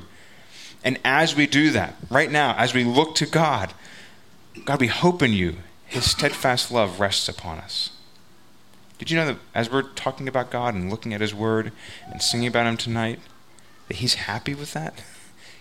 And 0.84 1.00
as 1.04 1.36
we 1.36 1.48
do 1.48 1.72
that, 1.72 1.96
right 2.10 2.32
now, 2.32 2.54
as 2.58 2.74
we 2.74 2.84
look 2.84 3.16
to 3.16 3.26
God, 3.26 3.74
God, 4.66 4.80
we 4.80 4.88
hope 4.88 5.22
in 5.22 5.34
you. 5.34 5.58
His 5.86 6.10
steadfast 6.10 6.72
love 6.72 7.00
rests 7.00 7.28
upon 7.28 7.58
us. 7.60 7.92
Did 8.98 9.10
you 9.10 9.18
know 9.18 9.26
that 9.26 9.38
as 9.54 9.72
we're 9.72 9.82
talking 9.84 10.28
about 10.28 10.52
God 10.52 10.76
and 10.76 10.90
looking 10.90 11.14
at 11.14 11.22
His 11.22 11.34
Word 11.34 11.72
and 12.12 12.22
singing 12.22 12.48
about 12.48 12.68
Him 12.68 12.78
tonight, 12.78 13.20
that 13.88 13.98
He's 13.98 14.16
happy 14.16 14.54
with 14.54 14.74
that? 14.74 15.02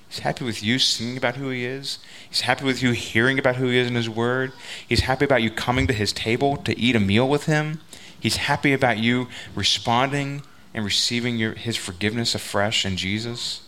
He's 0.09 0.21
happy 0.21 0.45
with 0.45 0.63
you 0.63 0.79
singing 0.79 1.17
about 1.17 1.37
who 1.37 1.49
He 1.49 1.65
is. 1.65 1.99
He's 2.29 2.43
happy 2.43 2.65
with 2.65 2.83
you 2.83 2.93
hearing 2.93 3.39
about 3.39 3.57
who 3.57 3.69
He 3.69 3.79
is 3.79 3.89
in 3.89 3.95
His 3.95 4.09
Word. 4.09 4.53
He's 4.87 5.01
happy 5.01 5.25
about 5.25 5.43
you 5.43 5.51
coming 5.51 5.87
to 5.87 5.93
His 5.93 6.13
table 6.13 6.57
to 6.59 6.79
eat 6.79 6.97
a 6.97 7.01
meal 7.01 7.29
with 7.29 7.47
Him. 7.47 7.81
He's 8.19 8.37
happy 8.37 8.73
about 8.73 8.99
you 8.99 9.29
responding 9.55 10.43
and 10.77 10.85
receiving 10.85 11.39
your, 11.39 11.55
His 11.55 11.75
forgiveness 11.75 12.35
afresh 12.35 12.85
in 12.85 12.99
Jesus. 12.99 13.67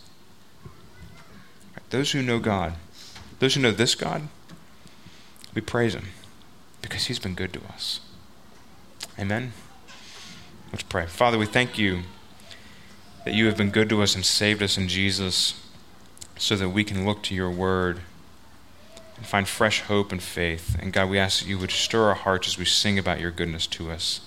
Those 1.89 2.13
who 2.13 2.23
know 2.23 2.39
God, 2.39 2.75
those 3.39 3.55
who 3.55 3.63
know 3.63 3.73
this 3.73 3.95
God, 3.95 4.29
we 5.55 5.63
praise 5.63 5.95
Him 5.95 6.09
because 6.83 7.07
He's 7.07 7.19
been 7.19 7.35
good 7.35 7.55
to 7.55 7.65
us. 7.65 8.01
Amen. 9.19 9.55
Let's 10.71 10.83
pray. 10.83 11.07
Father, 11.07 11.39
we 11.39 11.47
thank 11.47 11.79
you 11.79 12.03
that 13.25 13.33
you 13.33 13.47
have 13.47 13.57
been 13.57 13.71
good 13.71 13.89
to 13.89 14.03
us 14.03 14.15
and 14.15 14.25
saved 14.25 14.63
us 14.63 14.77
in 14.77 14.87
Jesus 14.87 15.59
so 16.37 16.57
that 16.57 16.69
we 16.69 16.85
can 16.85 17.07
look 17.07 17.23
to 17.25 17.35
your 17.35 17.51
word 17.51 18.01
and 19.17 19.25
find 19.25 19.49
fresh 19.49 19.81
hope 19.81 20.13
and 20.13 20.23
faith. 20.23 20.77
And 20.79 20.93
God, 20.93 21.09
we 21.09 21.19
ask 21.19 21.41
that 21.41 21.49
you 21.49 21.59
would 21.59 21.71
stir 21.71 22.09
our 22.09 22.15
hearts 22.15 22.49
as 22.49 22.59
we 22.59 22.67
sing 22.67 22.99
about 22.99 23.19
your 23.19 23.31
goodness 23.31 23.67
to 23.69 23.91
us. 23.91 24.21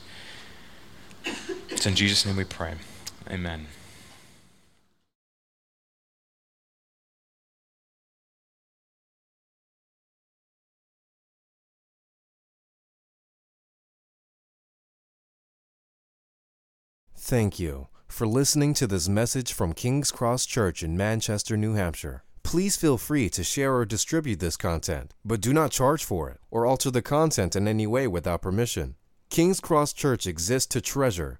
It's 1.81 1.87
in 1.87 1.95
Jesus' 1.95 2.27
name 2.27 2.35
we 2.35 2.43
pray. 2.43 2.75
Amen. 3.27 3.65
Thank 17.17 17.57
you 17.57 17.87
for 18.07 18.27
listening 18.27 18.75
to 18.75 18.85
this 18.85 19.09
message 19.09 19.51
from 19.51 19.73
King's 19.73 20.11
Cross 20.11 20.45
Church 20.45 20.83
in 20.83 20.95
Manchester, 20.95 21.57
New 21.57 21.73
Hampshire. 21.73 22.23
Please 22.43 22.77
feel 22.77 22.99
free 22.99 23.27
to 23.31 23.43
share 23.43 23.73
or 23.73 23.85
distribute 23.85 24.39
this 24.39 24.55
content, 24.55 25.15
but 25.25 25.41
do 25.41 25.51
not 25.51 25.71
charge 25.71 26.05
for 26.05 26.29
it 26.29 26.39
or 26.51 26.67
alter 26.67 26.91
the 26.91 27.01
content 27.01 27.55
in 27.55 27.67
any 27.67 27.87
way 27.87 28.07
without 28.07 28.43
permission. 28.43 28.93
King's 29.31 29.59
Cross 29.59 29.93
Church 29.93 30.27
exists 30.27 30.67
to 30.67 30.81
treasure, 30.81 31.39